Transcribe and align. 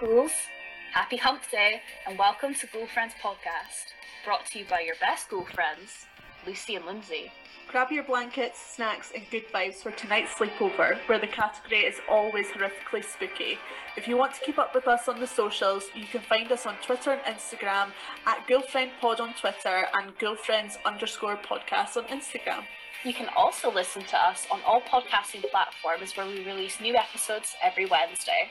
Ghouls, 0.00 0.32
happy 0.92 1.16
hump 1.16 1.42
day, 1.52 1.80
and 2.06 2.18
welcome 2.18 2.52
to 2.54 2.66
Ghoul 2.66 2.88
Friends 2.88 3.12
Podcast, 3.22 3.92
brought 4.24 4.44
to 4.46 4.58
you 4.58 4.64
by 4.68 4.80
your 4.80 4.96
best 5.00 5.30
ghoul 5.30 5.44
friends, 5.44 6.06
Lucy 6.44 6.74
and 6.74 6.84
Lindsay. 6.84 7.30
Grab 7.70 7.92
your 7.92 8.02
blankets, 8.02 8.58
snacks, 8.60 9.12
and 9.14 9.22
good 9.30 9.44
vibes 9.52 9.76
for 9.76 9.92
tonight's 9.92 10.34
sleepover, 10.34 10.98
where 11.06 11.20
the 11.20 11.28
category 11.28 11.82
is 11.82 12.00
always 12.10 12.48
horrifically 12.48 13.04
spooky. 13.04 13.56
If 13.96 14.08
you 14.08 14.16
want 14.16 14.34
to 14.34 14.40
keep 14.40 14.58
up 14.58 14.74
with 14.74 14.88
us 14.88 15.06
on 15.06 15.20
the 15.20 15.28
socials, 15.28 15.84
you 15.94 16.06
can 16.06 16.22
find 16.22 16.50
us 16.50 16.66
on 16.66 16.74
Twitter 16.84 17.12
and 17.12 17.36
Instagram 17.36 17.90
at 18.26 18.46
GhoulfriendPod 18.48 19.20
on 19.20 19.34
Twitter 19.34 19.86
and 19.94 20.18
Ghoulfriends 20.18 20.76
underscore 20.84 21.36
podcast 21.36 21.96
on 21.96 22.04
Instagram. 22.04 22.64
You 23.04 23.14
can 23.14 23.28
also 23.36 23.70
listen 23.70 24.02
to 24.04 24.16
us 24.16 24.46
on 24.50 24.60
all 24.66 24.80
podcasting 24.80 25.48
platforms 25.50 26.16
where 26.16 26.26
we 26.26 26.44
release 26.44 26.80
new 26.80 26.96
episodes 26.96 27.54
every 27.62 27.86
Wednesday. 27.86 28.48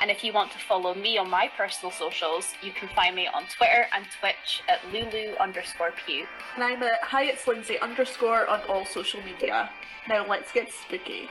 And 0.00 0.10
if 0.10 0.22
you 0.22 0.32
want 0.32 0.52
to 0.52 0.58
follow 0.58 0.94
me 0.94 1.16
on 1.16 1.30
my 1.30 1.50
personal 1.56 1.90
socials, 1.90 2.52
you 2.62 2.70
can 2.70 2.88
find 2.94 3.16
me 3.16 3.28
on 3.28 3.44
Twitter 3.46 3.86
and 3.94 4.04
Twitch 4.20 4.62
at 4.68 4.80
Lulu 4.92 5.34
underscore 5.36 5.92
Pew. 6.04 6.26
And 6.54 6.62
I'm 6.62 6.82
at 6.82 7.02
Hi 7.02 7.24
It's 7.24 7.46
Lindsay 7.48 7.78
underscore 7.78 8.46
on 8.46 8.60
all 8.68 8.84
social 8.84 9.22
media. 9.22 9.70
Now 10.08 10.26
let's 10.26 10.52
get 10.52 10.70
spooky. 10.70 11.28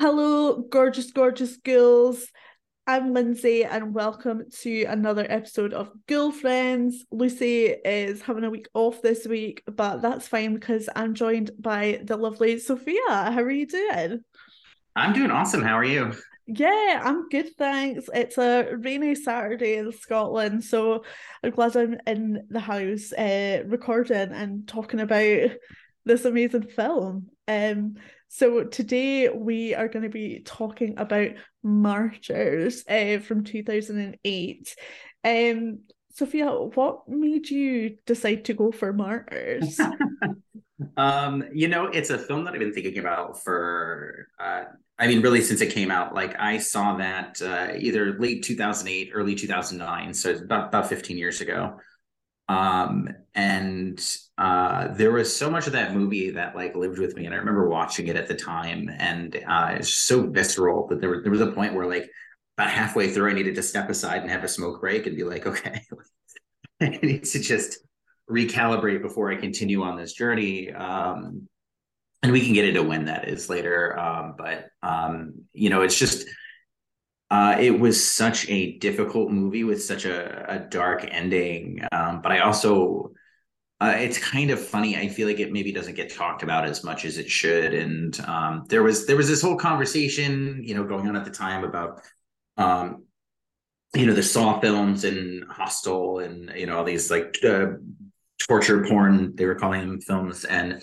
Hello, 0.00 0.62
gorgeous, 0.62 1.12
gorgeous 1.12 1.56
ghouls. 1.58 2.26
I'm 2.86 3.12
Lindsay, 3.12 3.64
and 3.64 3.94
welcome 3.94 4.44
to 4.62 4.84
another 4.84 5.26
episode 5.28 5.72
of 5.72 5.92
Ghoulfriends. 6.08 6.94
Lucy 7.12 7.66
is 7.66 8.22
having 8.22 8.44
a 8.44 8.50
week 8.50 8.68
off 8.74 9.02
this 9.02 9.26
week, 9.26 9.62
but 9.66 10.02
that's 10.02 10.26
fine 10.26 10.54
because 10.54 10.88
I'm 10.96 11.14
joined 11.14 11.52
by 11.58 12.00
the 12.04 12.16
lovely 12.16 12.58
Sophia. 12.58 13.00
How 13.08 13.42
are 13.42 13.50
you 13.50 13.66
doing? 13.66 14.24
I'm 14.96 15.12
doing 15.12 15.30
awesome. 15.30 15.62
How 15.62 15.78
are 15.78 15.84
you? 15.84 16.12
Yeah, 16.46 17.00
I'm 17.04 17.28
good, 17.28 17.54
thanks. 17.56 18.08
It's 18.12 18.38
a 18.38 18.76
rainy 18.76 19.14
Saturday 19.14 19.76
in 19.76 19.92
Scotland, 19.92 20.64
so 20.64 21.04
I'm 21.44 21.50
glad 21.50 21.76
I'm 21.76 21.98
in 22.06 22.46
the 22.50 22.60
house 22.60 23.12
uh, 23.12 23.62
recording 23.66 24.32
and 24.32 24.66
talking 24.66 25.00
about 25.00 25.50
this 26.04 26.24
amazing 26.24 26.68
film. 26.68 27.28
Um, 27.46 27.94
so 28.32 28.62
today 28.62 29.28
we 29.28 29.74
are 29.74 29.88
going 29.88 30.04
to 30.04 30.08
be 30.08 30.38
talking 30.44 30.94
about 30.98 31.30
Martyrs 31.64 32.84
uh, 32.88 33.18
from 33.18 33.42
2008. 33.42 34.76
Um, 35.24 35.80
Sophia, 36.14 36.48
what 36.48 37.08
made 37.08 37.50
you 37.50 37.96
decide 38.06 38.44
to 38.44 38.54
go 38.54 38.70
for 38.70 38.92
Martyrs? 38.92 39.80
um, 40.96 41.42
you 41.52 41.66
know, 41.66 41.86
it's 41.86 42.10
a 42.10 42.18
film 42.18 42.44
that 42.44 42.54
I've 42.54 42.60
been 42.60 42.72
thinking 42.72 42.98
about 42.98 43.42
for, 43.42 44.28
uh, 44.38 44.62
I 44.96 45.08
mean, 45.08 45.22
really 45.22 45.42
since 45.42 45.60
it 45.60 45.72
came 45.72 45.90
out. 45.90 46.14
Like 46.14 46.38
I 46.38 46.58
saw 46.58 46.98
that 46.98 47.42
uh, 47.42 47.72
either 47.76 48.16
late 48.20 48.44
2008, 48.44 49.10
early 49.12 49.34
2009, 49.34 50.14
so 50.14 50.36
about 50.36 50.68
about 50.68 50.88
15 50.88 51.18
years 51.18 51.40
ago. 51.40 51.80
Um, 52.48 53.08
and 53.34 54.00
uh, 54.40 54.88
there 54.94 55.12
was 55.12 55.34
so 55.34 55.50
much 55.50 55.66
of 55.66 55.74
that 55.74 55.94
movie 55.94 56.30
that 56.30 56.56
like 56.56 56.74
lived 56.74 56.98
with 56.98 57.14
me, 57.14 57.26
and 57.26 57.34
I 57.34 57.38
remember 57.38 57.68
watching 57.68 58.08
it 58.08 58.16
at 58.16 58.26
the 58.26 58.34
time, 58.34 58.88
and 58.98 59.36
uh, 59.46 59.74
it's 59.78 59.92
so 59.94 60.26
visceral 60.26 60.86
that 60.88 61.00
there 61.00 61.10
was 61.10 61.22
there 61.22 61.30
was 61.30 61.42
a 61.42 61.52
point 61.52 61.74
where 61.74 61.86
like 61.86 62.10
about 62.56 62.70
halfway 62.70 63.10
through, 63.10 63.30
I 63.30 63.34
needed 63.34 63.54
to 63.56 63.62
step 63.62 63.90
aside 63.90 64.22
and 64.22 64.30
have 64.30 64.42
a 64.42 64.48
smoke 64.48 64.80
break 64.80 65.06
and 65.06 65.14
be 65.16 65.24
like, 65.24 65.46
okay, 65.46 65.82
I 66.80 66.88
need 66.88 67.24
to 67.24 67.38
just 67.38 67.78
recalibrate 68.30 69.02
before 69.02 69.30
I 69.30 69.36
continue 69.36 69.82
on 69.82 69.96
this 69.96 70.14
journey. 70.14 70.72
Um, 70.72 71.46
and 72.22 72.32
we 72.32 72.44
can 72.44 72.54
get 72.54 72.66
into 72.66 72.82
when 72.82 73.06
that 73.06 73.28
is 73.28 73.48
later. 73.48 73.98
Um, 73.98 74.34
but 74.38 74.70
um, 74.82 75.44
you 75.52 75.68
know, 75.68 75.82
it's 75.82 75.98
just 75.98 76.26
uh, 77.30 77.56
it 77.60 77.78
was 77.78 78.02
such 78.02 78.48
a 78.48 78.78
difficult 78.78 79.30
movie 79.30 79.64
with 79.64 79.82
such 79.82 80.04
a, 80.04 80.46
a 80.48 80.58
dark 80.58 81.06
ending. 81.10 81.80
Um, 81.92 82.20
but 82.22 82.32
I 82.32 82.40
also, 82.40 83.12
uh, 83.80 83.94
it's 83.96 84.18
kind 84.18 84.50
of 84.50 84.60
funny. 84.60 84.96
I 84.96 85.08
feel 85.08 85.26
like 85.26 85.40
it 85.40 85.52
maybe 85.52 85.72
doesn't 85.72 85.94
get 85.94 86.14
talked 86.14 86.42
about 86.42 86.66
as 86.66 86.84
much 86.84 87.06
as 87.06 87.16
it 87.16 87.30
should. 87.30 87.72
And 87.72 88.18
um, 88.20 88.64
there 88.68 88.82
was 88.82 89.06
there 89.06 89.16
was 89.16 89.28
this 89.28 89.40
whole 89.40 89.56
conversation, 89.56 90.62
you 90.62 90.74
know, 90.74 90.84
going 90.84 91.08
on 91.08 91.16
at 91.16 91.24
the 91.24 91.30
time 91.30 91.64
about, 91.64 92.02
um, 92.58 93.04
you 93.94 94.04
know, 94.04 94.12
the 94.12 94.22
Saw 94.22 94.60
films 94.60 95.04
and 95.04 95.44
Hostel 95.50 96.18
and 96.18 96.52
you 96.54 96.66
know 96.66 96.76
all 96.76 96.84
these 96.84 97.10
like 97.10 97.38
uh, 97.42 97.68
torture 98.38 98.84
porn 98.84 99.34
they 99.36 99.46
were 99.46 99.54
calling 99.54 99.80
them 99.80 100.00
films 100.00 100.44
and 100.44 100.82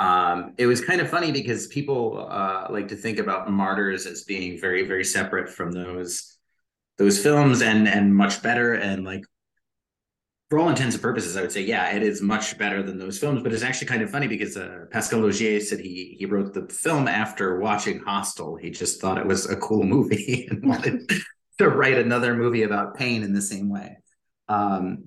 um, 0.00 0.54
it 0.58 0.66
was 0.66 0.84
kind 0.84 1.00
of 1.00 1.10
funny 1.10 1.32
because 1.32 1.66
people 1.66 2.28
uh, 2.30 2.66
like 2.70 2.88
to 2.88 2.96
think 2.96 3.18
about 3.18 3.50
martyrs 3.50 4.06
as 4.06 4.24
being 4.24 4.60
very 4.60 4.86
very 4.86 5.04
separate 5.04 5.48
from 5.48 5.72
those 5.72 6.36
those 6.98 7.22
films 7.22 7.62
and 7.62 7.88
and 7.88 8.14
much 8.14 8.42
better 8.42 8.74
and 8.74 9.04
like 9.04 9.22
for 10.48 10.58
all 10.58 10.68
intents 10.68 10.94
and 10.94 11.02
purposes 11.02 11.36
i 11.36 11.40
would 11.40 11.52
say 11.52 11.62
yeah 11.62 11.94
it 11.94 12.02
is 12.02 12.22
much 12.22 12.56
better 12.58 12.82
than 12.82 12.98
those 12.98 13.18
films 13.18 13.42
but 13.42 13.52
it's 13.52 13.62
actually 13.62 13.86
kind 13.86 14.02
of 14.02 14.10
funny 14.10 14.26
because 14.26 14.56
uh, 14.56 14.84
pascal 14.90 15.20
laugier 15.20 15.60
said 15.60 15.80
he 15.80 16.16
he 16.18 16.26
wrote 16.26 16.54
the 16.54 16.66
film 16.72 17.06
after 17.06 17.58
watching 17.60 18.00
hostel. 18.00 18.56
He 18.56 18.70
just 18.70 19.00
thought 19.00 19.18
it 19.18 19.26
was 19.26 19.48
a 19.48 19.56
cool 19.56 19.84
movie 19.84 20.46
and 20.50 20.64
wanted 20.64 21.10
to 21.58 21.68
write 21.68 21.98
another 21.98 22.34
movie 22.34 22.62
about 22.62 22.96
pain 22.96 23.22
in 23.22 23.32
the 23.32 23.42
same 23.42 23.68
way. 23.68 23.98
Um, 24.48 25.04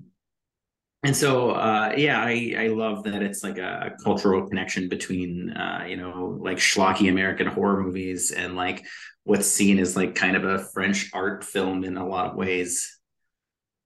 and 1.04 1.16
so 1.16 1.50
uh, 1.50 1.92
yeah 1.96 2.22
i 2.22 2.54
i 2.58 2.66
love 2.68 3.02
that 3.02 3.22
it's 3.22 3.42
like 3.42 3.58
a, 3.58 3.92
a 3.92 4.02
cultural 4.02 4.46
connection 4.46 4.88
between 4.88 5.50
uh, 5.50 5.84
you 5.88 5.96
know 5.96 6.38
like 6.40 6.58
schlocky 6.58 7.10
american 7.10 7.48
horror 7.48 7.82
movies 7.82 8.30
and 8.30 8.54
like 8.54 8.84
what's 9.24 9.48
seen 9.48 9.80
as 9.80 9.96
like 9.96 10.14
kind 10.14 10.36
of 10.36 10.44
a 10.44 10.60
french 10.72 11.10
art 11.12 11.42
film 11.42 11.82
in 11.82 11.96
a 11.96 12.06
lot 12.06 12.30
of 12.30 12.36
ways 12.36 12.91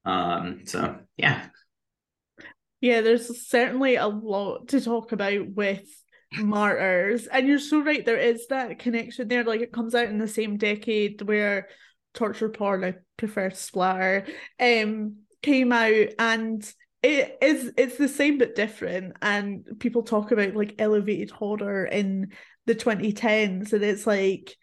um 0.07 0.61
so 0.65 0.99
yeah. 1.17 1.49
Yeah 2.81 3.01
there's 3.01 3.47
certainly 3.47 3.97
a 3.97 4.07
lot 4.07 4.69
to 4.69 4.81
talk 4.81 5.13
about 5.13 5.49
with 5.51 5.85
martyrs. 6.39 7.27
And 7.27 7.47
you're 7.47 7.59
so 7.59 7.81
right 7.81 8.05
there 8.05 8.19
is 8.19 8.47
that 8.49 8.79
connection 8.79 9.29
there. 9.29 9.45
Like 9.45 9.61
it 9.61 9.73
comes 9.73 9.95
out 9.95 10.09
in 10.09 10.19
the 10.19 10.29
same 10.29 10.57
decade 10.57 11.21
where 11.23 11.69
torture 12.15 12.49
porn 12.49 12.83
i 12.83 12.95
prefer 13.19 13.51
splatter 13.51 14.27
um 14.59 15.17
came 15.43 15.73
out. 15.73 16.09
And 16.19 16.73
it 17.03 17.39
is 17.43 17.73
it's 17.77 17.99
the 17.99 18.09
same 18.09 18.39
but 18.39 18.55
different. 18.55 19.17
And 19.23 19.67
people 19.79 20.03
talk 20.03 20.31
about 20.33 20.55
like 20.55 20.77
elevated 20.79 21.31
horror 21.31 21.85
in 21.85 22.33
the 22.67 22.75
2010s 22.75 23.73
and 23.73 23.85
it's 23.85 24.07
like 24.07 24.57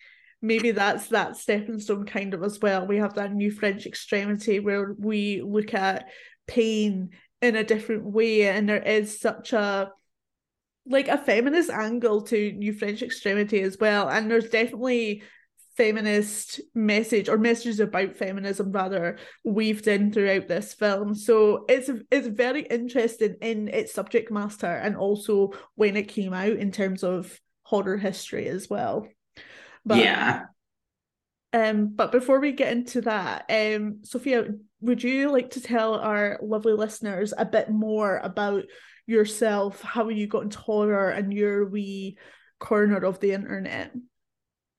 maybe 0.44 0.72
that's 0.72 1.08
that 1.08 1.38
stepping 1.38 1.80
stone 1.80 2.06
kind 2.06 2.34
of 2.34 2.44
as 2.44 2.59
well. 2.59 2.86
We 2.86 2.98
have 2.98 3.16
that 3.16 3.34
new 3.34 3.50
french 3.50 3.86
extremity 3.86 4.59
where 4.59 4.94
we 5.00 5.42
look 5.42 5.74
at 5.74 6.09
pain 6.48 7.12
in 7.42 7.56
a 7.56 7.64
different 7.64 8.04
way 8.04 8.50
and 8.50 8.68
there 8.68 8.84
is 8.84 9.20
such 9.20 9.54
a 9.54 9.90
like 10.86 11.08
a 11.08 11.18
feminist 11.18 11.70
angle 11.70 12.22
to 12.24 12.52
new 12.52 12.74
french 12.74 13.02
extremity 13.02 13.62
as 13.62 13.78
well. 13.80 14.09
And 14.09 14.30
there's 14.30 14.50
definitely 14.50 15.24
feminist 15.78 16.60
message 16.75 17.30
or 17.30 17.38
messages 17.38 17.80
about 17.80 18.18
feminism 18.18 18.74
rather 18.74 19.18
weaved 19.46 19.88
in 19.88 20.12
throughout 20.12 20.50
this 20.50 20.74
film. 20.74 21.16
So 21.16 21.64
it's 21.70 21.90
it's 22.12 22.28
very 22.28 22.64
interesting 22.64 23.38
in 23.42 23.70
its 23.70 23.94
subject 23.94 24.30
matter 24.30 24.68
and 24.68 24.98
also 24.98 25.54
when 25.75 25.96
it 25.96 26.10
came 26.10 26.34
out 26.34 26.52
in 26.52 26.74
terms 26.74 27.02
of 27.02 27.40
horror 27.62 27.96
history 27.96 28.50
as 28.50 28.70
well 28.70 29.08
but 29.86 29.98
yeah 29.98 30.44
um 31.54 31.88
but 31.88 32.12
before 32.12 32.40
we 32.40 32.52
get 32.52 32.72
into 32.72 33.02
that 33.02 33.46
um 33.50 34.00
sophia 34.04 34.48
would 34.82 35.04
you 35.04 35.32
like 35.32 35.52
to 35.52 35.62
tell 35.62 35.96
our 35.96 36.40
lovely 36.42 36.74
listeners 36.74 37.34
a 37.38 37.46
bit 37.46 37.70
more 37.70 38.18
about 38.18 38.64
yourself 39.06 39.82
how 39.82 40.10
you 40.10 40.28
got 40.28 40.44
into 40.44 40.60
horror 40.60 41.10
and 41.10 41.34
your 41.34 41.66
wee 41.66 42.18
corner 42.60 42.98
of 42.98 43.19
the 43.19 43.31
internet 43.31 43.92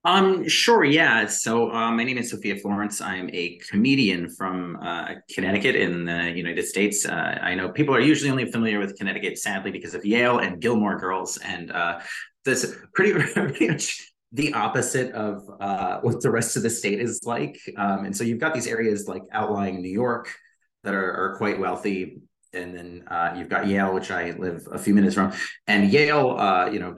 um, 0.06 0.46
sure, 0.49 0.84
yeah. 0.84 1.26
So 1.26 1.73
uh, 1.73 1.90
my 1.90 2.05
name 2.05 2.19
is 2.19 2.31
Sophia 2.31 2.56
Florence. 2.56 3.00
I'm 3.00 3.31
a 3.32 3.58
comedian 3.70 4.28
from 4.28 4.76
uh, 4.82 5.14
Connecticut 5.34 5.76
in 5.76 6.05
the 6.05 6.31
United 6.31 6.67
States. 6.67 7.06
Uh, 7.06 7.38
I 7.40 7.55
know 7.55 7.70
people 7.70 7.94
are 7.94 8.00
usually 8.00 8.31
only 8.31 8.50
familiar 8.52 8.78
with 8.78 8.96
Connecticut, 8.99 9.38
sadly, 9.38 9.70
because 9.70 9.94
of 9.94 10.05
Yale 10.05 10.40
and 10.40 10.61
Gilmore 10.61 10.99
Girls, 10.99 11.38
and 11.38 11.73
uh, 11.73 12.00
that's 12.44 12.67
pretty, 12.93 13.12
pretty 13.32 13.69
much 13.69 14.12
the 14.34 14.52
opposite 14.52 15.12
of 15.12 15.48
uh, 15.60 16.00
what 16.00 16.20
the 16.20 16.31
rest 16.31 16.56
of 16.56 16.62
the 16.62 16.70
state 16.70 17.00
is 17.00 17.22
like. 17.25 17.58
Um, 17.76 18.04
and 18.04 18.16
so 18.16 18.25
you've 18.25 18.40
got 18.40 18.52
these 18.52 18.66
areas 18.66 19.08
like 19.08 19.22
outlying 19.32 19.81
New 19.81 19.92
York 19.92 20.28
that 20.82 20.92
are, 20.92 21.12
are 21.12 21.36
quite 21.38 21.58
wealthy 21.58 22.19
and 22.54 22.75
then 22.75 23.04
uh, 23.08 23.34
you've 23.36 23.48
got 23.48 23.66
Yale, 23.66 23.92
which 23.92 24.10
I 24.10 24.31
live 24.32 24.66
a 24.70 24.78
few 24.78 24.94
minutes 24.94 25.14
from. 25.14 25.32
And 25.66 25.90
Yale, 25.90 26.36
uh, 26.38 26.70
you 26.70 26.78
know, 26.78 26.94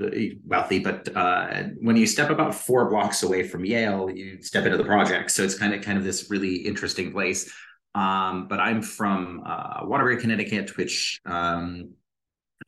wealthy, 0.47 0.79
but 0.79 1.15
uh, 1.17 1.65
when 1.81 1.97
you 1.97 2.07
step 2.07 2.31
about 2.31 2.55
four 2.55 2.91
blocks 2.91 3.23
away 3.23 3.43
from 3.43 3.65
Yale, 3.65 4.11
you 4.11 4.43
step 4.43 4.65
into 4.65 4.77
the 4.77 4.85
project. 4.85 5.31
So 5.31 5.43
it's 5.43 5.59
kind 5.59 5.75
of 5.75 5.83
kind 5.83 5.99
of 5.99 6.05
this 6.05 6.31
really 6.31 6.57
interesting 6.57 7.13
place. 7.13 7.53
Um, 7.95 8.47
but 8.49 8.61
I'm 8.61 8.83
from 8.83 9.43
uh, 9.47 9.81
Waterbury, 9.85 10.21
Connecticut, 10.21 10.77
which 10.77 11.21
um, 11.25 11.93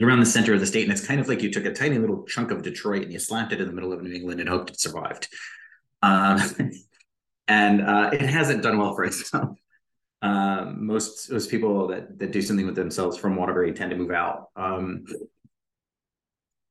around 0.00 0.20
the 0.20 0.26
center 0.26 0.54
of 0.54 0.60
the 0.60 0.66
state, 0.66 0.84
and 0.84 0.92
it's 0.92 1.06
kind 1.06 1.20
of 1.20 1.28
like 1.28 1.42
you 1.42 1.50
took 1.50 1.64
a 1.64 1.72
tiny 1.72 1.98
little 1.98 2.24
chunk 2.24 2.50
of 2.50 2.62
Detroit 2.62 3.02
and 3.02 3.12
you 3.12 3.18
slapped 3.18 3.52
it 3.52 3.60
in 3.60 3.66
the 3.66 3.72
middle 3.72 3.92
of 3.92 4.02
New 4.02 4.12
England 4.12 4.40
and 4.40 4.48
hoped 4.48 4.70
it 4.70 4.80
survived. 4.80 5.28
Um, 6.02 6.40
and 7.48 7.80
uh, 7.80 8.10
it 8.12 8.22
hasn't 8.22 8.62
done 8.62 8.78
well 8.78 8.94
for 8.94 9.04
itself. 9.04 9.56
Um, 10.20 10.84
most 10.84 11.30
most 11.30 11.48
people 11.48 11.86
that 11.86 12.18
that 12.18 12.32
do 12.32 12.42
something 12.42 12.66
with 12.66 12.74
themselves 12.74 13.16
from 13.16 13.36
Waterbury 13.36 13.72
tend 13.72 13.92
to 13.92 13.96
move 13.96 14.10
out. 14.10 14.48
Um, 14.56 15.04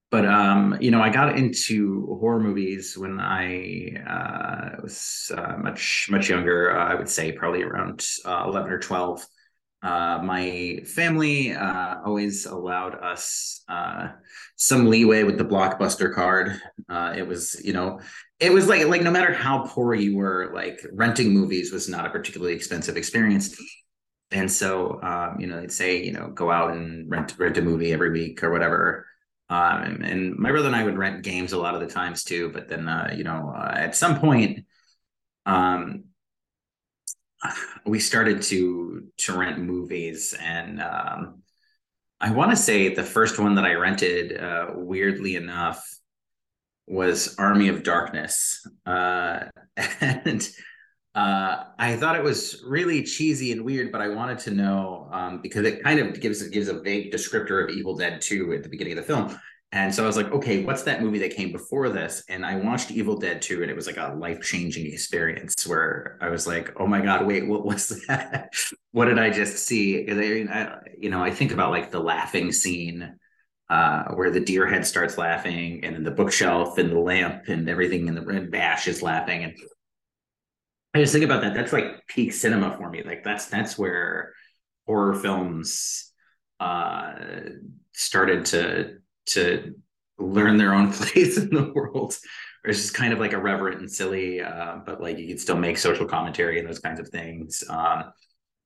but 0.09 0.25
um, 0.25 0.77
you 0.79 0.91
know, 0.91 1.01
I 1.01 1.09
got 1.09 1.37
into 1.37 2.17
horror 2.19 2.39
movies 2.39 2.97
when 2.97 3.19
I 3.19 3.93
uh, 4.05 4.81
was 4.81 5.31
uh, 5.35 5.57
much 5.57 6.07
much 6.09 6.29
younger. 6.29 6.77
Uh, 6.77 6.91
I 6.91 6.95
would 6.95 7.07
say 7.07 7.31
probably 7.31 7.63
around 7.63 8.05
uh, 8.25 8.43
eleven 8.47 8.71
or 8.71 8.79
twelve. 8.79 9.25
Uh, 9.83 10.19
my 10.23 10.79
family 10.85 11.53
uh, 11.53 11.97
always 12.05 12.45
allowed 12.45 12.95
us 12.95 13.63
some 14.55 14.87
leeway 14.87 15.23
with 15.23 15.37
the 15.37 15.45
blockbuster 15.45 16.13
card. 16.13 16.59
it 17.15 17.27
was, 17.27 17.61
you 17.63 17.73
know, 17.73 17.99
it 18.39 18.51
was 18.51 18.67
like 18.67 18.85
like 18.87 19.01
no 19.01 19.11
matter 19.11 19.33
how 19.33 19.65
poor 19.67 19.93
you 19.93 20.15
were, 20.15 20.51
like 20.53 20.79
renting 20.93 21.31
movies 21.31 21.71
was 21.71 21.87
not 21.87 22.05
a 22.05 22.09
particularly 22.09 22.53
expensive 22.53 22.97
experience. 22.97 23.55
And 24.31 24.51
so, 24.51 25.01
um, 25.01 25.39
you 25.39 25.47
know, 25.47 25.61
they'd 25.61 25.71
say, 25.71 26.03
you 26.03 26.11
know, 26.11 26.29
go 26.29 26.51
out 26.51 26.71
and 26.71 27.09
rent 27.09 27.35
rent 27.37 27.57
a 27.57 27.61
movie 27.61 27.93
every 27.93 28.11
week 28.11 28.43
or 28.43 28.51
whatever 28.51 29.07
um, 29.49 30.01
and 30.03 30.37
my 30.37 30.51
brother 30.51 30.67
and 30.67 30.75
I 30.75 30.83
would 30.83 30.97
rent 30.97 31.23
games 31.23 31.53
a 31.53 31.57
lot 31.57 31.73
of 31.73 31.81
the 31.81 31.87
times 31.87 32.23
too. 32.23 32.51
But 32.51 32.67
then, 32.67 32.87
uh, 32.87 33.13
you 33.15 33.23
know, 33.23 33.53
uh, 33.55 33.73
at 33.75 33.95
some 33.95 34.19
point, 34.19 34.65
um, 35.45 36.05
we 37.85 37.99
started 37.99 38.41
to 38.43 39.07
to 39.17 39.37
rent 39.37 39.59
movies, 39.59 40.35
and 40.39 40.81
um, 40.81 41.43
I 42.19 42.31
want 42.31 42.51
to 42.51 42.57
say 42.57 42.93
the 42.93 43.03
first 43.03 43.39
one 43.39 43.55
that 43.55 43.65
I 43.65 43.73
rented, 43.73 44.37
uh, 44.37 44.71
weirdly 44.73 45.35
enough, 45.35 45.87
was 46.87 47.35
Army 47.37 47.67
of 47.67 47.83
Darkness, 47.83 48.65
uh, 48.85 49.45
and 50.01 50.49
uh, 51.17 51.63
I 51.79 51.95
thought 51.95 52.15
it 52.15 52.23
was 52.23 52.63
really 52.67 53.01
cheesy 53.01 53.51
and 53.51 53.65
weird, 53.65 53.91
but 53.91 54.01
I 54.01 54.09
wanted 54.09 54.37
to 54.39 54.51
know 54.51 55.09
um, 55.11 55.41
because 55.41 55.65
it 55.65 55.83
kind 55.83 55.99
of 55.99 56.19
gives 56.19 56.47
gives 56.49 56.67
a 56.67 56.79
vague 56.79 57.11
descriptor 57.11 57.63
of 57.63 57.75
Evil 57.75 57.95
Dead 57.95 58.21
2 58.21 58.53
at 58.53 58.63
the 58.63 58.69
beginning 58.69 58.97
of 58.97 59.05
the 59.05 59.13
film. 59.13 59.39
And 59.73 59.93
so 59.93 60.03
I 60.03 60.07
was 60.07 60.15
like, 60.15 60.31
okay, 60.31 60.63
what's 60.63 60.83
that 60.83 61.01
movie 61.01 61.19
that 61.19 61.35
came 61.35 61.51
before 61.51 61.89
this? 61.89 62.23
And 62.29 62.45
I 62.45 62.55
watched 62.55 62.89
Evil 62.89 63.17
Dead 63.17 63.41
2, 63.41 63.63
and 63.63 63.69
it 63.69 63.75
was 63.75 63.85
like 63.85 63.97
a 63.97 64.15
life 64.17 64.41
changing 64.41 64.85
experience 64.85 65.67
where 65.67 66.17
I 66.21 66.29
was 66.29 66.47
like, 66.47 66.71
oh 66.79 66.87
my 66.87 67.01
God, 67.01 67.27
wait, 67.27 67.45
what 67.45 67.65
was 67.65 68.01
that? 68.07 68.53
what 68.91 69.05
did 69.05 69.19
I 69.19 69.29
just 69.29 69.65
see? 69.65 70.03
Because 70.03 70.19
I 70.19 70.53
I, 70.53 70.79
you 70.97 71.09
know, 71.09 71.21
I 71.21 71.31
think 71.31 71.51
about 71.51 71.71
like 71.71 71.91
the 71.91 71.99
laughing 71.99 72.53
scene 72.53 73.17
uh, 73.69 74.05
where 74.13 74.31
the 74.31 74.39
deer 74.39 74.65
head 74.67 74.85
starts 74.85 75.17
laughing, 75.17 75.83
and 75.83 75.95
then 75.95 76.03
the 76.03 76.11
bookshelf 76.11 76.77
and 76.77 76.89
the 76.89 76.99
lamp 76.99 77.49
and 77.49 77.67
everything, 77.69 78.07
in 78.07 78.15
the 78.15 78.21
red 78.21 78.49
bash 78.49 78.87
is 78.87 79.01
laughing. 79.01 79.43
And 79.43 79.53
I 80.93 81.01
just 81.01 81.11
think 81.11 81.25
about 81.25 81.41
that. 81.41 81.53
That's 81.53 81.73
like 81.73 82.07
peak 82.07 82.31
cinema 82.31 82.77
for 82.77 82.89
me. 82.89 83.03
Like 83.03 83.25
that's 83.25 83.47
that's 83.47 83.77
where 83.77 84.31
horror 84.85 85.13
films 85.13 86.13
uh, 86.61 87.13
started 87.91 88.45
to 88.45 88.99
to 89.27 89.75
learn 90.17 90.57
their 90.57 90.73
own 90.73 90.91
place 90.93 91.37
in 91.37 91.49
the 91.49 91.71
world. 91.73 92.17
It's 92.63 92.81
just 92.81 92.93
kind 92.93 93.13
of 93.13 93.19
like 93.19 93.31
irreverent 93.31 93.79
and 93.79 93.91
silly, 93.91 94.41
uh, 94.41 94.79
but 94.85 95.01
like 95.01 95.17
you 95.17 95.27
could 95.27 95.39
still 95.39 95.55
make 95.55 95.77
social 95.77 96.05
commentary 96.05 96.59
and 96.59 96.67
those 96.67 96.79
kinds 96.79 96.99
of 96.99 97.07
things. 97.09 97.63
Um, 97.69 98.11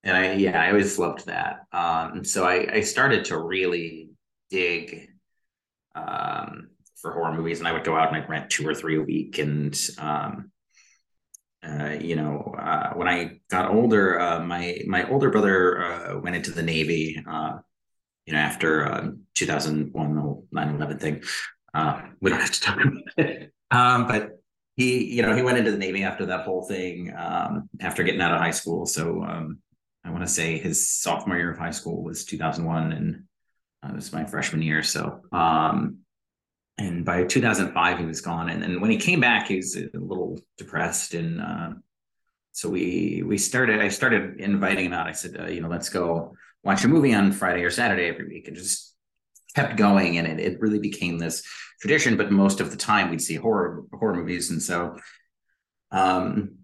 and 0.03 0.17
I, 0.17 0.33
yeah, 0.33 0.59
I 0.59 0.69
always 0.69 0.97
loved 0.97 1.27
that. 1.27 1.61
Um, 1.71 2.23
so 2.23 2.45
I, 2.45 2.67
I 2.73 2.81
started 2.81 3.25
to 3.25 3.37
really 3.37 4.09
dig 4.49 5.09
um, 5.93 6.69
for 6.95 7.13
horror 7.13 7.33
movies, 7.33 7.59
and 7.59 7.67
I 7.67 7.73
would 7.73 7.83
go 7.83 7.95
out 7.95 8.07
and 8.07 8.17
I'd 8.17 8.29
rent 8.29 8.49
two 8.49 8.67
or 8.67 8.73
three 8.73 8.97
a 8.97 9.01
week, 9.01 9.37
and 9.37 9.79
um, 9.99 10.51
uh, 11.63 11.97
you 12.01 12.15
know, 12.15 12.55
uh, 12.57 12.93
when 12.93 13.07
I 13.07 13.39
got 13.49 13.69
older, 13.69 14.19
uh, 14.19 14.39
my 14.39 14.79
my 14.87 15.07
older 15.09 15.29
brother 15.29 15.79
uh, 15.79 16.19
went 16.19 16.35
into 16.35 16.51
the 16.51 16.63
Navy. 16.63 17.21
Uh, 18.21 18.31
you 18.31 18.33
know, 18.33 18.39
after 18.39 18.91
um, 18.91 19.21
2001, 19.35 20.15
the 20.15 20.57
9/11 20.59 20.99
thing. 20.99 21.23
we 22.21 22.29
don't 22.29 22.39
have 22.39 22.51
to 22.51 22.61
talk 22.61 22.77
about 22.81 23.03
it. 23.17 23.53
Um, 23.71 24.07
but 24.07 24.39
he, 24.75 25.13
you 25.13 25.21
know, 25.21 25.35
he 25.35 25.41
went 25.41 25.57
into 25.57 25.71
the 25.71 25.77
Navy 25.77 26.03
after 26.03 26.25
that 26.27 26.45
whole 26.45 26.63
thing. 26.63 27.13
Um, 27.15 27.69
after 27.79 28.03
getting 28.03 28.21
out 28.21 28.33
of 28.33 28.39
high 28.39 28.51
school, 28.51 28.85
so 28.85 29.23
um, 29.23 29.59
I 30.03 30.11
want 30.11 30.23
to 30.23 30.31
say 30.31 30.57
his 30.57 30.89
sophomore 30.89 31.37
year 31.37 31.51
of 31.51 31.57
high 31.57 31.71
school 31.71 32.03
was 32.03 32.25
2001, 32.25 32.91
and 32.91 33.23
it 33.83 33.95
was 33.95 34.13
my 34.13 34.25
freshman 34.25 34.61
year. 34.61 34.83
So 34.83 35.21
um, 35.31 36.01
and 36.77 37.05
by 37.05 37.23
2005 37.23 37.99
he 37.99 38.05
was 38.05 38.21
gone 38.21 38.49
and 38.49 38.61
then 38.61 38.81
when 38.81 38.91
he 38.91 38.97
came 38.97 39.19
back 39.19 39.47
he 39.47 39.57
was 39.57 39.75
a 39.75 39.89
little 39.93 40.39
depressed 40.57 41.13
and 41.13 41.41
uh, 41.41 41.69
so 42.51 42.69
we 42.69 43.23
we 43.25 43.37
started 43.37 43.79
i 43.79 43.87
started 43.87 44.39
inviting 44.39 44.85
him 44.85 44.93
out 44.93 45.07
i 45.07 45.11
said 45.11 45.39
uh, 45.39 45.47
you 45.47 45.61
know 45.61 45.67
let's 45.67 45.89
go 45.89 46.33
watch 46.63 46.83
a 46.83 46.87
movie 46.87 47.13
on 47.13 47.31
friday 47.31 47.63
or 47.63 47.71
saturday 47.71 48.07
every 48.07 48.27
week 48.27 48.47
and 48.47 48.57
just 48.57 48.93
kept 49.55 49.75
going 49.75 50.17
and 50.17 50.27
it, 50.27 50.39
it 50.39 50.61
really 50.61 50.79
became 50.79 51.17
this 51.17 51.43
tradition. 51.81 52.15
But 52.15 52.31
most 52.31 52.61
of 52.61 52.71
the 52.71 52.77
time 52.77 53.09
we'd 53.09 53.21
see 53.21 53.35
horror 53.35 53.83
horror 53.91 54.15
movies. 54.15 54.49
And 54.49 54.61
so 54.61 54.97
um 55.91 56.55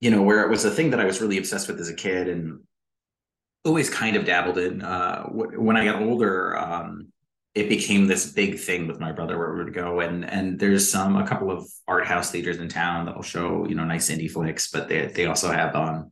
you 0.00 0.10
know 0.10 0.22
where 0.22 0.42
it 0.42 0.50
was 0.50 0.64
a 0.64 0.70
thing 0.70 0.90
that 0.90 1.00
i 1.00 1.04
was 1.04 1.20
really 1.20 1.36
obsessed 1.36 1.68
with 1.68 1.80
as 1.80 1.88
a 1.88 1.94
kid 1.94 2.28
and 2.28 2.60
always 3.64 3.90
kind 3.90 4.14
of 4.16 4.24
dabbled 4.24 4.58
in 4.58 4.82
uh 4.82 5.24
when 5.24 5.76
i 5.76 5.84
got 5.84 6.00
older 6.00 6.56
um 6.56 7.08
it 7.54 7.68
became 7.68 8.06
this 8.06 8.32
big 8.32 8.58
thing 8.58 8.86
with 8.86 9.00
my 9.00 9.12
brother 9.12 9.36
where 9.36 9.52
we 9.52 9.64
would 9.64 9.74
go 9.74 10.00
and 10.00 10.24
and 10.24 10.58
there's 10.58 10.90
some 10.90 11.16
a 11.16 11.26
couple 11.26 11.50
of 11.50 11.68
art 11.88 12.06
house 12.06 12.30
theaters 12.30 12.58
in 12.58 12.68
town 12.68 13.06
that'll 13.06 13.22
show 13.22 13.66
you 13.68 13.74
know 13.74 13.84
nice 13.84 14.10
indie 14.10 14.30
flicks 14.30 14.70
but 14.70 14.88
they 14.88 15.06
they 15.06 15.26
also 15.26 15.50
have 15.50 15.74
um 15.74 16.10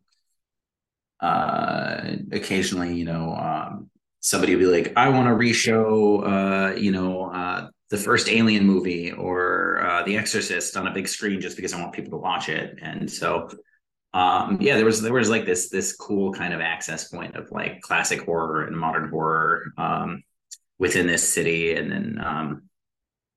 uh 1.23 2.17
occasionally 2.33 2.95
you 2.95 3.05
know 3.05 3.35
um 3.35 3.91
somebody 4.21 4.55
will 4.55 4.61
be 4.61 4.83
like 4.83 4.93
i 4.97 5.09
want 5.09 5.29
to 5.29 5.35
reshow 5.35 6.23
uh 6.27 6.75
you 6.75 6.91
know 6.91 7.31
uh 7.31 7.69
the 7.91 7.97
first 7.97 8.29
alien 8.29 8.65
movie 8.65 9.13
or 9.13 9.83
uh 9.85 10.03
the 10.05 10.17
exorcist 10.17 10.77
on 10.77 10.87
a 10.87 10.93
big 10.93 11.09
screen 11.09 11.41
just 11.41 11.57
because 11.57 11.75
i 11.75 11.81
want 11.81 11.93
people 11.93 12.11
to 12.11 12.17
watch 12.17 12.49
it 12.49 12.79
and 12.83 13.11
so 13.11 13.49
um 14.15 14.59
yeah 14.61 14.77
there 14.77 14.85
was 14.85 15.03
there 15.03 15.13
was 15.13 15.31
like 15.31 15.45
this 15.45 15.69
this 15.69 15.95
cool 15.95 16.33
kind 16.33 16.53
of 16.55 16.61
access 16.61 17.09
point 17.09 17.37
of 17.37 17.51
like 17.51 17.81
classic 17.81 18.23
horror 18.25 18.65
and 18.65 18.77
modern 18.77 19.09
horror 19.11 19.65
um 19.77 20.23
within 20.81 21.07
this 21.07 21.33
city. 21.33 21.75
And 21.75 21.93
then 21.93 22.19
um, 22.25 22.63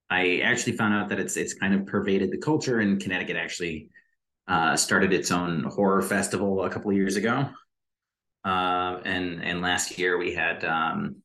I 0.09 0.39
actually 0.39 0.77
found 0.77 0.95
out 0.95 1.09
that 1.09 1.19
it's 1.19 1.37
it's 1.37 1.53
kind 1.53 1.75
of 1.75 1.85
pervaded 1.85 2.31
the 2.31 2.37
culture, 2.39 2.79
and 2.79 2.99
Connecticut 2.99 3.35
actually 3.35 3.89
uh, 4.47 4.75
started 4.75 5.13
its 5.13 5.29
own 5.29 5.63
horror 5.65 6.01
festival 6.01 6.63
a 6.63 6.69
couple 6.71 6.89
of 6.89 6.97
years 6.97 7.17
ago. 7.17 7.49
Uh, 8.43 8.99
and 9.05 9.43
and 9.43 9.61
last 9.61 9.97
year 9.97 10.17
we 10.17 10.33
had 10.33 10.65
um, 10.65 11.17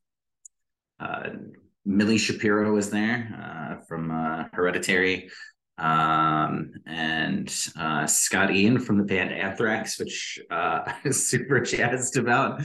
uh, 1.00 1.30
Milly 1.84 2.18
Shapiro 2.18 2.74
was 2.74 2.90
there 2.90 3.34
uh, 3.80 3.84
from 3.86 4.10
uh, 4.10 4.44
Hereditary, 4.52 5.30
um, 5.78 6.72
and 6.86 7.52
uh, 7.76 8.06
Scott 8.06 8.54
Ian 8.54 8.78
from 8.78 8.98
the 8.98 9.04
band 9.04 9.32
Anthrax, 9.32 9.98
which 9.98 10.38
uh, 10.50 10.80
I 10.86 10.96
was 11.04 11.28
super 11.28 11.60
jazzed 11.60 12.16
about. 12.16 12.62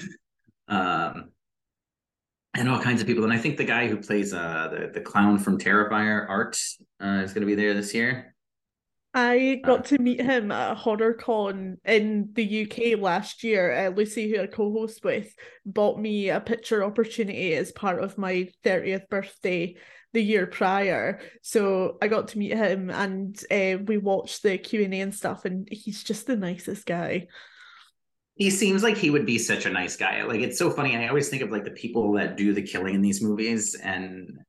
Um, 0.68 1.30
and 2.56 2.70
all 2.70 2.80
kinds 2.80 3.02
of 3.02 3.08
people. 3.08 3.24
And 3.24 3.34
I 3.34 3.38
think 3.38 3.58
the 3.58 3.66
guy 3.66 3.88
who 3.88 3.98
plays 3.98 4.34
uh 4.34 4.70
the, 4.72 4.92
the 4.94 5.02
clown 5.02 5.40
from 5.40 5.58
Terrifier, 5.58 6.30
Art, 6.30 6.60
uh, 7.04 7.22
is 7.24 7.34
going 7.34 7.42
to 7.42 7.48
be 7.48 7.56
there 7.56 7.74
this 7.74 7.94
year. 7.94 8.33
I 9.14 9.62
got 9.64 9.80
uh, 9.80 9.84
to 9.84 10.00
meet 10.00 10.22
him 10.22 10.52
at 10.52 10.78
HorrorCon 10.78 11.78
in 11.86 12.30
the 12.34 12.64
UK 12.64 13.00
last 13.00 13.44
year. 13.44 13.88
Uh, 13.88 13.90
Lucy, 13.90 14.32
who 14.32 14.42
I 14.42 14.48
co-host 14.48 15.04
with, 15.04 15.34
bought 15.66 16.00
me 16.00 16.30
a 16.30 16.40
picture 16.40 16.84
opportunity 16.84 17.54
as 17.54 17.72
part 17.72 18.04
of 18.04 18.18
my 18.18 18.50
30th 18.66 19.08
birthday 19.10 19.76
the 20.14 20.22
year 20.22 20.48
prior. 20.48 21.22
So 21.44 21.98
I 22.02 22.08
got 22.08 22.30
to 22.30 22.40
meet 22.40 22.54
him 22.54 22.90
and 22.90 23.40
uh, 23.52 23.84
we 23.86 23.98
watched 23.98 24.42
the 24.42 24.58
Q&A 24.58 25.02
and 25.02 25.14
stuff 25.14 25.46
and 25.46 25.68
he's 25.72 26.04
just 26.04 26.26
the 26.26 26.36
nicest 26.36 26.86
guy 26.86 27.28
he 28.36 28.50
seems 28.50 28.82
like 28.82 28.98
he 28.98 29.10
would 29.10 29.26
be 29.26 29.38
such 29.38 29.66
a 29.66 29.70
nice 29.70 29.96
guy. 29.96 30.24
Like 30.24 30.42
it's 30.42 30.58
so 30.58 30.72
funny. 30.72 30.98
I 30.98 31.08
always 31.08 31.30
think 31.30 31.44
of 31.44 31.52
like 31.52 31.66
the 31.66 31.72
people 31.72 32.14
that 32.14 32.36
do 32.36 32.54
the 32.54 32.64
killing 32.64 32.96
in 32.96 33.02
these 33.02 33.22
movies, 33.22 33.76
and 33.76 34.40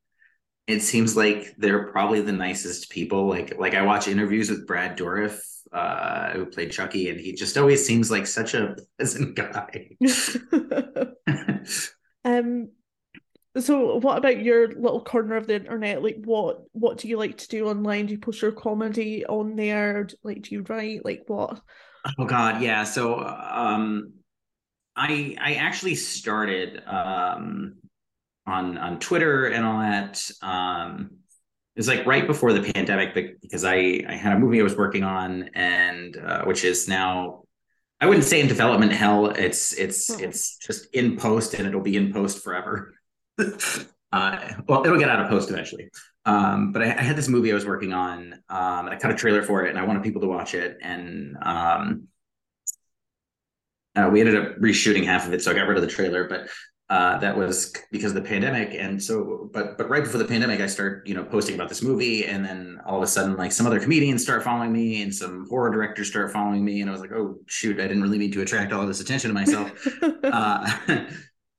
it 0.66 0.80
seems 0.80 1.16
like 1.16 1.54
they're 1.58 1.92
probably 1.92 2.20
the 2.20 2.32
nicest 2.32 2.90
people. 2.90 3.28
Like 3.28 3.56
like 3.58 3.74
I 3.74 3.82
watch 3.82 4.08
interviews 4.08 4.50
with 4.50 4.66
Brad 4.66 4.98
Dourif, 4.98 5.38
uh, 5.72 6.32
who 6.32 6.46
played 6.46 6.72
Chucky, 6.72 7.10
and 7.10 7.20
he 7.20 7.34
just 7.34 7.58
always 7.58 7.86
seems 7.86 8.10
like 8.10 8.26
such 8.26 8.54
a 8.54 8.74
pleasant 8.98 9.36
guy. 9.36 9.90
um. 12.24 12.70
So, 13.56 13.98
what 13.98 14.18
about 14.18 14.42
your 14.42 14.66
little 14.68 15.04
corner 15.04 15.36
of 15.36 15.46
the 15.46 15.54
internet? 15.54 16.02
Like, 16.02 16.16
what 16.24 16.62
what 16.72 16.98
do 16.98 17.06
you 17.06 17.18
like 17.18 17.38
to 17.38 17.48
do 17.48 17.68
online? 17.68 18.06
Do 18.06 18.12
you 18.12 18.18
post 18.18 18.42
your 18.42 18.50
comedy 18.50 19.24
on 19.26 19.54
there? 19.54 20.08
Like, 20.24 20.42
do 20.42 20.56
you 20.56 20.64
write? 20.68 21.04
Like, 21.04 21.22
what? 21.28 21.60
Oh 22.18 22.24
God, 22.24 22.62
yeah. 22.62 22.82
So 22.82 23.20
um, 23.20 24.14
I 24.96 25.36
I 25.40 25.54
actually 25.54 25.94
started 25.94 26.82
um, 26.84 27.76
on 28.46 28.78
on 28.78 28.98
Twitter 28.98 29.46
and 29.46 29.64
all 29.64 29.80
that. 29.80 30.30
Um, 30.42 31.10
it 31.74 31.80
was 31.80 31.88
like 31.88 32.06
right 32.06 32.26
before 32.26 32.52
the 32.52 32.72
pandemic 32.72 33.14
because 33.14 33.64
I 33.64 34.04
I 34.08 34.14
had 34.14 34.36
a 34.36 34.38
movie 34.38 34.60
I 34.60 34.64
was 34.64 34.76
working 34.76 35.02
on 35.02 35.50
and 35.54 36.16
uh, 36.16 36.44
which 36.44 36.64
is 36.64 36.88
now 36.88 37.44
I 38.00 38.06
wouldn't 38.06 38.24
say 38.24 38.40
in 38.40 38.48
development 38.48 38.92
hell. 38.92 39.26
It's 39.26 39.72
it's 39.72 40.10
oh. 40.10 40.18
it's 40.18 40.56
just 40.58 40.94
in 40.94 41.16
post 41.16 41.54
and 41.54 41.66
it'll 41.66 41.80
be 41.80 41.96
in 41.96 42.12
post 42.12 42.42
forever. 42.42 42.94
uh, 43.38 44.52
well, 44.68 44.84
it'll 44.84 44.98
get 44.98 45.08
out 45.08 45.20
of 45.20 45.28
post 45.28 45.50
eventually. 45.50 45.88
Um, 46.26 46.72
but 46.72 46.82
I, 46.82 46.86
I, 46.86 47.02
had 47.02 47.16
this 47.16 47.28
movie 47.28 47.50
I 47.50 47.54
was 47.54 47.66
working 47.66 47.92
on, 47.92 48.32
um, 48.48 48.86
and 48.86 48.90
I 48.90 48.96
cut 48.96 49.10
a 49.10 49.14
trailer 49.14 49.42
for 49.42 49.64
it, 49.64 49.70
and 49.70 49.78
I 49.78 49.84
wanted 49.84 50.02
people 50.02 50.22
to 50.22 50.26
watch 50.26 50.54
it. 50.54 50.78
And 50.80 51.36
um, 51.42 52.08
uh, 53.94 54.08
we 54.10 54.20
ended 54.20 54.36
up 54.36 54.58
reshooting 54.58 55.04
half 55.04 55.26
of 55.26 55.34
it, 55.34 55.42
so 55.42 55.50
I 55.50 55.54
got 55.54 55.68
rid 55.68 55.76
of 55.76 55.82
the 55.82 55.90
trailer. 55.90 56.26
But 56.26 56.48
uh, 56.90 57.16
that 57.18 57.36
was 57.36 57.72
because 57.90 58.14
of 58.14 58.22
the 58.22 58.28
pandemic. 58.28 58.74
And 58.78 59.02
so 59.02 59.48
but 59.52 59.78
but 59.78 59.88
right 59.88 60.02
before 60.02 60.18
the 60.18 60.26
pandemic 60.26 60.60
i 60.60 60.66
started 60.66 61.08
you 61.08 61.14
know 61.14 61.24
posting 61.24 61.54
about 61.54 61.68
this 61.68 61.82
movie. 61.82 62.26
And 62.26 62.44
then 62.44 62.78
all 62.84 62.98
of 62.98 63.02
a 63.02 63.06
sudden 63.06 63.36
like 63.36 63.52
some 63.52 63.66
other 63.66 63.80
comedians 63.80 64.22
start 64.22 64.42
following 64.42 64.72
me 64.72 65.02
and 65.02 65.14
some 65.14 65.46
horror 65.48 65.70
directors 65.70 66.08
start 66.08 66.30
following 66.32 66.64
me. 66.64 66.82
And 66.82 66.90
i 66.90 66.92
was 66.92 67.00
like 67.00 67.12
oh 67.12 67.38
shoot 67.46 67.80
i 67.80 67.88
didn't 67.88 68.02
really 68.02 68.18
need 68.18 68.34
to 68.34 68.42
attract 68.42 68.72
all 68.72 68.86
this 68.86 69.00
attention 69.00 69.28
to 69.28 69.34
myself. 69.34 69.72
Uh, 70.24 70.70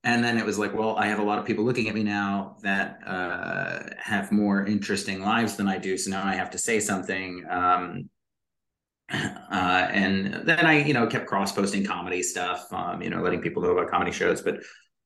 and 0.03 0.23
then 0.23 0.37
it 0.37 0.45
was 0.45 0.57
like 0.57 0.73
well 0.73 0.95
i 0.97 1.05
have 1.05 1.19
a 1.19 1.23
lot 1.23 1.37
of 1.37 1.45
people 1.45 1.63
looking 1.63 1.87
at 1.87 1.95
me 1.95 2.03
now 2.03 2.55
that 2.61 2.99
uh, 3.05 3.79
have 3.97 4.31
more 4.31 4.65
interesting 4.65 5.21
lives 5.21 5.55
than 5.55 5.67
i 5.67 5.77
do. 5.77 5.97
So 5.97 6.11
now 6.11 6.25
i 6.25 6.35
have 6.35 6.51
to 6.51 6.57
say 6.57 6.79
something. 6.79 7.43
Um, 7.49 8.09
uh, 9.11 9.87
and 9.91 10.47
then 10.47 10.65
I, 10.65 10.83
you 10.83 10.93
know, 10.93 11.05
kept 11.05 11.27
cross 11.27 11.51
posting 11.51 11.85
comedy 11.85 12.23
stuff, 12.23 12.65
um, 12.73 13.03
you 13.03 13.11
know, 13.11 13.21
letting 13.21 13.39
people 13.39 13.61
know 13.61 13.69
about 13.69 13.91
comedy 13.91 14.11
shows. 14.11 14.41
But 14.41 14.61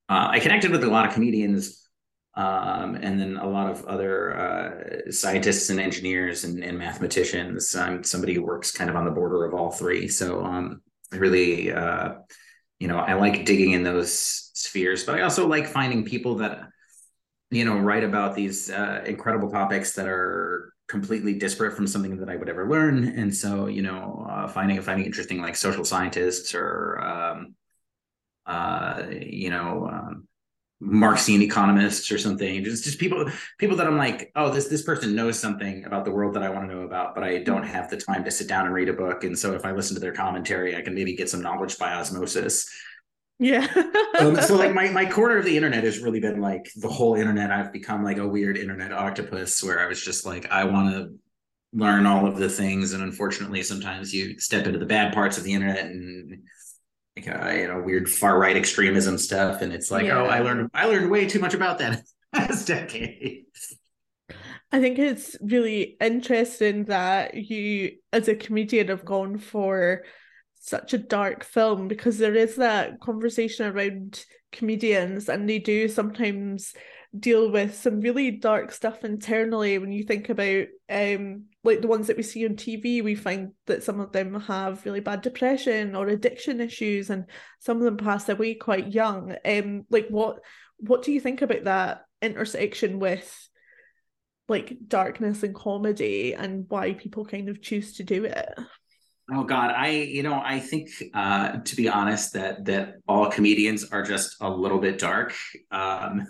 uh, 0.10 0.30
I 0.32 0.40
connected 0.40 0.72
with 0.72 0.84
a 0.84 0.88
lot 0.88 1.08
of 1.08 1.14
comedians 1.14 1.88
um, 2.36 2.96
and 2.96 3.20
then 3.20 3.38
a 3.38 3.48
lot 3.48 3.70
of 3.70 3.86
other 3.86 4.38
uh, 4.38 5.12
scientists 5.12 5.70
and 5.70 5.80
engineers 5.80 6.44
and, 6.44 6.64
and, 6.64 6.78
mathematicians. 6.78 7.76
I'm 7.76 8.04
somebody 8.04 8.34
who 8.34 8.44
works 8.44 8.72
kind 8.72 8.90
of 8.90 8.96
on 8.96 9.06
the 9.06 9.12
border 9.12 9.46
of 9.46 9.54
all 9.54 9.72
three. 9.72 10.08
So 10.08 10.44
um, 10.44 10.82
I 11.12 11.18
really, 11.18 11.72
uh, 11.72 12.14
you 12.80 12.88
know, 12.88 12.98
I 12.98 13.16
like 13.16 13.46
digging 13.46 13.72
in 13.72 13.84
those 13.84 14.52
spheres, 14.54 15.04
but 15.04 15.16
I 15.16 15.22
also 15.22 15.48
like 15.48 15.68
finding 15.68 16.06
people 16.06 16.36
that, 16.36 16.62
you 17.52 17.66
know, 17.66 17.78
write 17.78 18.04
about 18.04 18.36
these 18.36 18.70
uh, 18.70 19.04
incredible 19.06 19.50
topics 19.50 19.94
that 19.94 20.08
are 20.08 20.74
completely 20.88 21.38
disparate 21.38 21.76
from 21.76 21.88
something 21.88 22.18
that 22.18 22.30
I 22.30 22.36
would 22.36 22.50
ever 22.50 22.70
learn. 22.70 23.04
And 23.04 23.36
so, 23.36 23.68
you 23.68 23.82
know, 23.82 24.26
uh, 24.30 24.48
finding 24.48 24.82
finding 24.82 25.06
interesting 25.06 25.42
like 25.42 25.56
social 25.56 25.84
scientists 25.84 26.56
or 26.56 27.02
um, 27.02 27.56
uh, 28.50 29.04
you 29.12 29.52
know, 29.52 29.88
um, 29.92 30.28
Marxian 30.82 31.42
economists 31.42 32.12
or 32.12 32.18
something. 32.18 32.64
Just 32.64 32.84
just 32.84 33.00
people 33.00 33.30
people 33.58 33.78
that 33.78 33.88
I'm 33.88 33.98
like, 33.98 34.32
oh, 34.36 34.50
this 34.50 34.68
this 34.68 34.82
person 34.82 35.14
knows 35.14 35.38
something 35.38 35.86
about 35.86 36.04
the 36.04 36.12
world 36.12 36.36
that 36.36 36.44
I 36.44 36.50
want 36.50 36.68
to 36.68 36.76
know 36.76 36.82
about, 36.82 37.16
but 37.16 37.24
I 37.24 37.44
don't 37.44 37.64
have 37.64 37.90
the 37.90 37.98
time 37.98 38.24
to 38.24 38.32
sit 38.32 38.48
down 38.48 38.66
and 38.66 38.74
read 38.74 38.90
a 38.90 38.94
book. 38.94 39.24
And 39.24 39.38
so 39.38 39.54
if 39.54 39.66
I 39.66 39.72
listen 39.72 39.96
to 39.96 40.00
their 40.00 40.14
commentary, 40.14 40.76
I 40.76 40.82
can 40.82 40.96
maybe 40.96 41.16
get 41.16 41.30
some 41.30 41.42
knowledge 41.42 41.78
by 41.78 41.94
osmosis. 41.94 42.68
Yeah. 43.38 43.68
um, 44.20 44.36
so 44.38 44.56
like 44.56 44.74
my 44.80 44.90
my 44.90 45.06
corner 45.06 45.38
of 45.38 45.46
the 45.46 45.56
internet 45.56 45.84
has 45.84 46.00
really 46.00 46.20
been 46.20 46.42
like 46.42 46.72
the 46.76 46.90
whole 46.90 47.16
internet. 47.16 47.52
I've 47.52 47.72
become 47.72 48.04
like 48.04 48.18
a 48.18 48.28
weird 48.28 48.58
internet 48.58 48.92
octopus 48.92 49.64
where 49.64 49.80
I 49.80 49.86
was 49.86 50.02
just 50.02 50.26
like, 50.26 50.50
I 50.50 50.64
want 50.64 50.96
to 50.96 51.14
learn 51.72 52.08
all 52.08 52.26
of 52.26 52.38
the 52.38 52.50
things, 52.50 52.94
and 52.94 53.04
unfortunately, 53.04 53.62
sometimes 53.64 54.14
you 54.14 54.40
step 54.40 54.66
into 54.66 54.80
the 54.80 54.86
bad 54.86 55.14
parts 55.14 55.38
of 55.38 55.44
the 55.44 55.54
internet 55.54 55.86
and 55.86 56.42
uh, 57.28 57.50
you 57.50 57.68
know 57.68 57.82
weird 57.82 58.10
far 58.10 58.40
right 58.40 58.56
extremism 58.56 59.18
stuff, 59.18 59.62
and 59.62 59.74
it's 59.74 59.92
like, 59.92 60.06
yeah. 60.06 60.22
oh, 60.22 60.26
I 60.26 60.40
learned 60.40 60.70
I 60.74 60.86
learned 60.86 61.10
way 61.10 61.28
too 61.28 61.40
much 61.40 61.54
about 61.54 61.80
that 61.80 62.04
last 62.34 62.68
decade. 62.68 63.46
I 64.72 64.80
think 64.80 65.00
it's 65.00 65.36
really 65.42 65.98
interesting 66.00 66.86
that 66.86 67.34
you, 67.34 67.98
as 68.14 68.28
a 68.28 68.36
comedian, 68.36 68.90
have 68.90 69.04
gone 69.04 69.40
for 69.40 70.04
such 70.60 70.94
a 70.94 71.00
dark 71.00 71.44
film 71.44 71.88
because 71.88 72.18
there 72.20 72.36
is 72.36 72.58
that 72.58 73.00
conversation 73.00 73.66
around 73.66 74.24
comedians 74.52 75.30
and 75.30 75.50
they 75.50 75.58
do 75.58 75.88
sometimes 75.88 76.74
deal 77.18 77.52
with 77.52 77.76
some 77.76 78.02
really 78.02 78.30
dark 78.30 78.72
stuff 78.72 79.04
internally 79.04 79.80
when 79.80 79.92
you 79.92 80.04
think 80.04 80.30
about 80.30 80.68
um 80.90 81.46
like 81.64 81.82
the 81.82 81.88
ones 81.88 82.08
that 82.08 82.18
we 82.18 82.24
see 82.24 82.46
on 82.46 82.56
TV 82.56 83.04
we 83.04 83.16
find 83.16 83.52
that 83.66 83.84
some 83.84 84.00
of 84.00 84.12
them 84.12 84.40
have 84.42 84.86
really 84.86 85.00
bad 85.00 85.22
depression 85.22 85.96
or 85.96 86.08
addiction 86.08 86.62
issues 86.62 87.10
and 87.10 87.26
some 87.60 87.78
of 87.78 87.84
them 87.84 87.98
pass 87.98 88.30
away 88.30 88.54
quite 88.54 88.94
young 88.94 89.36
um 89.44 89.86
like 89.90 90.08
what 90.10 90.40
what 90.78 91.02
do 91.02 91.12
you 91.12 91.20
think 91.20 91.42
about 91.42 91.64
that 91.64 92.06
intersection 92.22 93.00
with 93.00 93.50
like 94.48 94.78
darkness 94.88 95.42
and 95.42 95.56
comedy 95.56 96.34
and 96.36 96.66
why 96.70 96.94
people 96.94 97.26
kind 97.26 97.50
of 97.50 97.62
choose 97.62 97.96
to 97.96 98.04
do 98.04 98.26
it 98.26 98.50
Oh 99.32 99.44
God, 99.44 99.72
I 99.76 99.90
you 99.90 100.24
know 100.24 100.42
I 100.44 100.60
think 100.60 100.90
uh, 101.14 101.60
to 101.60 101.76
be 101.76 101.88
honest 101.88 102.34
that 102.34 102.66
that 102.66 102.96
all 103.08 103.30
comedians 103.30 103.86
are 103.92 104.02
just 104.02 104.38
a 104.42 104.50
little 104.50 104.80
bit 104.80 104.98
dark. 104.98 105.36
Um, 105.70 106.26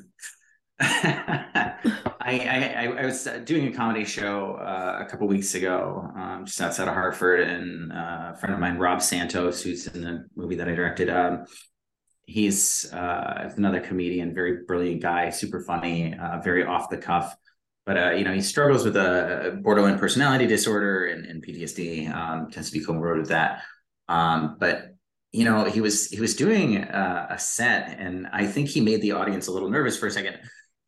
I, 0.82 2.16
I, 2.22 2.96
I 3.02 3.06
was 3.06 3.28
doing 3.44 3.68
a 3.68 3.72
comedy 3.72 4.06
show 4.06 4.54
uh, 4.54 5.00
a 5.02 5.06
couple 5.10 5.28
weeks 5.28 5.54
ago, 5.56 6.10
um, 6.16 6.46
just 6.46 6.62
outside 6.62 6.88
of 6.88 6.94
Hartford, 6.94 7.42
and 7.42 7.92
uh, 7.92 8.32
a 8.34 8.38
friend 8.40 8.54
of 8.54 8.62
mine, 8.62 8.78
Rob 8.78 9.02
Santos, 9.02 9.62
who's 9.62 9.88
in 9.88 10.02
the 10.02 10.26
movie 10.36 10.56
that 10.56 10.70
I 10.70 10.76
directed. 10.76 11.10
Um, 11.10 11.46
he's 12.26 12.92
uh, 12.94 13.52
another 13.58 13.82
comedian, 13.82 14.34
very 14.34 14.60
brilliant 14.66 15.02
guy, 15.02 15.32
super 15.32 15.60
funny, 15.60 16.16
uh, 16.18 16.40
very 16.42 16.64
off 16.64 16.90
the 16.90 16.98
cuff. 16.98 17.36
But 17.86 17.98
uh, 17.98 18.12
you 18.12 18.24
know, 18.24 18.34
he 18.34 18.42
struggles 18.42 18.86
with 18.86 18.96
a 18.96 19.60
borderline 19.62 20.00
personality 20.00 20.48
disorder 20.48 21.08
and, 21.08 21.26
and 21.26 21.46
PTSD. 21.46 22.14
Um, 22.14 22.50
tends 22.52 22.72
to 22.72 22.80
be 22.80 22.86
co-morbid 22.86 23.20
with 23.20 23.30
that. 23.30 23.64
Um, 24.08 24.56
but 24.60 24.96
you 25.34 25.44
know, 25.44 25.66
he 25.66 25.82
was 25.82 26.08
he 26.08 26.22
was 26.22 26.36
doing 26.36 26.78
uh, 26.78 27.28
a 27.32 27.38
set, 27.38 27.98
and 28.00 28.28
I 28.32 28.46
think 28.48 28.70
he 28.70 28.80
made 28.80 29.02
the 29.02 29.12
audience 29.12 29.48
a 29.48 29.52
little 29.52 29.70
nervous 29.70 29.98
for 29.98 30.08
a 30.08 30.12
second 30.12 30.38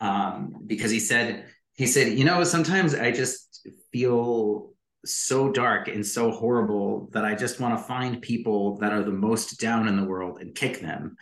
um, 0.02 0.64
because 0.66 0.92
he 0.92 1.00
said 1.00 1.46
he 1.76 1.88
said 1.88 2.18
you 2.20 2.26
know 2.26 2.44
sometimes 2.44 2.94
I 2.94 3.12
just 3.12 3.68
feel 3.94 4.72
so 5.06 5.52
dark 5.52 5.88
and 5.88 6.06
so 6.06 6.32
horrible 6.32 7.10
that 7.14 7.26
I 7.26 7.36
just 7.36 7.60
want 7.60 7.78
to 7.78 7.84
find 7.84 8.22
people 8.22 8.78
that 8.78 8.94
are 8.94 9.04
the 9.04 9.12
most 9.12 9.60
down 9.60 9.88
in 9.88 9.98
the 9.98 10.04
world 10.04 10.40
and 10.40 10.54
kick 10.54 10.80
them. 10.80 11.16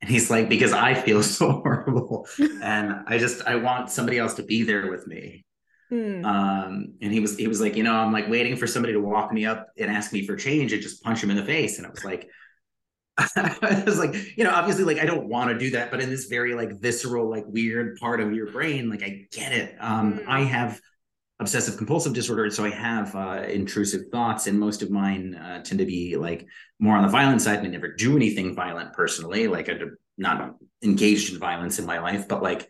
And 0.00 0.10
he's 0.10 0.30
like, 0.30 0.48
because 0.48 0.72
I 0.72 0.94
feel 0.94 1.22
so 1.22 1.50
horrible. 1.50 2.26
and 2.62 2.94
I 3.06 3.18
just 3.18 3.46
I 3.46 3.56
want 3.56 3.90
somebody 3.90 4.18
else 4.18 4.34
to 4.34 4.42
be 4.42 4.62
there 4.62 4.90
with 4.90 5.06
me. 5.06 5.44
Hmm. 5.90 6.24
Um, 6.24 6.94
and 7.00 7.12
he 7.12 7.20
was 7.20 7.36
he 7.36 7.48
was 7.48 7.60
like, 7.60 7.76
you 7.76 7.82
know, 7.82 7.94
I'm 7.94 8.12
like 8.12 8.28
waiting 8.28 8.56
for 8.56 8.66
somebody 8.66 8.92
to 8.92 9.00
walk 9.00 9.32
me 9.32 9.46
up 9.46 9.68
and 9.78 9.90
ask 9.90 10.12
me 10.12 10.26
for 10.26 10.36
change 10.36 10.72
and 10.72 10.82
just 10.82 11.02
punch 11.02 11.22
him 11.22 11.30
in 11.30 11.36
the 11.36 11.44
face. 11.44 11.78
And 11.78 11.86
I 11.86 11.90
was 11.90 12.04
like, 12.04 12.28
I 13.36 13.82
was 13.84 13.98
like, 13.98 14.14
you 14.36 14.44
know, 14.44 14.52
obviously, 14.52 14.84
like 14.84 14.98
I 14.98 15.04
don't 15.04 15.28
want 15.28 15.50
to 15.50 15.58
do 15.58 15.70
that, 15.70 15.90
but 15.90 16.00
in 16.00 16.08
this 16.08 16.26
very 16.26 16.54
like 16.54 16.80
visceral, 16.80 17.28
like 17.28 17.44
weird 17.46 17.96
part 17.96 18.20
of 18.20 18.32
your 18.32 18.50
brain, 18.52 18.88
like 18.88 19.02
I 19.02 19.26
get 19.32 19.52
it. 19.52 19.76
Um, 19.80 20.14
mm. 20.14 20.28
I 20.28 20.42
have 20.42 20.80
obsessive 21.40 21.76
compulsive 21.76 22.14
disorder, 22.14 22.48
so 22.50 22.64
I 22.64 22.70
have 22.70 23.14
uh, 23.16 23.44
intrusive 23.48 24.02
thoughts, 24.12 24.46
and 24.46 24.58
most 24.58 24.82
of 24.82 24.90
mine 24.90 25.34
uh, 25.34 25.62
tend 25.64 25.80
to 25.80 25.86
be 25.86 26.16
like 26.16 26.46
more 26.78 26.96
on 26.96 27.02
the 27.02 27.08
violent 27.08 27.42
side. 27.42 27.58
And 27.58 27.66
I 27.66 27.70
never 27.70 27.92
do 27.92 28.14
anything 28.14 28.54
violent 28.54 28.92
personally, 28.92 29.48
like 29.48 29.68
I'm 29.68 29.96
not 30.16 30.54
engaged 30.82 31.32
in 31.32 31.40
violence 31.40 31.80
in 31.80 31.86
my 31.86 31.98
life, 31.98 32.28
but 32.28 32.40
like 32.40 32.68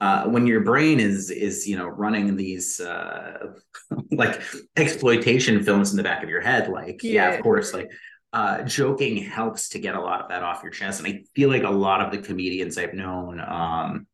uh, 0.00 0.26
when 0.26 0.46
your 0.46 0.60
brain 0.60 1.00
is 1.00 1.30
is 1.30 1.66
you 1.66 1.78
know 1.78 1.86
running 1.86 2.36
these 2.36 2.80
uh, 2.80 3.54
like 4.10 4.42
exploitation 4.76 5.62
films 5.62 5.90
in 5.90 5.96
the 5.96 6.02
back 6.02 6.22
of 6.22 6.28
your 6.28 6.42
head, 6.42 6.68
like 6.68 7.02
yeah, 7.02 7.30
yeah 7.30 7.34
of 7.34 7.42
course, 7.42 7.72
like 7.72 7.90
uh, 8.36 8.62
joking 8.64 9.16
helps 9.16 9.70
to 9.70 9.78
get 9.78 9.94
a 9.94 10.00
lot 10.00 10.20
of 10.20 10.28
that 10.28 10.42
off 10.42 10.62
your 10.62 10.70
chest. 10.70 11.02
And 11.02 11.08
I 11.08 11.22
feel 11.34 11.48
like 11.48 11.62
a 11.62 11.70
lot 11.70 12.02
of 12.02 12.12
the 12.12 12.18
comedians 12.18 12.76
I've 12.76 12.92
known, 12.92 13.40
um, 13.40 14.06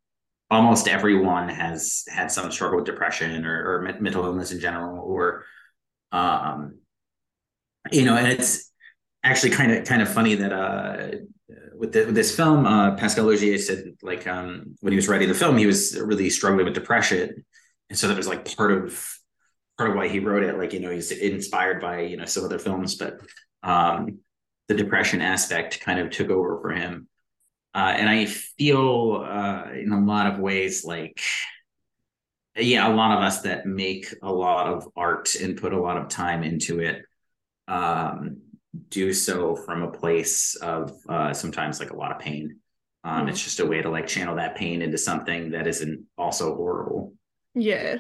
almost 0.49 0.87
everyone 0.87 1.49
has 1.49 2.05
had 2.07 2.31
some 2.31 2.53
struggle 2.53 2.77
with 2.77 2.87
depression 2.87 3.45
or, 3.45 3.81
or 3.81 3.97
mental 3.99 4.25
illness 4.25 4.53
in 4.53 4.61
general, 4.61 5.05
or, 5.05 5.45
um, 6.13 6.79
you 7.91 8.05
know, 8.05 8.15
and 8.15 8.29
it's 8.29 8.71
actually 9.25 9.51
kind 9.51 9.73
of 9.73 9.85
kind 9.87 10.03
of 10.03 10.09
funny 10.09 10.37
that 10.37 10.53
uh, 10.53 11.17
with, 11.75 11.93
the, 11.93 12.05
with 12.05 12.15
this 12.15 12.37
film, 12.37 12.65
uh, 12.65 12.95
Pascal 12.95 13.27
Laugier 13.27 13.59
said 13.59 13.97
like 14.03 14.29
um, 14.29 14.77
when 14.83 14.93
he 14.93 14.97
was 14.97 15.09
writing 15.09 15.29
the 15.29 15.35
film, 15.35 15.59
he 15.59 15.67
was 15.67 15.99
really 16.01 16.31
struggling 16.31 16.65
with 16.65 16.75
depression, 16.75 17.45
and 17.91 17.99
so 17.99 18.07
that 18.07 18.17
was 18.17 18.29
like 18.29 18.57
part 18.57 18.71
of 18.71 19.05
part 19.77 19.91
of 19.91 19.97
why 19.97 20.07
he 20.07 20.21
wrote 20.21 20.45
it. 20.45 20.57
Like 20.57 20.73
you 20.73 20.79
know, 20.79 20.93
he's 20.93 21.11
inspired 21.11 21.81
by 21.81 22.03
you 22.03 22.17
know 22.17 22.25
some 22.25 22.45
other 22.45 22.61
films, 22.61 22.95
but 22.95 23.19
um, 23.63 24.19
the 24.69 24.75
depression 24.75 25.21
aspect 25.21 25.81
kind 25.81 25.99
of 25.99 26.11
took 26.11 26.31
over 26.31 26.61
for 26.61 26.71
him. 26.71 27.09
Uh, 27.75 27.95
and 27.97 28.09
I 28.09 28.27
feel 28.27 29.25
uh, 29.27 29.71
in 29.73 29.93
a 29.93 30.05
lot 30.05 30.33
of 30.33 30.39
ways 30.39 30.85
like, 30.85 31.21
yeah, 32.55 32.87
a 32.87 32.95
lot 32.95 33.17
of 33.17 33.25
us 33.25 33.43
that 33.43 33.67
make 33.67 34.15
a 34.23 34.31
lot 34.31 34.67
of 34.67 34.87
art 34.95 35.35
and 35.37 35.57
put 35.57 35.73
a 35.73 35.81
lot 35.81 35.97
of 35.97 36.09
time 36.09 36.43
into 36.43 36.81
it 36.81 37.03
um, 37.67 38.43
do 38.89 39.13
so 39.13 39.57
from 39.57 39.83
a 39.83 39.91
place 39.91 40.55
of 40.57 40.93
uh, 41.09 41.33
sometimes 41.33 41.81
like 41.81 41.91
a 41.91 41.97
lot 41.97 42.13
of 42.13 42.19
pain. 42.19 42.59
Um, 43.05 43.27
mm. 43.27 43.31
It's 43.31 43.43
just 43.43 43.61
a 43.61 43.67
way 43.67 43.83
to 43.83 43.91
like 43.91 44.07
channel 44.07 44.37
that 44.37 44.57
pain 44.57 44.83
into 44.83 44.99
something 44.99 45.51
that 45.53 45.67
isn't 45.67 46.05
also 46.17 46.55
horrible. 46.55 47.15
Yeah. 47.55 47.97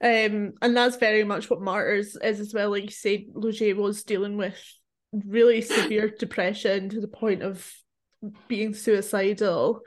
Um, 0.00 0.52
and 0.62 0.76
that's 0.76 0.96
very 0.96 1.24
much 1.24 1.50
what 1.50 1.60
Martyrs 1.60 2.16
is 2.16 2.40
as 2.40 2.54
well. 2.54 2.70
Like 2.70 2.84
you 2.84 2.90
said, 2.90 3.24
Laugier 3.34 3.74
was 3.76 4.04
dealing 4.04 4.36
with 4.36 4.56
really 5.12 5.60
severe 5.60 6.08
depression 6.18 6.88
to 6.90 7.00
the 7.00 7.08
point 7.08 7.42
of 7.42 7.68
being 8.48 8.74
suicidal 8.74 9.80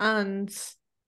and 0.00 0.54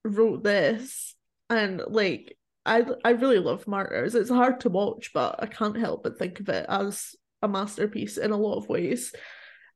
wrote 0.03 0.43
this 0.43 1.15
and 1.49 1.81
like 1.87 2.37
I 2.65 2.85
I 3.03 3.11
really 3.11 3.39
love 3.39 3.67
Martyrs. 3.67 4.15
It's 4.15 4.29
hard 4.29 4.59
to 4.61 4.69
watch, 4.69 5.11
but 5.13 5.37
I 5.39 5.47
can't 5.47 5.77
help 5.77 6.03
but 6.03 6.17
think 6.17 6.39
of 6.39 6.49
it 6.49 6.65
as 6.69 7.15
a 7.41 7.47
masterpiece 7.47 8.17
in 8.17 8.31
a 8.31 8.37
lot 8.37 8.57
of 8.57 8.69
ways. 8.69 9.13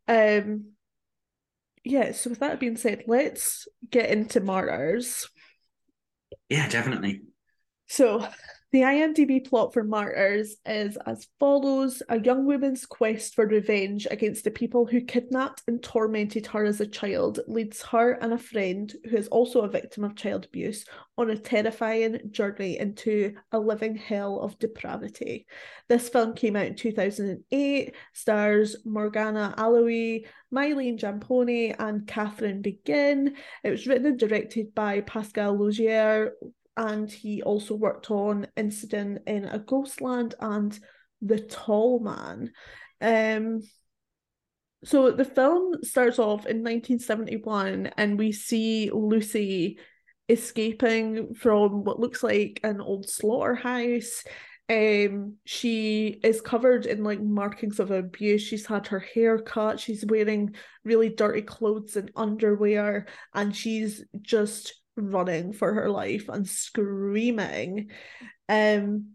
Um 0.07 0.73
yeah, 1.83 2.13
so 2.13 2.29
with 2.29 2.39
that 2.39 2.59
being 2.59 2.77
said, 2.77 3.03
let's 3.07 3.67
get 3.89 4.09
into 4.09 4.39
Martyrs. 4.39 5.27
Yeah, 6.49 6.69
definitely. 6.69 7.21
So 7.87 8.27
the 8.73 8.81
IMDb 8.81 9.47
plot 9.47 9.71
for 9.71 9.83
Martyrs 9.83 10.55
is 10.65 10.97
as 11.05 11.27
follows 11.39 12.01
A 12.09 12.19
young 12.19 12.47
woman's 12.47 12.87
quest 12.87 13.35
for 13.35 13.45
revenge 13.45 14.07
against 14.09 14.45
the 14.45 14.49
people 14.49 14.87
who 14.87 14.99
kidnapped 14.99 15.61
and 15.67 15.81
tormented 15.83 16.47
her 16.47 16.65
as 16.65 16.81
a 16.81 16.87
child 16.87 17.39
leads 17.47 17.83
her 17.83 18.13
and 18.13 18.33
a 18.33 18.37
friend, 18.39 18.91
who 19.07 19.15
is 19.15 19.27
also 19.27 19.61
a 19.61 19.69
victim 19.69 20.03
of 20.03 20.15
child 20.15 20.45
abuse, 20.45 20.85
on 21.19 21.29
a 21.29 21.37
terrifying 21.37 22.19
journey 22.31 22.79
into 22.79 23.35
a 23.51 23.59
living 23.59 23.95
hell 23.95 24.39
of 24.39 24.57
depravity. 24.57 25.45
This 25.87 26.09
film 26.09 26.33
came 26.33 26.55
out 26.55 26.65
in 26.65 26.75
2008, 26.75 27.93
stars 28.13 28.75
Morjana 28.87 29.55
Alaoui, 29.55 30.25
Mylène 30.51 30.99
Jampanoï, 30.99 31.75
and 31.77 32.07
Catherine 32.07 32.63
Begin. 32.63 33.35
It 33.63 33.69
was 33.69 33.85
written 33.85 34.07
and 34.07 34.19
directed 34.19 34.73
by 34.73 35.01
Pascal 35.01 35.55
Laugier, 35.55 36.31
and 36.77 37.11
he 37.11 37.41
also 37.41 37.75
worked 37.75 38.09
on 38.11 38.47
Incident 38.55 39.23
in 39.27 39.45
a 39.45 39.59
Ghostland 39.59 40.35
and 40.39 40.77
The 41.21 41.39
Tall 41.39 41.99
Man. 41.99 42.51
Um, 43.01 43.61
so 44.83 45.11
the 45.11 45.25
film 45.25 45.75
starts 45.83 46.19
off 46.19 46.45
in 46.45 46.57
1971, 46.57 47.91
and 47.97 48.17
we 48.17 48.31
see 48.31 48.89
Lucy 48.91 49.77
escaping 50.29 51.33
from 51.35 51.83
what 51.83 51.99
looks 51.99 52.23
like 52.23 52.59
an 52.63 52.81
old 52.81 53.09
slaughterhouse. 53.09 54.23
Um, 54.69 55.35
she 55.45 56.19
is 56.23 56.41
covered 56.41 56.85
in 56.85 57.03
like 57.03 57.21
markings 57.21 57.79
of 57.79 57.91
abuse. 57.91 58.41
She's 58.41 58.65
had 58.65 58.87
her 58.87 58.99
hair 58.99 59.39
cut. 59.39 59.79
She's 59.79 60.05
wearing 60.05 60.55
really 60.83 61.09
dirty 61.09 61.41
clothes 61.41 61.95
and 61.95 62.11
underwear, 62.15 63.07
and 63.33 63.55
she's 63.55 64.03
just 64.21 64.73
running 64.95 65.53
for 65.53 65.73
her 65.73 65.89
life 65.89 66.29
and 66.29 66.47
screaming. 66.47 67.89
Um 68.49 69.13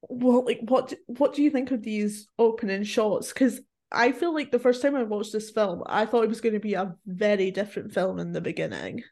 what 0.00 0.46
like 0.46 0.60
what 0.62 0.92
what 1.06 1.34
do 1.34 1.42
you 1.42 1.50
think 1.50 1.70
of 1.70 1.82
these 1.82 2.28
opening 2.38 2.84
shots? 2.84 3.32
Because 3.32 3.60
I 3.90 4.12
feel 4.12 4.34
like 4.34 4.50
the 4.50 4.58
first 4.58 4.82
time 4.82 4.96
I 4.96 5.02
watched 5.02 5.32
this 5.32 5.50
film, 5.50 5.82
I 5.86 6.06
thought 6.06 6.24
it 6.24 6.28
was 6.28 6.40
going 6.40 6.54
to 6.54 6.60
be 6.60 6.74
a 6.74 6.94
very 7.06 7.50
different 7.50 7.92
film 7.92 8.18
in 8.18 8.32
the 8.32 8.40
beginning. 8.40 9.02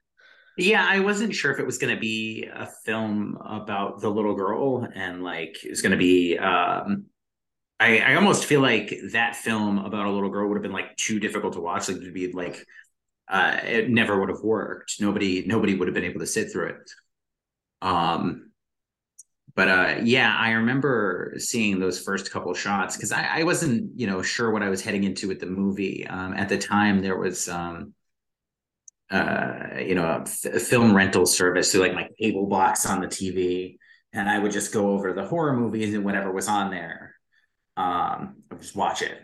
Yeah, 0.56 0.84
I 0.86 1.00
wasn't 1.00 1.34
sure 1.34 1.52
if 1.52 1.60
it 1.60 1.66
was 1.66 1.78
going 1.78 1.94
to 1.94 2.00
be 2.00 2.48
a 2.52 2.66
film 2.84 3.38
about 3.44 4.00
the 4.00 4.08
little 4.08 4.34
girl 4.34 4.86
and 4.94 5.22
like 5.22 5.64
it 5.64 5.70
was 5.70 5.82
going 5.82 5.92
to 5.92 5.98
be 5.98 6.38
um 6.38 7.06
I, 7.78 7.98
I 8.00 8.14
almost 8.16 8.44
feel 8.44 8.60
like 8.60 8.94
that 9.12 9.36
film 9.36 9.78
about 9.78 10.04
a 10.04 10.10
little 10.10 10.28
girl 10.28 10.48
would 10.48 10.56
have 10.56 10.62
been 10.62 10.72
like 10.72 10.96
too 10.96 11.18
difficult 11.18 11.54
to 11.54 11.60
watch. 11.60 11.88
Like 11.88 12.00
to 12.00 12.12
be 12.12 12.30
like 12.30 12.66
uh, 13.30 13.58
it 13.64 13.88
never 13.88 14.18
would 14.18 14.28
have 14.28 14.42
worked. 14.42 15.00
Nobody 15.00 15.44
nobody 15.46 15.74
would 15.74 15.86
have 15.86 15.94
been 15.94 16.04
able 16.04 16.20
to 16.20 16.26
sit 16.26 16.50
through 16.50 16.70
it. 16.70 16.90
Um, 17.80 18.50
but 19.54 19.68
uh, 19.68 20.00
yeah, 20.02 20.36
I 20.36 20.50
remember 20.52 21.34
seeing 21.38 21.78
those 21.78 22.02
first 22.02 22.30
couple 22.30 22.52
shots 22.54 22.96
because 22.96 23.12
I, 23.12 23.40
I, 23.40 23.42
wasn't 23.44 23.98
you 23.98 24.06
know 24.06 24.22
sure 24.22 24.50
what 24.50 24.62
I 24.62 24.68
was 24.68 24.82
heading 24.82 25.04
into 25.04 25.28
with 25.28 25.40
the 25.40 25.46
movie. 25.46 26.06
Um, 26.06 26.34
at 26.34 26.48
the 26.48 26.58
time, 26.58 27.02
there 27.02 27.16
was 27.16 27.48
um, 27.48 27.94
uh, 29.10 29.78
you 29.78 29.94
know 29.94 30.06
a, 30.06 30.20
f- 30.22 30.44
a 30.46 30.60
film 30.60 30.94
rental 30.94 31.24
service, 31.26 31.70
so 31.70 31.80
like 31.80 31.94
my 31.94 32.08
cable 32.18 32.46
box 32.46 32.84
on 32.84 33.00
the 33.00 33.06
TV, 33.06 33.76
and 34.12 34.28
I 34.28 34.38
would 34.38 34.52
just 34.52 34.72
go 34.72 34.90
over 34.90 35.12
the 35.12 35.26
horror 35.26 35.56
movies 35.56 35.94
and 35.94 36.04
whatever 36.04 36.32
was 36.32 36.48
on 36.48 36.70
there. 36.70 37.14
Um, 37.76 38.42
I 38.50 38.54
would 38.54 38.62
just 38.62 38.76
watch 38.76 39.02
it 39.02 39.18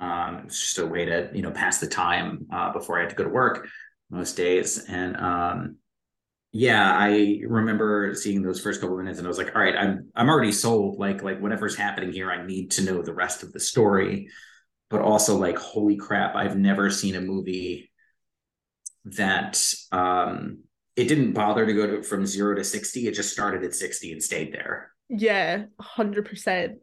um, 0.00 0.38
it 0.38 0.44
was 0.46 0.60
just 0.60 0.78
a 0.78 0.86
way 0.86 1.04
to 1.04 1.30
you 1.34 1.42
know 1.42 1.50
pass 1.50 1.78
the 1.78 1.86
time 1.86 2.46
uh, 2.52 2.72
before 2.72 2.98
I 2.98 3.02
had 3.02 3.10
to 3.10 3.16
go 3.16 3.24
to 3.24 3.30
work 3.30 3.68
most 4.10 4.36
days. 4.36 4.84
And 4.88 5.16
um, 5.16 5.76
yeah, 6.52 6.92
I 6.92 7.40
remember 7.46 8.14
seeing 8.14 8.42
those 8.42 8.60
first 8.60 8.80
couple 8.80 8.96
minutes, 8.96 9.18
and 9.18 9.26
I 9.26 9.28
was 9.28 9.38
like, 9.38 9.54
all 9.54 9.62
right, 9.62 9.76
I'm 9.76 10.10
I'm 10.14 10.28
already 10.28 10.52
sold. 10.52 10.98
Like 10.98 11.22
like 11.22 11.40
whatever's 11.40 11.76
happening 11.76 12.12
here, 12.12 12.30
I 12.30 12.44
need 12.46 12.72
to 12.72 12.82
know 12.82 13.02
the 13.02 13.14
rest 13.14 13.42
of 13.42 13.52
the 13.52 13.60
story. 13.60 14.28
But 14.88 15.02
also 15.02 15.36
like, 15.36 15.56
holy 15.56 15.96
crap, 15.96 16.34
I've 16.34 16.56
never 16.56 16.90
seen 16.90 17.14
a 17.14 17.20
movie 17.20 17.90
that 19.04 19.62
um 19.92 20.58
it 20.96 21.08
didn't 21.08 21.32
bother 21.32 21.64
to 21.64 21.72
go 21.72 21.86
to 21.86 22.02
from 22.02 22.26
zero 22.26 22.54
to 22.54 22.62
60 22.62 23.06
it 23.06 23.14
just 23.14 23.32
started 23.32 23.64
at 23.64 23.74
60 23.74 24.12
and 24.12 24.22
stayed 24.22 24.52
there 24.52 24.92
yeah 25.08 25.64
100% 25.80 26.74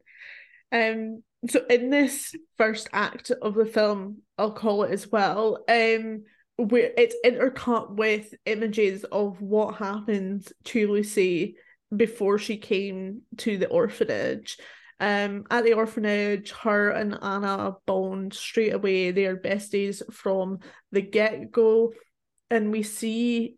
um 0.72 1.24
so 1.48 1.66
in 1.70 1.90
this 1.90 2.34
first 2.58 2.90
act 2.94 3.32
of 3.32 3.56
the 3.56 3.66
film, 3.66 4.22
I'll 4.38 4.52
call 4.52 4.84
it 4.84 4.92
as 4.92 5.08
well, 5.08 5.64
um, 5.70 6.24
where 6.58 6.92
it's 6.98 7.16
intercut 7.24 7.96
with 7.96 8.34
images 8.46 9.04
of 9.04 9.40
what 9.42 9.76
happened 9.76 10.48
to 10.66 10.92
Lucy 10.92 11.56
before 11.96 12.38
she 12.38 12.58
came 12.58 13.22
to 13.38 13.58
the 13.58 13.68
orphanage. 13.68 14.58
Um, 15.00 15.46
at 15.52 15.64
the 15.64 15.74
orphanage, 15.74 16.52
her 16.52 16.90
and 16.90 17.18
Anna 17.22 17.74
bond 17.86 18.34
straight 18.34 18.74
away. 18.74 19.12
They 19.12 19.28
are 19.28 19.38
besties 19.38 20.02
from 20.12 20.60
the 20.92 21.02
get 21.02 21.52
go, 21.52 21.94
and 22.50 22.72
we 22.72 22.82
see 22.82 23.58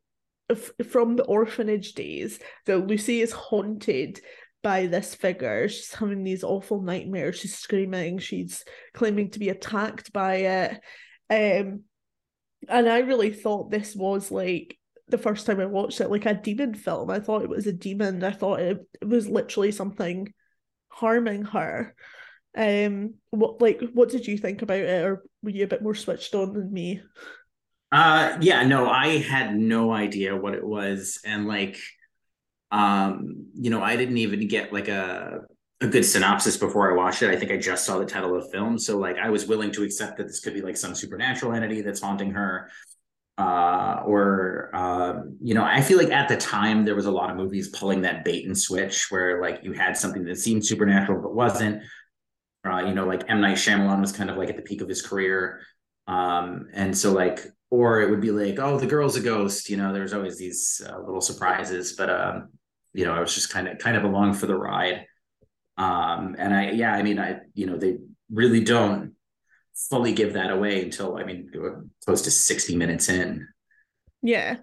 f- 0.50 0.72
from 0.90 1.16
the 1.16 1.24
orphanage 1.24 1.94
days 1.94 2.40
that 2.66 2.86
Lucy 2.88 3.22
is 3.22 3.32
haunted 3.32 4.20
by 4.62 4.88
this 4.88 5.16
figure. 5.16 5.70
She's 5.70 5.94
having 5.94 6.24
these 6.24 6.44
awful 6.44 6.82
nightmares. 6.82 7.40
She's 7.40 7.58
screaming. 7.58 8.20
She's 8.20 8.64
claiming 8.94 9.32
to 9.32 9.40
be 9.40 9.50
attacked 9.50 10.12
by 10.14 10.36
it. 10.36 10.72
Um, 11.30 11.84
and 12.68 12.90
I 12.90 13.00
really 13.00 13.32
thought 13.32 13.72
this 13.72 13.96
was 13.96 14.32
like 14.32 14.78
the 15.08 15.18
first 15.18 15.46
time 15.46 15.60
I 15.60 15.66
watched 15.66 16.02
it, 16.02 16.12
like 16.12 16.26
a 16.26 16.34
demon 16.34 16.74
film. 16.74 17.10
I 17.10 17.20
thought 17.20 17.44
it 17.44 17.50
was 17.50 17.68
a 17.68 17.74
demon. 17.74 18.24
I 18.24 18.32
thought 18.32 18.60
it, 18.60 18.86
it 19.02 19.08
was 19.08 19.28
literally 19.28 19.72
something 19.72 20.34
harming 20.90 21.46
her. 21.46 21.96
Um, 22.58 23.16
what 23.30 23.62
like 23.62 23.82
what 23.94 24.10
did 24.10 24.28
you 24.28 24.38
think 24.38 24.62
about 24.62 24.80
it, 24.80 25.06
or 25.06 25.24
were 25.44 25.52
you 25.52 25.64
a 25.64 25.68
bit 25.68 25.84
more 25.84 25.96
switched 25.96 26.34
on 26.36 26.54
than 26.54 26.74
me? 26.74 27.02
Uh, 27.92 28.38
yeah, 28.42 28.66
no, 28.66 28.90
I 28.90 29.18
had 29.18 29.56
no 29.56 29.92
idea 29.92 30.36
what 30.36 30.54
it 30.54 30.66
was, 30.66 31.20
and 31.26 31.48
like 31.48 31.78
um, 32.72 33.48
you 33.54 33.70
know, 33.70 33.82
I 33.82 33.96
didn't 33.96 34.18
even 34.18 34.48
get 34.48 34.74
like 34.74 34.88
a 34.88 35.42
a 35.82 35.88
good 35.88 36.04
synopsis 36.04 36.58
before 36.58 36.92
I 36.92 36.96
watched 36.96 37.22
it. 37.22 37.30
I 37.30 37.38
think 37.38 37.52
I 37.52 37.58
just 37.58 37.86
saw 37.86 37.98
the 38.00 38.06
title 38.06 38.36
of 38.36 38.44
the 38.44 38.50
film, 38.50 38.78
so 38.78 38.98
like 38.98 39.18
I 39.18 39.30
was 39.30 39.48
willing 39.48 39.72
to 39.72 39.84
accept 39.84 40.18
that 40.18 40.28
this 40.28 40.42
could 40.42 40.54
be 40.54 40.62
like 40.62 40.78
some 40.78 40.94
supernatural 40.94 41.54
entity 41.54 41.82
that's 41.82 42.02
haunting 42.02 42.32
her. 42.32 42.70
Uh, 43.38 44.04
or 44.06 44.70
uh, 44.74 45.14
you 45.42 45.54
know, 45.54 45.64
I 45.64 45.80
feel 45.82 45.98
like 45.98 46.12
at 46.12 46.28
the 46.28 46.36
time 46.36 46.84
there 46.84 46.96
was 46.96 47.06
a 47.06 47.12
lot 47.12 47.30
of 47.30 47.38
movies 47.38 47.70
pulling 47.70 48.02
that 48.02 48.26
bait 48.26 48.46
and 48.46 48.58
switch 48.58 49.10
where 49.10 49.42
like 49.42 49.62
you 49.64 49.72
had 49.72 49.96
something 49.96 50.26
that 50.26 50.38
seemed 50.38 50.66
supernatural 50.66 51.22
but 51.22 51.34
wasn't. 51.34 51.82
Uh, 52.66 52.80
you 52.80 52.94
know, 52.94 53.06
like 53.06 53.24
M 53.30 53.40
Night 53.40 53.56
Shyamalan 53.56 54.02
was 54.02 54.12
kind 54.12 54.30
of 54.30 54.36
like 54.36 54.50
at 54.50 54.58
the 54.58 54.62
peak 54.62 54.82
of 54.82 54.90
his 54.90 55.02
career, 55.02 55.62
um, 56.08 56.68
and 56.74 56.96
so 56.98 57.14
like, 57.14 57.46
or 57.70 58.02
it 58.02 58.10
would 58.10 58.20
be 58.20 58.32
like, 58.32 58.60
oh, 58.60 58.78
the 58.78 58.86
girl's 58.86 59.16
a 59.16 59.22
ghost. 59.22 59.70
You 59.70 59.78
know, 59.78 59.94
there's 59.94 60.12
always 60.14 60.38
these 60.38 60.82
uh, 60.86 61.00
little 61.00 61.22
surprises, 61.22 61.94
but 61.94 62.10
um, 62.10 62.50
you 62.94 63.06
know, 63.06 63.14
I 63.14 63.20
was 63.20 63.36
just 63.36 63.52
kind 63.52 63.68
of 63.68 63.78
kind 63.78 63.98
of 63.98 64.04
along 64.04 64.34
for 64.34 64.46
the 64.46 64.56
ride. 64.56 65.06
Um, 65.78 66.36
and 66.38 66.54
I, 66.54 66.72
yeah, 66.72 66.94
I 66.94 67.04
mean, 67.04 67.20
I, 67.20 67.40
you 67.54 67.66
know, 67.66 67.78
they 67.78 67.98
really 68.32 68.64
don't 68.64 69.14
fully 69.90 70.14
give 70.14 70.34
that 70.34 70.52
away 70.52 70.84
until 70.84 71.18
I 71.18 71.24
mean, 71.24 71.52
close 72.06 72.24
to 72.24 72.32
sixty 72.32 72.76
minutes 72.76 73.10
in. 73.10 73.48
Yeah. 74.22 74.58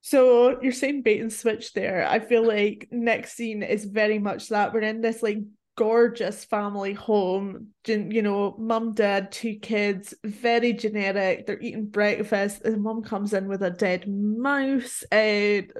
So 0.00 0.60
you're 0.62 0.72
saying 0.72 1.02
bait 1.02 1.20
and 1.20 1.32
switch 1.32 1.72
there. 1.72 2.06
I 2.06 2.20
feel 2.20 2.46
like 2.46 2.88
next 2.90 3.34
scene 3.34 3.62
is 3.62 3.84
very 3.84 4.18
much 4.18 4.48
that 4.48 4.72
we're 4.72 4.80
in 4.80 5.00
this 5.00 5.22
like 5.22 5.38
gorgeous 5.78 6.44
family 6.44 6.92
home. 6.92 7.68
You 7.86 8.20
know, 8.20 8.56
mum, 8.58 8.94
dad, 8.94 9.30
two 9.30 9.54
kids, 9.54 10.12
very 10.24 10.72
generic. 10.72 11.46
They're 11.46 11.60
eating 11.60 11.86
breakfast. 11.86 12.62
And 12.62 12.82
mum 12.82 13.04
comes 13.04 13.32
in 13.32 13.46
with 13.46 13.62
a 13.62 13.70
dead 13.70 14.08
mouse 14.08 15.04
and 15.12 15.72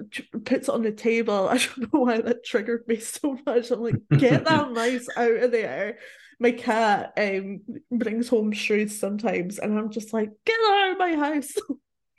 puts 0.44 0.68
it 0.68 0.72
on 0.72 0.82
the 0.82 0.92
table. 0.92 1.48
I 1.50 1.58
don't 1.58 1.92
know 1.92 2.00
why 2.00 2.20
that 2.20 2.44
triggered 2.44 2.84
me 2.86 3.00
so 3.00 3.36
much. 3.44 3.72
I'm 3.72 3.82
like, 3.82 3.96
get 4.16 4.44
that 4.44 4.70
mouse 4.72 5.08
out 5.16 5.32
of 5.32 5.50
there. 5.50 5.98
my 6.38 6.52
cat 6.52 7.14
um 7.16 7.62
brings 7.90 8.28
home 8.28 8.52
shrews 8.52 9.00
sometimes, 9.00 9.58
and 9.58 9.76
I'm 9.76 9.90
just 9.90 10.12
like, 10.12 10.30
get 10.46 10.60
out 10.70 10.92
of 10.92 10.98
my 10.98 11.16
house. 11.16 11.52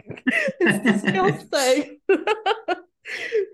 it's 0.59 1.01
disgusting. 1.01 1.99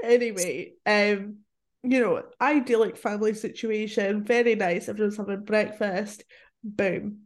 anyway, 0.03 0.73
um, 0.83 1.44
you 1.91 1.99
know, 1.99 2.23
idyllic 2.41 2.97
family 2.97 3.33
situation, 3.33 4.23
very 4.23 4.55
nice. 4.55 4.89
Everyone's 4.89 5.17
having 5.17 5.43
breakfast. 5.43 6.23
Boom. 6.63 7.25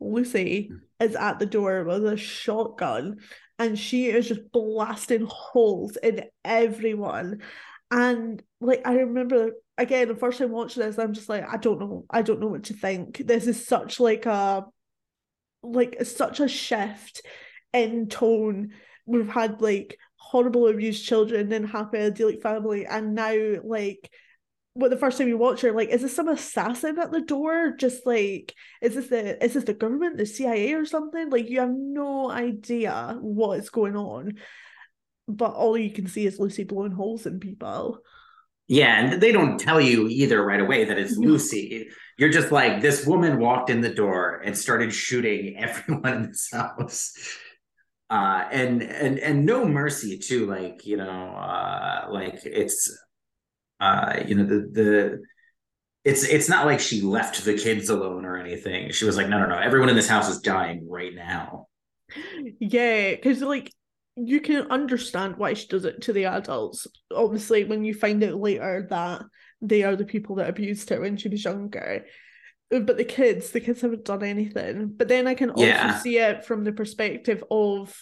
Lucy 0.00 0.68
hmm. 0.68 0.76
is 1.04 1.14
at 1.14 1.38
the 1.38 1.46
door 1.46 1.84
with 1.84 2.04
a 2.06 2.16
shotgun 2.16 3.18
and 3.58 3.78
she 3.78 4.06
is 4.06 4.28
just 4.28 4.50
blasting 4.52 5.26
holes 5.28 5.96
in 5.96 6.24
everyone. 6.44 7.42
And 7.90 8.42
like 8.60 8.82
I 8.86 8.94
remember 8.94 9.50
again 9.78 10.08
the 10.08 10.16
first 10.16 10.38
time 10.38 10.50
watching 10.50 10.82
this, 10.82 10.98
I'm 10.98 11.12
just 11.12 11.28
like, 11.28 11.46
I 11.48 11.58
don't 11.58 11.78
know, 11.78 12.04
I 12.10 12.22
don't 12.22 12.40
know 12.40 12.48
what 12.48 12.64
to 12.64 12.74
think. 12.74 13.18
This 13.18 13.46
is 13.46 13.66
such 13.66 14.00
like 14.00 14.26
a 14.26 14.64
like 15.62 16.04
such 16.04 16.40
a 16.40 16.48
shift 16.48 17.22
in 17.72 18.08
tone. 18.08 18.70
We've 19.06 19.28
had 19.28 19.60
like 19.60 19.98
horrible 20.32 20.66
abused 20.66 21.04
children 21.04 21.52
in 21.52 21.64
happy 21.64 21.98
idyllic 21.98 22.40
family, 22.42 22.86
and 22.86 23.14
now 23.14 23.60
like 23.62 24.10
what 24.74 24.90
the 24.90 24.96
first 24.96 25.18
time 25.18 25.28
you 25.28 25.36
watch 25.36 25.60
her, 25.60 25.72
like, 25.72 25.90
is 25.90 26.00
this 26.00 26.16
some 26.16 26.28
assassin 26.28 26.98
at 26.98 27.12
the 27.12 27.20
door? 27.20 27.74
Just 27.78 28.06
like, 28.06 28.54
is 28.80 28.94
this 28.94 29.08
the 29.08 29.44
is 29.44 29.52
this 29.52 29.64
the 29.64 29.74
government, 29.74 30.16
the 30.16 30.24
CIA 30.24 30.72
or 30.72 30.86
something? 30.86 31.28
Like 31.28 31.50
you 31.50 31.60
have 31.60 31.74
no 31.74 32.30
idea 32.30 33.18
what 33.20 33.58
is 33.58 33.68
going 33.68 33.96
on. 33.96 34.38
But 35.28 35.52
all 35.52 35.76
you 35.76 35.92
can 35.92 36.06
see 36.06 36.26
is 36.26 36.40
Lucy 36.40 36.64
blowing 36.64 36.92
holes 36.92 37.26
in 37.26 37.38
people. 37.38 37.98
Yeah, 38.66 38.98
and 38.98 39.20
they 39.20 39.32
don't 39.32 39.58
tell 39.58 39.80
you 39.80 40.08
either 40.08 40.42
right 40.42 40.60
away 40.60 40.84
that 40.84 40.98
it's 40.98 41.18
Lucy. 41.18 41.88
You're 42.16 42.30
just 42.30 42.50
like, 42.50 42.80
this 42.80 43.06
woman 43.06 43.38
walked 43.38 43.68
in 43.68 43.82
the 43.82 43.92
door 43.92 44.40
and 44.42 44.56
started 44.56 44.94
shooting 44.94 45.56
everyone 45.58 46.14
in 46.14 46.22
this 46.28 46.48
house. 46.50 47.12
Uh, 48.12 48.46
and 48.52 48.82
and 48.82 49.18
and 49.20 49.46
no 49.46 49.64
mercy 49.64 50.18
too, 50.18 50.44
like 50.44 50.84
you 50.84 50.98
know, 50.98 51.34
uh, 51.34 52.08
like 52.10 52.40
it's 52.44 52.94
uh, 53.80 54.22
you 54.26 54.34
know, 54.34 54.44
the 54.44 54.68
the 54.70 55.22
it's 56.04 56.22
it's 56.22 56.46
not 56.46 56.66
like 56.66 56.78
she 56.78 57.00
left 57.00 57.42
the 57.42 57.54
kids 57.56 57.88
alone 57.88 58.26
or 58.26 58.36
anything. 58.36 58.92
She 58.92 59.06
was 59.06 59.16
like, 59.16 59.30
no, 59.30 59.38
no, 59.38 59.46
no, 59.46 59.58
everyone 59.58 59.88
in 59.88 59.96
this 59.96 60.10
house 60.10 60.28
is 60.28 60.40
dying 60.40 60.86
right 60.90 61.14
now. 61.14 61.68
Yeah, 62.60 63.12
because 63.12 63.40
like 63.40 63.72
you 64.16 64.42
can 64.42 64.70
understand 64.70 65.38
why 65.38 65.54
she 65.54 65.66
does 65.68 65.86
it 65.86 66.02
to 66.02 66.12
the 66.12 66.26
adults. 66.26 66.86
Obviously, 67.14 67.64
when 67.64 67.82
you 67.82 67.94
find 67.94 68.22
out 68.22 68.34
later 68.34 68.86
that 68.90 69.22
they 69.62 69.84
are 69.84 69.96
the 69.96 70.04
people 70.04 70.36
that 70.36 70.50
abused 70.50 70.90
her 70.90 71.00
when 71.00 71.16
she 71.16 71.30
was 71.30 71.42
younger. 71.42 72.04
But 72.80 72.96
the 72.96 73.04
kids, 73.04 73.50
the 73.50 73.60
kids 73.60 73.82
haven't 73.82 74.06
done 74.06 74.24
anything. 74.24 74.94
But 74.96 75.08
then 75.08 75.26
I 75.26 75.34
can 75.34 75.50
also 75.50 75.66
yeah. 75.66 75.98
see 75.98 76.16
it 76.18 76.44
from 76.46 76.64
the 76.64 76.72
perspective 76.72 77.44
of 77.50 77.94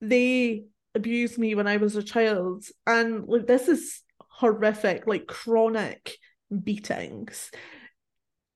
they 0.00 0.64
abused 0.94 1.38
me 1.38 1.54
when 1.54 1.68
I 1.68 1.76
was 1.76 1.94
a 1.94 2.02
child. 2.02 2.64
And 2.86 3.28
like 3.28 3.46
this 3.46 3.68
is 3.68 4.02
horrific, 4.18 5.06
like 5.06 5.26
chronic 5.26 6.16
beatings. 6.64 7.50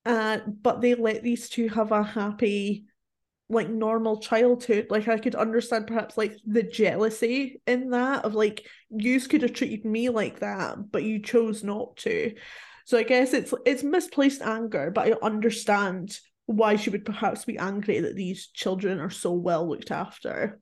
Uh, 0.04 0.38
but 0.46 0.80
they 0.80 0.94
let 0.94 1.22
these 1.22 1.48
two 1.48 1.68
have 1.68 1.92
a 1.92 2.02
happy, 2.02 2.86
like 3.48 3.68
normal 3.68 4.18
childhood. 4.18 4.86
Like 4.90 5.06
I 5.06 5.18
could 5.18 5.36
understand 5.36 5.86
perhaps 5.86 6.18
like 6.18 6.36
the 6.44 6.62
jealousy 6.62 7.60
in 7.66 7.90
that 7.90 8.24
of 8.24 8.34
like 8.34 8.66
you 8.90 9.20
could 9.20 9.42
have 9.42 9.52
treated 9.52 9.84
me 9.84 10.08
like 10.08 10.40
that, 10.40 10.90
but 10.90 11.04
you 11.04 11.20
chose 11.20 11.62
not 11.62 11.98
to. 11.98 12.34
So 12.90 12.98
I 12.98 13.04
guess 13.04 13.34
it's 13.34 13.54
it's 13.64 13.84
misplaced 13.84 14.42
anger, 14.42 14.90
but 14.92 15.06
I 15.06 15.14
understand 15.24 16.18
why 16.46 16.74
she 16.74 16.90
would 16.90 17.04
perhaps 17.04 17.44
be 17.44 17.56
angry 17.56 18.00
that 18.00 18.16
these 18.16 18.48
children 18.48 18.98
are 18.98 19.10
so 19.10 19.30
well 19.30 19.68
looked 19.68 19.92
after. 19.92 20.58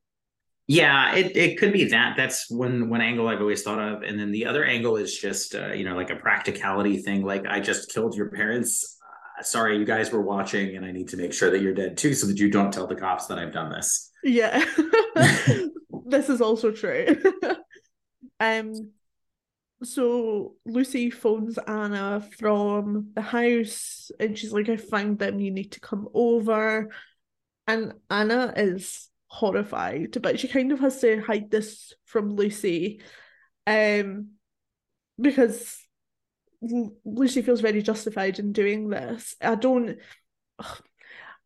Yeah, 0.67 1.15
it, 1.15 1.35
it 1.35 1.59
could 1.59 1.73
be 1.73 1.85
that. 1.85 2.19
That's 2.19 2.51
one 2.51 2.91
one 2.91 3.01
angle 3.01 3.29
I've 3.29 3.41
always 3.41 3.63
thought 3.63 3.79
of, 3.79 4.03
and 4.03 4.21
then 4.21 4.31
the 4.31 4.45
other 4.45 4.63
angle 4.63 4.99
is 4.99 5.17
just 5.17 5.55
uh, 5.55 5.73
you 5.73 5.87
know 5.87 5.97
like 5.97 6.11
a 6.11 6.17
practicality 6.17 6.99
thing. 6.99 7.25
Like 7.25 7.47
I 7.47 7.61
just 7.61 7.95
killed 7.95 8.15
your 8.15 8.29
parents. 8.29 8.99
Uh, 9.41 9.43
sorry, 9.43 9.79
you 9.79 9.87
guys 9.87 10.13
were 10.13 10.21
watching, 10.21 10.77
and 10.77 10.85
I 10.85 10.93
need 10.93 11.09
to 11.09 11.17
make 11.17 11.33
sure 11.33 11.51
that 11.51 11.63
you're 11.63 11.73
dead 11.73 11.97
too, 11.97 12.13
so 12.13 12.27
that 12.27 12.39
you 12.39 12.51
don't 12.51 12.71
tell 12.71 12.87
the 12.87 12.95
cops 12.95 13.25
that 13.29 13.39
I've 13.39 13.55
done 13.55 13.73
this. 13.73 14.11
Yeah, 14.23 14.63
this 16.05 16.29
is 16.29 16.43
also 16.43 16.73
true. 16.73 17.07
um, 18.39 18.91
so 19.83 20.57
Lucy 20.65 21.11
phones 21.11 21.59
Anna 21.59 22.27
from 22.39 23.11
the 23.15 23.23
house, 23.23 24.11
and 24.19 24.37
she's 24.37 24.53
like, 24.53 24.69
"I 24.69 24.77
found 24.77 25.19
them. 25.19 25.41
You 25.41 25.51
need 25.51 25.73
to 25.73 25.81
come 25.81 26.09
over." 26.15 26.91
And 27.67 27.95
Anna 28.11 28.53
is 28.57 29.09
horrified, 29.29 30.21
but 30.23 30.41
she 30.41 30.49
kind 30.49 30.73
of 30.73 30.81
has 30.81 31.01
to 31.03 31.21
hide 31.21 31.51
this 31.51 31.93
from 32.05 32.31
Lucy, 32.35 33.03
um, 33.67 34.31
because 35.21 35.79
Lucy 36.61 37.43
feels 37.43 37.61
very 37.61 37.83
justified 37.83 38.39
in 38.39 38.53
doing 38.53 38.89
this. 38.89 39.37
I 39.41 39.55
don't. 39.55 39.99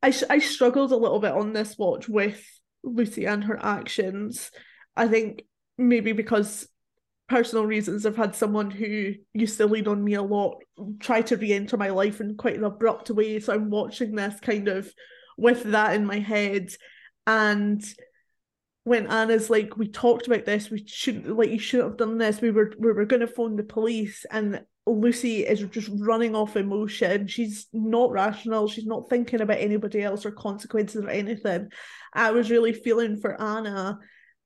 I 0.03 0.15
I 0.31 0.39
struggled 0.39 0.93
a 0.93 0.97
little 0.97 1.21
bit 1.21 1.33
on 1.33 1.53
this 1.53 1.77
watch 1.79 2.09
with 2.09 2.43
Lucy 2.83 3.27
and 3.27 3.45
her 3.45 3.59
actions. 3.63 4.51
I 4.97 5.09
think 5.09 5.45
maybe 5.79 6.13
because 6.13 6.67
personal 7.33 7.65
reasons 7.65 8.05
I've 8.05 8.17
had 8.17 8.35
someone 8.37 8.71
who 8.71 9.15
used 9.33 9.57
to 9.57 9.67
lean 9.67 9.89
on 9.89 10.05
me 10.05 10.15
a 10.15 10.23
lot 10.23 10.57
try 11.01 11.23
to 11.23 11.37
re-enter 11.39 11.79
my 11.79 11.89
life 11.89 12.21
in 12.21 12.37
quite 12.37 12.57
an 12.57 12.65
abrupt 12.65 13.09
way. 13.09 13.41
So 13.41 13.55
I'm 13.55 13.71
watching 13.71 14.15
this 14.15 14.39
kind 14.41 14.69
of 14.69 14.93
with 15.39 15.63
that 15.65 15.95
in 15.95 16.05
my 16.05 16.19
head 16.19 16.69
and 17.27 17.83
when 18.85 19.07
Anna's 19.07 19.49
like, 19.49 19.77
we 19.77 19.89
talked 19.89 20.27
about 20.27 20.45
this, 20.45 20.69
we 20.69 20.85
shouldn't 20.87 21.37
like 21.37 21.51
you 21.51 21.59
shouldn't 21.59 21.91
have 21.91 21.99
done 21.99 22.19
this. 22.19 22.41
We 22.41 22.51
were 22.51 22.73
we 22.79 22.93
were 22.93 23.07
gonna 23.07 23.27
phone 23.27 23.57
the 23.57 23.63
police 23.63 24.27
and 24.31 24.61
Lucy 24.87 25.47
is 25.47 25.61
just 25.61 25.89
running 26.01 26.35
off 26.35 26.57
emotion. 26.57 27.29
She's 27.29 27.69
not 27.73 28.11
rational, 28.11 28.69
she's 28.69 28.87
not 28.87 29.09
thinking 29.09 29.41
about 29.41 29.61
anybody 29.61 30.03
else 30.03 30.27
or 30.27 30.33
consequences 30.33 31.05
or 31.05 31.09
anything. 31.09 31.69
I 32.13 32.33
was 32.33 32.51
really 32.51 32.73
feeling 32.73 33.21
for 33.21 33.41
Anna 33.41 34.01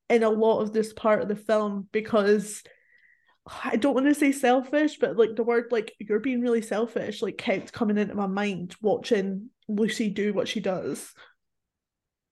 in 0.09 0.23
a 0.23 0.31
lot 0.31 0.61
of 0.61 0.73
this 0.73 0.93
part 0.93 1.23
of 1.23 1.29
the 1.29 1.37
film 1.37 1.89
because 1.91 2.63
I 3.65 3.77
don't 3.77 3.95
want 3.95 4.07
to 4.07 4.15
say 4.15 4.33
selfish, 4.33 4.99
but 4.99 5.17
like 5.17 5.37
the 5.37 5.45
word 5.45 5.67
like 5.71 5.93
you're 5.99 6.21
being 6.21 6.41
really 6.41 6.63
selfish 6.63 7.23
like 7.23 7.39
kept 7.39 7.73
coming 7.73 7.99
into 7.99 8.15
my 8.15 8.27
mind 8.27 8.75
watching 8.81 9.51
Lucy 9.69 10.11
do 10.11 10.33
what 10.33 10.49
she 10.49 10.61
does. 10.61 11.13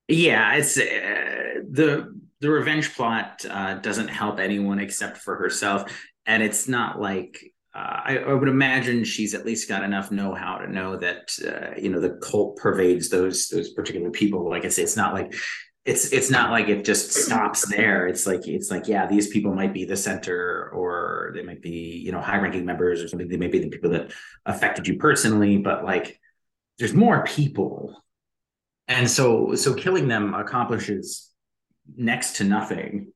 Yeah, 0.08 0.54
it's 0.54 0.76
uh, 0.76 1.62
the 1.70 2.20
the 2.40 2.50
revenge 2.50 2.94
plot 2.94 3.44
uh, 3.48 3.74
doesn't 3.74 4.08
help 4.08 4.38
anyone 4.38 4.80
except 4.80 5.18
for 5.18 5.36
herself, 5.36 5.90
and 6.26 6.42
it's 6.42 6.68
not 6.68 7.00
like 7.00 7.42
uh, 7.74 8.00
I, 8.04 8.18
I, 8.18 8.32
would 8.34 8.48
imagine 8.48 9.02
she's 9.02 9.34
at 9.34 9.46
least 9.46 9.68
got 9.68 9.82
enough 9.82 10.12
know 10.12 10.34
how 10.34 10.58
to 10.58 10.70
know 10.70 10.96
that 10.96 11.32
uh, 11.44 11.80
you 11.80 11.90
know 11.90 12.00
the 12.00 12.18
cult 12.22 12.56
pervades 12.56 13.08
those 13.08 13.48
those 13.48 13.72
particular 13.72 14.10
people. 14.10 14.48
Like 14.48 14.64
I 14.64 14.68
say, 14.68 14.82
it's 14.82 14.96
not 14.96 15.14
like 15.14 15.34
it's 15.84 16.12
it's 16.12 16.30
not 16.30 16.50
like 16.50 16.68
it 16.68 16.84
just 16.84 17.12
stops 17.12 17.66
there. 17.66 18.06
It's 18.06 18.26
like 18.26 18.46
it's 18.48 18.70
like 18.70 18.88
yeah, 18.88 19.06
these 19.06 19.28
people 19.28 19.54
might 19.54 19.74
be 19.74 19.84
the 19.84 19.96
center, 19.96 20.70
or 20.72 21.32
they 21.34 21.42
might 21.42 21.60
be 21.60 22.02
you 22.04 22.12
know 22.12 22.20
high 22.20 22.38
ranking 22.38 22.64
members 22.64 23.02
or 23.02 23.08
something. 23.08 23.28
They 23.28 23.36
may 23.36 23.48
be 23.48 23.58
the 23.58 23.68
people 23.68 23.90
that 23.90 24.12
affected 24.46 24.88
you 24.88 24.96
personally, 24.96 25.58
but 25.58 25.84
like 25.84 26.18
there's 26.78 26.94
more 26.94 27.24
people 27.24 28.02
and 28.88 29.08
so 29.08 29.54
so 29.54 29.74
killing 29.74 30.08
them 30.08 30.34
accomplishes 30.34 31.30
next 31.96 32.36
to 32.36 32.44
nothing 32.44 33.12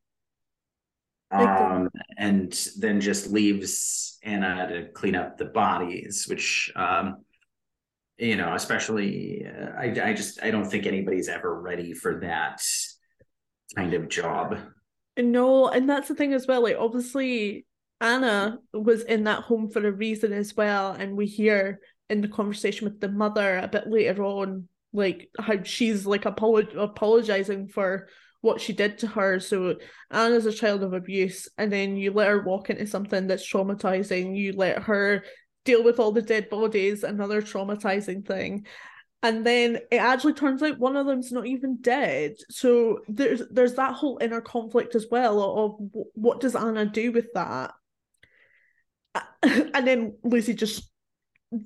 um 1.30 1.90
and 2.16 2.68
then 2.78 3.00
just 3.00 3.30
leaves 3.30 4.18
anna 4.22 4.66
to 4.68 4.88
clean 4.92 5.14
up 5.14 5.36
the 5.36 5.44
bodies 5.44 6.26
which 6.28 6.72
um 6.76 7.16
you 8.18 8.36
know 8.36 8.54
especially 8.54 9.46
uh, 9.46 9.70
i 9.78 9.84
i 10.02 10.12
just 10.12 10.42
i 10.42 10.50
don't 10.50 10.66
think 10.66 10.86
anybody's 10.86 11.28
ever 11.28 11.60
ready 11.60 11.92
for 11.92 12.20
that 12.20 12.60
kind 13.76 13.94
of 13.94 14.08
job 14.08 14.58
no 15.16 15.68
and 15.68 15.88
that's 15.88 16.08
the 16.08 16.14
thing 16.14 16.32
as 16.32 16.46
well 16.46 16.62
like 16.62 16.76
obviously 16.78 17.64
anna 18.00 18.58
was 18.72 19.02
in 19.02 19.24
that 19.24 19.42
home 19.42 19.70
for 19.70 19.86
a 19.86 19.92
reason 19.92 20.32
as 20.32 20.54
well 20.56 20.92
and 20.92 21.16
we 21.16 21.26
hear 21.26 21.80
in 22.10 22.20
the 22.20 22.28
conversation 22.28 22.84
with 22.84 23.00
the 23.00 23.08
mother 23.08 23.58
a 23.58 23.68
bit 23.68 23.84
later 23.86 24.22
on 24.24 24.68
like 24.92 25.28
how 25.38 25.62
she's 25.62 26.06
like 26.06 26.22
apolog- 26.22 26.76
apologizing 26.76 27.68
for 27.68 28.08
what 28.40 28.60
she 28.60 28.72
did 28.72 28.98
to 28.98 29.06
her. 29.06 29.40
So 29.40 29.76
Anna's 30.10 30.46
a 30.46 30.52
child 30.52 30.82
of 30.82 30.92
abuse, 30.92 31.48
and 31.58 31.72
then 31.72 31.96
you 31.96 32.12
let 32.12 32.28
her 32.28 32.42
walk 32.42 32.70
into 32.70 32.86
something 32.86 33.26
that's 33.26 33.50
traumatizing. 33.50 34.36
You 34.36 34.52
let 34.52 34.84
her 34.84 35.24
deal 35.68 35.84
with 35.84 36.00
all 36.00 36.12
the 36.12 36.22
dead 36.22 36.48
bodies, 36.48 37.04
another 37.04 37.42
traumatizing 37.42 38.26
thing. 38.26 38.66
And 39.22 39.44
then 39.44 39.80
it 39.90 39.98
actually 39.98 40.32
turns 40.32 40.62
out 40.62 40.78
one 40.78 40.96
of 40.96 41.04
them's 41.06 41.30
not 41.30 41.46
even 41.46 41.76
dead. 41.82 42.36
So 42.48 43.00
there's 43.06 43.42
there's 43.50 43.74
that 43.74 43.92
whole 43.92 44.18
inner 44.22 44.40
conflict 44.40 44.94
as 44.94 45.06
well 45.10 45.42
of 45.42 46.02
what 46.14 46.40
does 46.40 46.56
Anna 46.56 46.86
do 46.86 47.12
with 47.12 47.26
that? 47.34 47.72
And 49.42 49.86
then 49.86 50.16
Lucy 50.24 50.54
just 50.54 50.90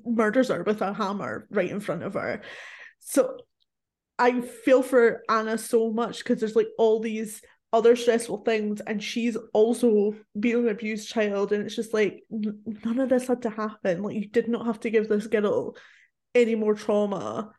murders 0.05 0.49
her 0.49 0.63
with 0.63 0.81
a 0.83 0.93
hammer 0.93 1.47
right 1.51 1.71
in 1.71 1.81
front 1.81 2.03
of 2.03 2.15
her. 2.15 2.43
So 2.99 3.37
I 4.19 4.41
feel 4.41 4.83
for 4.83 5.23
Anna 5.29 5.59
so 5.59 5.93
much 5.93 6.19
because 6.19 6.41
there's 6.41 6.57
like 6.57 6.69
all 6.79 7.01
these 7.01 7.43
other 7.73 7.97
stressful 7.97 8.39
things 8.39 8.81
and 8.87 9.03
she's 9.03 9.37
also 9.55 10.15
being 10.39 10.57
an 10.57 10.69
abused 10.69 11.09
child 11.09 11.53
and 11.53 11.65
it's 11.65 11.75
just 11.75 11.95
like 11.95 12.23
none 12.31 12.99
of 12.99 13.09
this 13.09 13.29
had 13.29 13.43
to 13.43 13.51
happen. 13.51 14.03
Like 14.03 14.15
you 14.15 14.29
did 14.29 14.49
not 14.49 14.67
have 14.67 14.81
to 14.81 14.91
give 14.91 15.09
this 15.09 15.27
girl 15.27 15.77
any 16.35 16.55
more 16.55 16.75
trauma. 16.75 17.53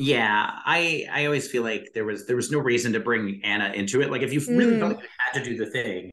Yeah 0.00 0.48
i 0.64 1.06
i 1.12 1.24
always 1.24 1.50
feel 1.50 1.64
like 1.64 1.88
there 1.92 2.04
was 2.04 2.24
there 2.26 2.36
was 2.36 2.52
no 2.52 2.60
reason 2.60 2.92
to 2.92 3.00
bring 3.00 3.40
anna 3.44 3.72
into 3.74 4.00
it. 4.00 4.10
Like 4.10 4.22
if 4.22 4.32
you 4.32 4.40
really 4.56 4.76
mm. 4.76 4.78
felt 4.78 4.92
like 4.96 5.02
you 5.02 5.08
had 5.18 5.44
to 5.44 5.50
do 5.50 5.56
the 5.56 5.70
thing 5.70 6.10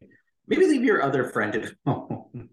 maybe 0.47 0.65
leave 0.65 0.83
your 0.83 1.01
other 1.01 1.29
friend 1.29 1.55
at 1.55 1.71
home 1.85 2.49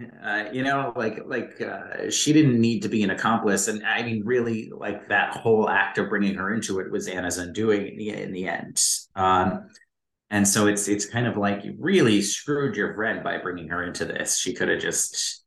uh, 0.00 0.44
you 0.52 0.62
know 0.62 0.92
like 0.96 1.20
like 1.26 1.60
uh, 1.60 2.10
she 2.10 2.32
didn't 2.32 2.60
need 2.60 2.80
to 2.80 2.88
be 2.88 3.02
an 3.02 3.10
accomplice 3.10 3.68
and 3.68 3.84
i 3.86 4.02
mean 4.02 4.22
really 4.24 4.70
like 4.74 5.08
that 5.08 5.36
whole 5.36 5.68
act 5.68 5.98
of 5.98 6.08
bringing 6.08 6.34
her 6.34 6.54
into 6.54 6.80
it 6.80 6.90
was 6.90 7.08
anna's 7.08 7.38
undoing 7.38 7.86
in 7.86 7.96
the, 7.96 8.08
in 8.10 8.32
the 8.32 8.48
end 8.48 8.80
um, 9.16 9.68
and 10.30 10.48
so 10.48 10.66
it's 10.66 10.88
it's 10.88 11.06
kind 11.06 11.26
of 11.26 11.36
like 11.36 11.64
you 11.64 11.76
really 11.78 12.22
screwed 12.22 12.76
your 12.76 12.94
friend 12.94 13.22
by 13.22 13.36
bringing 13.38 13.68
her 13.68 13.84
into 13.84 14.04
this 14.04 14.38
she 14.38 14.54
could 14.54 14.68
have 14.68 14.80
just 14.80 15.44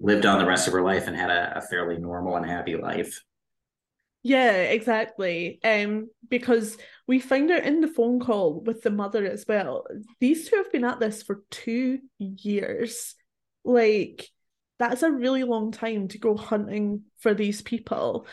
lived 0.00 0.26
on 0.26 0.38
the 0.38 0.46
rest 0.46 0.66
of 0.66 0.72
her 0.72 0.82
life 0.82 1.06
and 1.06 1.16
had 1.16 1.30
a, 1.30 1.58
a 1.58 1.60
fairly 1.60 1.96
normal 1.96 2.36
and 2.36 2.46
happy 2.46 2.76
life 2.76 3.22
yeah, 4.24 4.50
exactly. 4.50 5.60
Um, 5.64 6.10
because 6.28 6.76
we 7.06 7.20
find 7.20 7.50
out 7.50 7.62
in 7.62 7.80
the 7.80 7.88
phone 7.88 8.20
call 8.20 8.60
with 8.60 8.82
the 8.82 8.90
mother 8.90 9.24
as 9.24 9.44
well. 9.48 9.86
These 10.20 10.50
two 10.50 10.56
have 10.56 10.72
been 10.72 10.84
at 10.84 11.00
this 11.00 11.22
for 11.22 11.44
two 11.50 12.00
years. 12.18 13.14
Like, 13.68 14.26
that's 14.78 15.02
a 15.02 15.10
really 15.10 15.44
long 15.44 15.72
time 15.72 16.08
to 16.08 16.18
go 16.18 16.36
hunting 16.36 17.02
for 17.18 17.34
these 17.34 17.62
people. 17.62 18.26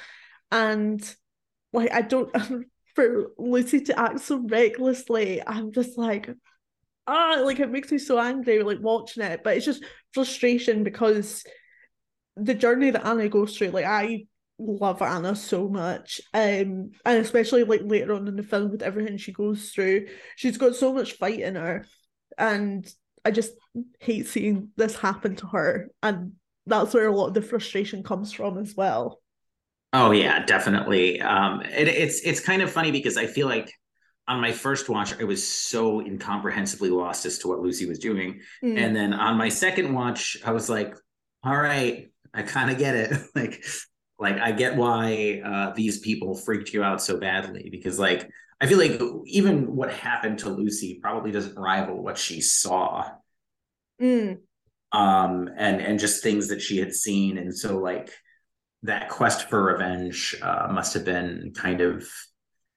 And 0.51 1.03
like 1.73 1.91
I 1.91 2.01
don't 2.01 2.31
for 2.95 3.31
Lucy 3.37 3.81
to 3.81 3.99
act 3.99 4.21
so 4.21 4.37
recklessly, 4.47 5.41
I'm 5.45 5.71
just 5.71 5.97
like, 5.97 6.29
ah, 7.07 7.41
like 7.43 7.59
it 7.59 7.71
makes 7.71 7.91
me 7.91 7.97
so 7.97 8.19
angry 8.19 8.63
like 8.63 8.79
watching 8.79 9.23
it. 9.23 9.41
But 9.43 9.57
it's 9.57 9.65
just 9.65 9.83
frustration 10.13 10.83
because 10.83 11.43
the 12.37 12.53
journey 12.53 12.91
that 12.91 13.05
Anna 13.05 13.27
goes 13.29 13.57
through, 13.57 13.69
like 13.69 13.85
I 13.85 14.25
love 14.59 15.01
Anna 15.01 15.35
so 15.35 15.67
much. 15.67 16.21
Um 16.33 16.91
and 17.05 17.17
especially 17.19 17.63
like 17.63 17.81
later 17.83 18.13
on 18.13 18.27
in 18.27 18.35
the 18.35 18.43
film 18.43 18.71
with 18.71 18.83
everything 18.83 19.17
she 19.17 19.33
goes 19.33 19.71
through. 19.71 20.07
She's 20.35 20.57
got 20.57 20.75
so 20.75 20.93
much 20.93 21.13
fight 21.13 21.39
in 21.39 21.55
her. 21.55 21.85
And 22.37 22.87
I 23.25 23.31
just 23.31 23.53
hate 23.99 24.27
seeing 24.27 24.69
this 24.77 24.95
happen 24.95 25.35
to 25.37 25.47
her. 25.47 25.89
And 26.01 26.33
that's 26.65 26.93
where 26.93 27.07
a 27.07 27.15
lot 27.15 27.27
of 27.27 27.33
the 27.33 27.41
frustration 27.41 28.03
comes 28.03 28.31
from 28.31 28.57
as 28.57 28.75
well. 28.75 29.19
Oh 29.93 30.11
yeah, 30.11 30.45
definitely. 30.45 31.21
Um 31.21 31.61
it, 31.61 31.87
it's 31.87 32.21
it's 32.21 32.39
kind 32.39 32.61
of 32.61 32.71
funny 32.71 32.91
because 32.91 33.17
I 33.17 33.25
feel 33.27 33.47
like 33.47 33.71
on 34.27 34.41
my 34.41 34.51
first 34.51 34.89
watch, 34.89 35.19
I 35.19 35.23
was 35.23 35.47
so 35.47 36.01
incomprehensibly 36.01 36.89
lost 36.89 37.25
as 37.25 37.37
to 37.39 37.47
what 37.47 37.59
Lucy 37.59 37.85
was 37.85 37.99
doing. 37.99 38.41
Mm. 38.63 38.77
And 38.77 38.95
then 38.95 39.13
on 39.13 39.37
my 39.37 39.49
second 39.49 39.93
watch, 39.93 40.37
I 40.43 40.51
was 40.51 40.67
like, 40.69 40.95
all 41.43 41.55
right, 41.55 42.11
I 42.33 42.41
kind 42.41 42.71
of 42.71 42.77
get 42.77 42.95
it. 42.95 43.17
like 43.35 43.63
like 44.17 44.39
I 44.39 44.51
get 44.51 44.75
why 44.75 45.41
uh, 45.45 45.73
these 45.73 45.99
people 45.99 46.35
freaked 46.35 46.73
you 46.73 46.83
out 46.83 47.01
so 47.01 47.17
badly 47.17 47.69
because 47.69 47.99
like 47.99 48.29
I 48.61 48.67
feel 48.67 48.77
like 48.77 49.01
even 49.25 49.75
what 49.75 49.91
happened 49.91 50.39
to 50.39 50.49
Lucy 50.49 50.99
probably 51.01 51.31
doesn't 51.31 51.57
rival 51.57 52.01
what 52.01 52.17
she 52.17 52.41
saw. 52.41 53.09
Mm. 54.01 54.39
Um, 54.91 55.49
and 55.57 55.81
and 55.81 55.99
just 55.99 56.23
things 56.23 56.47
that 56.49 56.61
she 56.61 56.77
had 56.77 56.93
seen, 56.93 57.37
and 57.37 57.57
so 57.57 57.79
like 57.79 58.11
that 58.83 59.09
quest 59.09 59.49
for 59.49 59.63
revenge 59.63 60.35
uh, 60.41 60.67
must 60.71 60.93
have 60.93 61.03
been 61.03 61.51
kind 61.55 61.81
of 61.81 62.07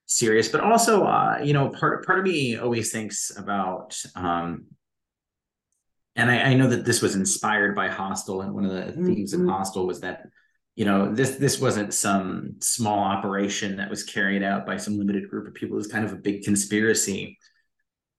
serious. 0.05 0.49
But 0.49 0.61
also, 0.61 1.05
uh, 1.05 1.39
you 1.43 1.53
know, 1.53 1.69
part 1.69 2.05
part 2.05 2.19
of 2.19 2.25
me 2.25 2.57
always 2.57 2.91
thinks 2.91 3.31
about 3.37 3.97
um, 4.15 4.65
and 6.15 6.29
I, 6.29 6.41
I, 6.41 6.53
know 6.55 6.67
that 6.67 6.83
this 6.83 7.01
was 7.01 7.15
inspired 7.15 7.75
by 7.75 7.87
Hostel, 7.87 8.41
and 8.41 8.53
one 8.53 8.65
of 8.65 8.71
the 8.71 8.91
themes 8.91 9.33
mm-hmm. 9.33 9.43
in 9.43 9.47
Hostel 9.47 9.87
was 9.87 10.01
that 10.01 10.23
you 10.79 10.85
know 10.85 11.13
this 11.13 11.31
this 11.31 11.59
wasn't 11.59 11.93
some 11.93 12.55
small 12.61 12.99
operation 12.99 13.75
that 13.75 13.89
was 13.89 14.03
carried 14.03 14.41
out 14.41 14.65
by 14.65 14.77
some 14.77 14.97
limited 14.97 15.29
group 15.29 15.45
of 15.45 15.53
people. 15.53 15.75
It 15.75 15.83
was 15.83 15.87
kind 15.87 16.05
of 16.05 16.13
a 16.13 16.15
big 16.15 16.43
conspiracy. 16.43 17.37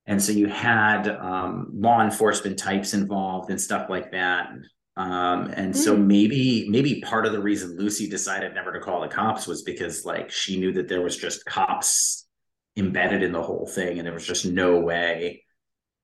And 0.05 0.23
so 0.23 0.33
you 0.33 0.47
had 0.47 1.09
um, 1.09 1.71
law 1.73 2.03
enforcement 2.03 2.59
types 2.59 2.93
involved 2.93 3.49
and 3.49 3.59
stuff 3.59 3.89
like 3.89 4.13
that. 4.13 4.51
Um, 4.99 5.47
and 5.57 5.73
mm. 5.73 5.77
so 5.77 5.97
maybe 5.97 6.69
maybe 6.69 7.01
part 7.01 7.25
of 7.25 7.33
the 7.33 7.41
reason 7.41 7.79
lucy 7.79 8.11
decided 8.11 8.55
never 8.55 8.75
to 8.75 8.81
call 8.81 9.01
the 9.01 9.09
cops 9.09 9.47
was 9.47 9.63
because 9.63 10.05
like 10.05 10.31
she 10.31 10.61
knew 10.61 10.73
that 10.73 10.87
there 10.87 11.01
was 11.01 11.17
just 11.17 11.47
cops 11.47 12.29
embedded 12.77 13.23
in 13.23 13.33
the 13.33 13.43
whole 13.43 13.67
thing 13.67 13.97
and 13.97 14.07
there 14.07 14.13
was 14.13 14.27
just 14.27 14.45
no 14.45 14.81
way 14.81 15.45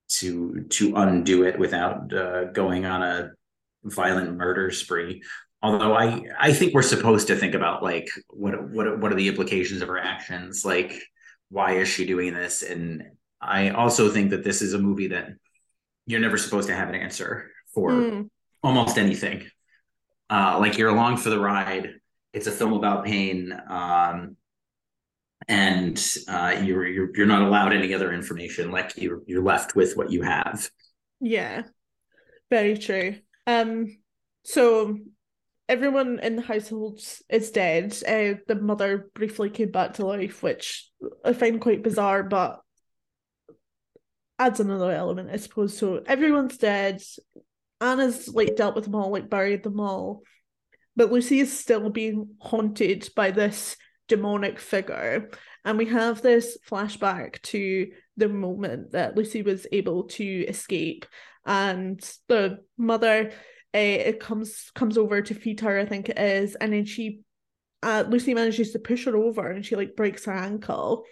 to 0.09 0.65
to 0.71 0.95
undo 0.97 1.43
it 1.43 1.59
without 1.59 2.11
uh, 2.15 2.45
going 2.45 2.87
on 2.87 3.03
a 3.03 3.31
violent 3.85 4.37
murder 4.37 4.71
spree 4.71 5.21
although 5.67 5.95
i 5.95 6.23
i 6.39 6.53
think 6.53 6.73
we're 6.73 6.83
supposed 6.83 7.27
to 7.27 7.37
think 7.37 7.55
about 7.55 7.83
like 7.83 8.09
what 8.29 8.71
what 8.71 9.01
what 9.01 9.13
are 9.13 9.17
the 9.17 9.29
implications 9.29 9.83
of 9.83 9.89
her 9.89 9.99
actions? 9.99 10.65
Like 10.65 11.03
why 11.49 11.73
is 11.73 11.89
she 11.89 12.07
doing 12.07 12.35
this? 12.35 12.63
And 12.63 13.03
i 13.41 13.71
also 13.71 14.09
think 14.09 14.31
that 14.31 14.45
this 14.45 14.63
is 14.63 14.75
a 14.75 14.79
movie 14.79 15.09
that 15.09 15.29
you're 16.07 16.21
never 16.21 16.39
supposed 16.39 16.69
to 16.69 16.75
have 16.75 16.89
an 16.89 16.95
answer 16.95 17.51
for 17.75 17.91
mm. 17.91 18.31
almost 18.63 18.97
anything. 18.97 19.45
Uh 20.31 20.59
like 20.61 20.79
you're 20.79 20.95
along 20.97 21.17
for 21.17 21.31
the 21.31 21.41
ride. 21.41 21.95
It's 22.33 22.47
a 22.47 22.53
film 22.53 22.73
about 22.73 23.05
pain 23.05 23.53
um 23.69 24.37
and 25.49 25.97
uh 26.29 26.61
you're 26.63 26.87
you're, 26.87 27.11
you're 27.17 27.27
not 27.35 27.43
allowed 27.43 27.73
any 27.73 27.93
other 27.93 28.13
information. 28.13 28.71
Like 28.71 28.97
you're 28.97 29.23
you're 29.27 29.43
left 29.43 29.75
with 29.75 29.97
what 29.97 30.13
you 30.13 30.23
have. 30.23 30.71
Yeah. 31.21 31.63
Very 32.51 32.77
true. 32.79 33.17
Um 33.49 33.99
so 34.45 34.97
everyone 35.69 36.21
in 36.21 36.37
the 36.37 36.43
household 36.43 37.01
is 37.29 37.51
dead. 37.51 37.97
Uh, 38.07 38.41
the 38.47 38.59
mother 38.61 39.11
briefly 39.15 39.51
came 39.51 39.71
back 39.71 39.95
to 39.95 40.07
life, 40.07 40.43
which 40.43 40.89
I 41.25 41.33
find 41.33 41.61
quite 41.61 41.83
bizarre, 41.83 42.23
but 42.23 42.61
adds 44.39 44.61
another 44.61 44.93
element, 44.93 45.31
I 45.33 45.37
suppose. 45.37 45.77
So 45.77 46.03
everyone's 46.07 46.59
dead. 46.59 47.03
Anna's 47.81 48.29
like 48.29 48.57
dealt 48.57 48.75
with 48.75 48.85
them 48.85 48.95
all, 48.95 49.11
like 49.11 49.29
buried 49.29 49.63
them 49.63 49.81
all. 49.81 50.23
But 50.95 51.13
Lucy 51.13 51.41
is 51.41 51.59
still 51.59 51.91
being 51.91 52.31
haunted 52.41 53.09
by 53.15 53.31
this 53.31 53.77
demonic 54.09 54.59
figure. 54.59 55.31
And 55.65 55.77
we 55.77 55.87
have 55.87 56.23
this 56.23 56.57
flashback 56.69 57.43
to 57.43 57.89
the 58.17 58.29
moment 58.29 58.93
that 58.93 59.17
Lucy 59.17 59.43
was 59.43 59.67
able 59.73 60.05
to 60.05 60.25
escape. 60.25 61.07
And 61.45 62.01
the 62.29 62.59
mother 62.79 63.33
it 63.77 64.21
comes 64.21 64.71
comes 64.75 64.99
over 64.99 65.23
to 65.23 65.35
feed 65.35 65.61
her, 65.61 65.79
I 65.79 65.87
think 65.87 66.09
it 66.09 66.19
is, 66.19 66.55
and 66.57 66.73
then 66.73 66.85
she 66.85 67.21
uh, 67.83 68.05
Lucy 68.09 68.35
manages 68.35 68.73
to 68.73 68.79
push 68.79 69.05
her 69.05 69.17
over 69.17 69.51
and 69.51 69.65
she 69.65 69.77
like 69.77 69.97
breaks 69.97 70.25
her 70.25 70.33
ankle. 70.33 71.05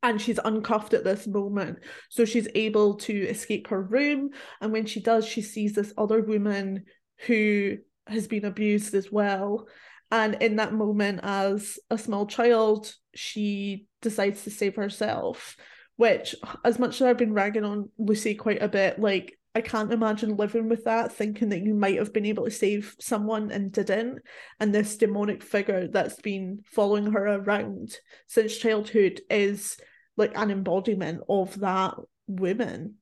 And 0.00 0.20
she's 0.20 0.38
uncuffed 0.38 0.94
at 0.94 1.02
this 1.02 1.26
moment. 1.26 1.80
So 2.08 2.24
she's 2.24 2.46
able 2.54 2.98
to 2.98 3.12
escape 3.12 3.66
her 3.68 3.82
room. 3.82 4.30
And 4.60 4.70
when 4.70 4.86
she 4.86 5.00
does 5.00 5.26
she 5.26 5.42
sees 5.42 5.72
this 5.72 5.92
other 5.98 6.20
woman 6.20 6.84
who 7.26 7.78
has 8.06 8.28
been 8.28 8.44
abused 8.44 8.94
as 8.94 9.10
well. 9.10 9.66
And 10.12 10.36
in 10.40 10.56
that 10.56 10.72
moment 10.72 11.20
as 11.24 11.80
a 11.90 11.98
small 11.98 12.26
child 12.26 12.94
she 13.14 13.86
decides 14.00 14.44
to 14.44 14.50
save 14.50 14.76
herself 14.76 15.56
which 15.96 16.36
as 16.64 16.78
much 16.78 17.00
as 17.00 17.02
i've 17.02 17.18
been 17.18 17.34
ragging 17.34 17.64
on 17.64 17.90
lucy 17.98 18.34
quite 18.34 18.62
a 18.62 18.68
bit 18.68 18.98
like 19.00 19.37
I 19.54 19.60
can't 19.60 19.92
imagine 19.92 20.36
living 20.36 20.68
with 20.68 20.84
that, 20.84 21.12
thinking 21.12 21.48
that 21.48 21.62
you 21.62 21.74
might 21.74 21.98
have 21.98 22.12
been 22.12 22.26
able 22.26 22.44
to 22.44 22.50
save 22.50 22.94
someone 23.00 23.50
and 23.50 23.72
didn't. 23.72 24.20
And 24.60 24.74
this 24.74 24.96
demonic 24.96 25.42
figure 25.42 25.88
that's 25.88 26.20
been 26.20 26.62
following 26.66 27.12
her 27.12 27.26
around 27.26 27.96
since 28.26 28.56
childhood 28.56 29.20
is 29.30 29.78
like 30.16 30.32
an 30.36 30.50
embodiment 30.50 31.22
of 31.28 31.58
that 31.60 31.94
woman. 32.26 32.96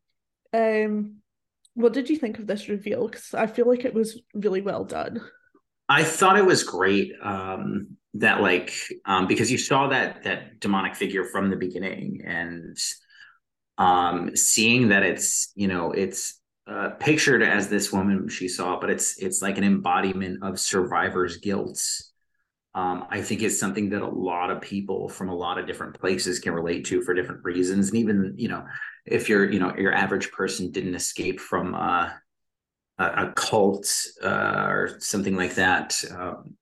Um, 0.54 1.16
what 1.74 1.92
did 1.92 2.08
you 2.08 2.16
think 2.16 2.38
of 2.38 2.46
this 2.46 2.68
reveal? 2.68 3.08
Because 3.08 3.34
I 3.34 3.46
feel 3.46 3.68
like 3.68 3.84
it 3.84 3.94
was 3.94 4.20
really 4.34 4.62
well 4.62 4.84
done. 4.84 5.20
I 5.88 6.04
thought 6.04 6.38
it 6.38 6.46
was 6.46 6.62
great. 6.62 7.12
Um, 7.22 7.96
that 8.14 8.40
like 8.40 8.72
um, 9.04 9.26
because 9.26 9.52
you 9.52 9.58
saw 9.58 9.88
that 9.88 10.24
that 10.24 10.60
demonic 10.60 10.94
figure 10.94 11.24
from 11.24 11.50
the 11.50 11.56
beginning 11.56 12.22
and 12.26 12.76
um 13.78 14.34
seeing 14.36 14.88
that 14.88 15.02
it's 15.02 15.52
you 15.54 15.68
know 15.68 15.92
it's 15.92 16.40
uh, 16.66 16.90
pictured 16.98 17.42
as 17.42 17.68
this 17.68 17.92
woman 17.92 18.28
she 18.28 18.48
saw, 18.48 18.78
but 18.80 18.90
it's 18.90 19.18
it's 19.22 19.40
like 19.42 19.58
an 19.58 19.64
embodiment 19.64 20.42
of 20.42 20.58
survivor's 20.58 21.36
guilt. 21.38 21.80
Um, 22.74 23.06
I 23.08 23.22
think 23.22 23.42
it's 23.42 23.58
something 23.58 23.88
that 23.90 24.02
a 24.02 24.08
lot 24.08 24.50
of 24.50 24.60
people 24.60 25.08
from 25.08 25.30
a 25.30 25.34
lot 25.34 25.58
of 25.58 25.66
different 25.66 25.98
places 25.98 26.40
can 26.40 26.52
relate 26.52 26.84
to 26.86 27.00
for 27.02 27.14
different 27.14 27.42
reasons. 27.44 27.88
And 27.88 27.98
even 27.98 28.34
you 28.36 28.48
know, 28.48 28.64
if 29.06 29.28
you're 29.28 29.50
you 29.50 29.58
know 29.58 29.74
your 29.76 29.92
average 29.92 30.30
person 30.32 30.70
didn't 30.72 30.94
escape 30.94 31.40
from 31.40 31.74
uh, 31.74 32.10
a, 32.98 33.04
a 33.04 33.32
cult 33.34 33.86
uh, 34.22 34.66
or 34.68 34.96
something 35.00 35.36
like 35.36 35.54
that. 35.56 36.02
Um, 36.10 36.56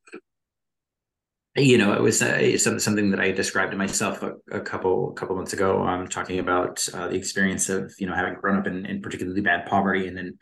you 1.57 1.79
know, 1.79 1.93
it 1.93 2.03
was 2.03 2.21
uh, 2.21 2.59
something 2.59 3.11
that 3.11 3.21
I 3.21 3.31
described 3.31 3.71
to 3.71 3.79
myself 3.79 4.23
a, 4.23 4.33
a 4.51 4.61
couple 4.61 5.11
a 5.11 5.15
couple 5.15 5.37
months 5.37 5.53
ago. 5.53 5.83
Um, 5.83 6.09
talking 6.09 6.41
about 6.41 6.87
uh, 6.93 7.09
the 7.09 7.17
experience 7.17 7.69
of 7.69 7.95
you 7.99 8.07
know 8.07 8.15
having 8.15 8.35
grown 8.35 8.59
up 8.59 8.67
in, 8.67 8.85
in 8.87 9.01
particularly 9.01 9.41
bad 9.41 9.67
poverty 9.67 10.09
and 10.09 10.17
then 10.17 10.39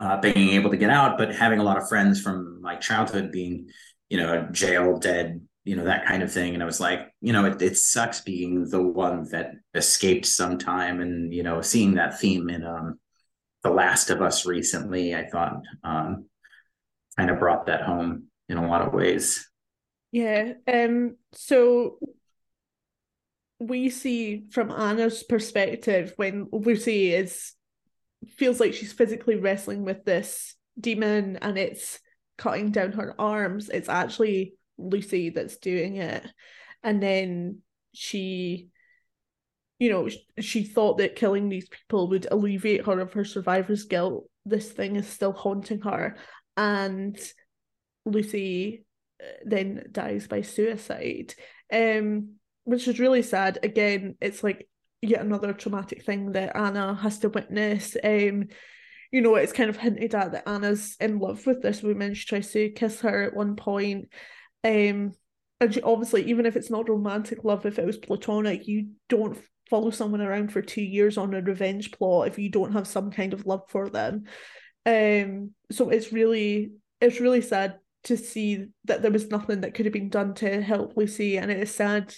uh, 0.00 0.20
being 0.20 0.50
able 0.50 0.70
to 0.70 0.76
get 0.76 0.90
out, 0.90 1.16
but 1.16 1.34
having 1.34 1.60
a 1.60 1.62
lot 1.64 1.78
of 1.78 1.88
friends 1.88 2.20
from 2.20 2.60
my 2.60 2.76
childhood 2.76 3.32
being 3.32 3.68
you 4.10 4.18
know 4.18 4.48
jail, 4.52 4.98
dead, 4.98 5.40
you 5.64 5.76
know 5.76 5.84
that 5.84 6.04
kind 6.04 6.22
of 6.22 6.30
thing. 6.30 6.52
And 6.52 6.62
I 6.62 6.66
was 6.66 6.80
like, 6.80 7.08
you 7.22 7.32
know, 7.32 7.46
it, 7.46 7.62
it 7.62 7.78
sucks 7.78 8.20
being 8.20 8.68
the 8.68 8.82
one 8.82 9.28
that 9.30 9.52
escaped 9.74 10.26
sometime, 10.26 11.00
and 11.00 11.32
you 11.32 11.42
know, 11.42 11.62
seeing 11.62 11.94
that 11.94 12.20
theme 12.20 12.50
in 12.50 12.66
um, 12.66 13.00
The 13.62 13.70
Last 13.70 14.10
of 14.10 14.20
Us 14.20 14.44
recently, 14.44 15.14
I 15.14 15.26
thought 15.26 15.62
um, 15.82 16.26
kind 17.16 17.30
of 17.30 17.38
brought 17.38 17.66
that 17.66 17.82
home 17.82 18.24
in 18.50 18.58
a 18.58 18.68
lot 18.68 18.82
of 18.82 18.92
ways. 18.92 19.49
Yeah. 20.12 20.54
Um. 20.66 21.16
So 21.32 21.98
we 23.58 23.90
see 23.90 24.44
from 24.50 24.70
Anna's 24.70 25.22
perspective 25.22 26.12
when 26.16 26.48
Lucy 26.50 27.12
is 27.12 27.52
feels 28.36 28.60
like 28.60 28.74
she's 28.74 28.92
physically 28.92 29.36
wrestling 29.36 29.84
with 29.84 30.04
this 30.04 30.56
demon 30.78 31.36
and 31.42 31.58
it's 31.58 32.00
cutting 32.38 32.70
down 32.70 32.92
her 32.92 33.14
arms. 33.20 33.68
It's 33.68 33.88
actually 33.88 34.54
Lucy 34.78 35.30
that's 35.30 35.58
doing 35.58 35.96
it, 35.96 36.24
and 36.82 37.02
then 37.02 37.58
she. 37.92 38.68
You 39.78 39.88
know, 39.90 40.08
she 40.38 40.64
thought 40.64 40.98
that 40.98 41.16
killing 41.16 41.48
these 41.48 41.66
people 41.70 42.10
would 42.10 42.26
alleviate 42.30 42.84
her 42.84 43.00
of 43.00 43.14
her 43.14 43.24
survivor's 43.24 43.84
guilt. 43.84 44.28
This 44.44 44.70
thing 44.70 44.96
is 44.96 45.08
still 45.08 45.32
haunting 45.32 45.80
her. 45.80 46.18
And 46.54 47.18
Lucy 48.04 48.84
then 49.44 49.86
dies 49.92 50.26
by 50.26 50.42
suicide. 50.42 51.34
Um 51.72 52.34
which 52.64 52.86
is 52.88 53.00
really 53.00 53.22
sad. 53.22 53.58
Again 53.62 54.16
it's 54.20 54.42
like 54.42 54.68
yet 55.02 55.22
another 55.22 55.52
traumatic 55.52 56.04
thing 56.04 56.32
that 56.32 56.56
anna 56.56 56.94
has 56.94 57.18
to 57.20 57.28
witness. 57.28 57.96
Um 58.02 58.48
you 59.12 59.20
know 59.20 59.34
it's 59.34 59.52
kind 59.52 59.70
of 59.70 59.76
hinted 59.76 60.14
at 60.14 60.32
that 60.32 60.48
anna's 60.48 60.96
in 61.00 61.18
love 61.18 61.46
with 61.46 61.62
this 61.62 61.82
woman. 61.82 62.14
She 62.14 62.26
tries 62.26 62.52
to 62.52 62.70
kiss 62.70 63.00
her 63.00 63.22
at 63.24 63.34
one 63.34 63.56
point. 63.56 64.08
Um 64.64 65.12
and 65.62 65.74
she, 65.74 65.82
obviously 65.82 66.24
even 66.24 66.46
if 66.46 66.56
it's 66.56 66.70
not 66.70 66.88
romantic 66.88 67.44
love 67.44 67.66
if 67.66 67.78
it 67.78 67.86
was 67.86 67.98
platonic 67.98 68.66
you 68.66 68.88
don't 69.08 69.38
follow 69.68 69.90
someone 69.90 70.20
around 70.20 70.52
for 70.52 70.62
two 70.62 70.82
years 70.82 71.16
on 71.16 71.32
a 71.34 71.40
revenge 71.40 71.92
plot 71.92 72.26
if 72.26 72.38
you 72.38 72.48
don't 72.48 72.72
have 72.72 72.86
some 72.86 73.10
kind 73.10 73.32
of 73.32 73.46
love 73.46 73.62
for 73.68 73.88
them. 73.88 74.24
Um 74.86 75.52
so 75.70 75.90
it's 75.90 76.12
really 76.12 76.72
it's 77.00 77.20
really 77.20 77.40
sad 77.40 77.78
to 78.04 78.16
see 78.16 78.66
that 78.84 79.02
there 79.02 79.10
was 79.10 79.28
nothing 79.28 79.60
that 79.60 79.74
could 79.74 79.86
have 79.86 79.92
been 79.92 80.08
done 80.08 80.34
to 80.34 80.62
help 80.62 80.96
Lucy, 80.96 81.36
and 81.36 81.50
it 81.50 81.58
is 81.60 81.74
sad 81.74 82.14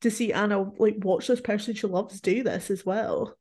to 0.00 0.10
see 0.10 0.32
Anna 0.32 0.62
like 0.78 0.96
watch 0.98 1.26
this 1.26 1.40
person 1.40 1.74
she 1.74 1.86
loves 1.86 2.20
do 2.20 2.42
this 2.42 2.70
as 2.70 2.84
well. 2.84 3.36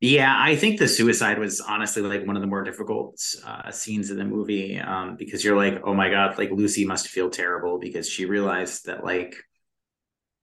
Yeah, 0.00 0.32
I 0.36 0.54
think 0.54 0.78
the 0.78 0.86
suicide 0.86 1.40
was 1.40 1.60
honestly 1.60 2.02
like 2.02 2.24
one 2.24 2.36
of 2.36 2.42
the 2.42 2.46
more 2.46 2.62
difficult 2.62 3.20
uh, 3.44 3.72
scenes 3.72 4.10
in 4.10 4.16
the 4.16 4.24
movie 4.24 4.78
um, 4.78 5.16
because 5.16 5.44
you're 5.44 5.56
like, 5.56 5.82
oh 5.84 5.94
my 5.94 6.08
god, 6.08 6.38
like 6.38 6.50
Lucy 6.52 6.84
must 6.84 7.08
feel 7.08 7.30
terrible 7.30 7.80
because 7.80 8.08
she 8.08 8.24
realized 8.24 8.86
that 8.86 9.02
like 9.02 9.34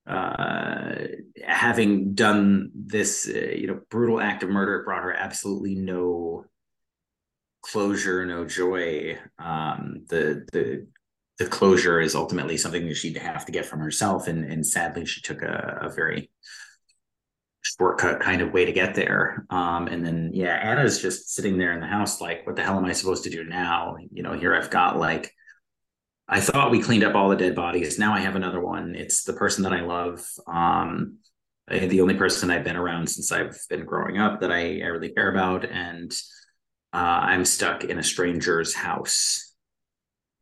uh, 0.05 0.95
having 1.41 2.13
done 2.15 2.69
this, 2.75 3.29
uh, 3.33 3.53
you 3.55 3.67
know, 3.67 3.79
brutal 3.89 4.19
act 4.19 4.43
of 4.43 4.49
murder 4.49 4.83
brought 4.83 5.03
her 5.03 5.13
absolutely 5.13 5.75
no 5.75 6.43
closure, 7.71 8.25
no 8.25 8.45
joy. 8.45 9.17
Um, 9.39 10.05
the 10.07 10.45
the 10.53 10.87
the 11.37 11.47
closure 11.47 11.99
is 11.99 12.15
ultimately 12.15 12.57
something 12.57 12.87
that 12.87 12.95
she'd 12.95 13.17
have 13.17 13.45
to 13.45 13.51
get 13.51 13.65
from 13.65 13.79
herself, 13.79 14.27
and 14.27 14.45
and 14.45 14.65
sadly, 14.65 15.05
she 15.05 15.21
took 15.21 15.41
a, 15.41 15.79
a 15.81 15.89
very 15.89 16.31
shortcut 17.61 18.19
kind 18.19 18.41
of 18.41 18.53
way 18.53 18.65
to 18.65 18.71
get 18.71 18.93
there. 18.93 19.45
Um, 19.49 19.87
and 19.87 20.05
then 20.05 20.31
yeah, 20.33 20.55
Anna's 20.55 21.01
just 21.01 21.33
sitting 21.33 21.57
there 21.57 21.73
in 21.73 21.79
the 21.79 21.87
house, 21.87 22.21
like, 22.21 22.45
what 22.45 22.55
the 22.55 22.63
hell 22.63 22.77
am 22.77 22.85
I 22.85 22.93
supposed 22.93 23.23
to 23.23 23.29
do 23.31 23.43
now? 23.43 23.97
You 24.11 24.23
know, 24.23 24.33
here 24.33 24.55
I've 24.55 24.69
got 24.69 24.97
like. 24.99 25.31
I 26.27 26.41
thought 26.41 26.71
we 26.71 26.81
cleaned 26.81 27.03
up 27.03 27.13
all 27.13 27.29
the 27.29 27.35
dead 27.35 27.53
bodies. 27.53 27.99
Now 27.99 28.13
I 28.15 28.19
have 28.19 28.35
another 28.35 28.59
one. 28.59 28.95
It's 28.95 29.23
the 29.25 29.33
person 29.33 29.63
that 29.63 29.73
I 29.73 29.81
love. 29.81 30.25
Um, 30.47 31.19
the 31.67 32.01
only 32.01 32.15
person 32.15 32.49
I've 32.49 32.63
been 32.63 32.75
around 32.75 33.07
since 33.07 33.31
I've 33.31 33.55
been 33.69 33.85
growing 33.85 34.17
up 34.17 34.41
that 34.41 34.51
I, 34.51 34.81
I 34.81 34.87
really 34.87 35.09
care 35.09 35.29
about. 35.31 35.65
And 35.65 36.11
Uh, 36.95 37.19
I'm 37.23 37.43
stuck 37.43 37.83
in 37.83 37.99
a 37.99 38.03
stranger's 38.03 38.73
house. 38.73 39.53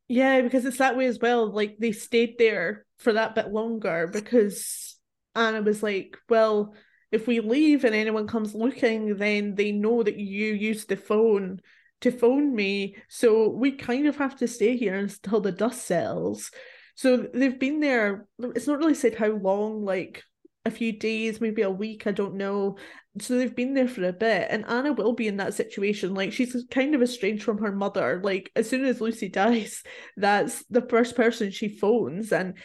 Yeah, 0.08 0.42
because 0.42 0.66
it's 0.66 0.78
that 0.78 0.96
way 0.96 1.08
as 1.08 1.18
well. 1.20 1.52
Like 1.52 1.78
they 1.80 1.92
stayed 1.92 2.36
there 2.38 2.86
for 3.00 3.13
that 3.13 3.34
bit 3.34 3.52
longer 3.52 4.06
because 4.06 5.00
Anna 5.34 5.63
was 5.63 5.82
like, 5.82 6.16
well, 6.30 6.76
if 7.12 7.26
we 7.26 7.39
leave 7.39 7.86
and 7.86 7.96
anyone 7.96 8.28
comes 8.28 8.54
looking, 8.54 9.18
then 9.18 9.56
they 9.56 9.72
know 9.72 10.04
that 10.04 10.18
you 10.18 10.54
used 10.54 10.89
the 10.89 10.96
phone 10.96 11.60
to 12.02 12.12
phone 12.12 12.54
me. 12.54 12.98
So 13.10 13.50
we 13.50 13.72
kind 13.72 14.06
of 14.06 14.18
have 14.18 14.36
to 14.36 14.48
stay 14.48 14.78
here 14.78 14.94
until 14.94 15.42
the 15.42 15.52
dust 15.52 15.88
settles. 15.88 16.52
So 16.94 17.18
they've 17.34 17.60
been 17.60 17.80
there. 17.80 18.28
It's 18.39 18.68
not 18.68 18.78
really 18.78 18.94
said 18.94 19.16
how 19.16 19.32
long, 19.32 19.84
like 19.86 20.24
a 20.65 20.71
few 20.71 20.93
days, 20.93 21.41
maybe 21.41 21.62
a 21.62 21.69
week, 21.69 22.08
I 22.08 22.12
don't 22.12 22.36
know. 22.36 22.78
So 23.19 23.38
they've 23.38 23.56
been 23.56 23.73
there 23.73 23.88
for 23.88 24.04
a 24.06 24.13
bit, 24.13 24.47
and 24.49 24.65
Anna 24.65 24.93
will 24.93 25.13
be 25.13 25.28
in 25.28 25.38
that 25.38 25.54
situation. 25.54 26.13
Like 26.13 26.34
she's 26.34 26.56
kind 26.71 26.95
of 26.95 27.02
estranged 27.02 27.43
from 27.43 27.60
her 27.60 27.71
mother. 27.71 28.21
Like 28.23 28.52
as 28.56 28.69
soon 28.69 28.86
as 28.86 29.02
Lucy 29.02 29.30
dies, 29.30 29.84
that's 30.17 30.63
the 30.69 30.82
first 30.82 31.15
person 31.15 31.52
she 31.52 31.67
phones, 31.67 32.32
and 32.32 32.58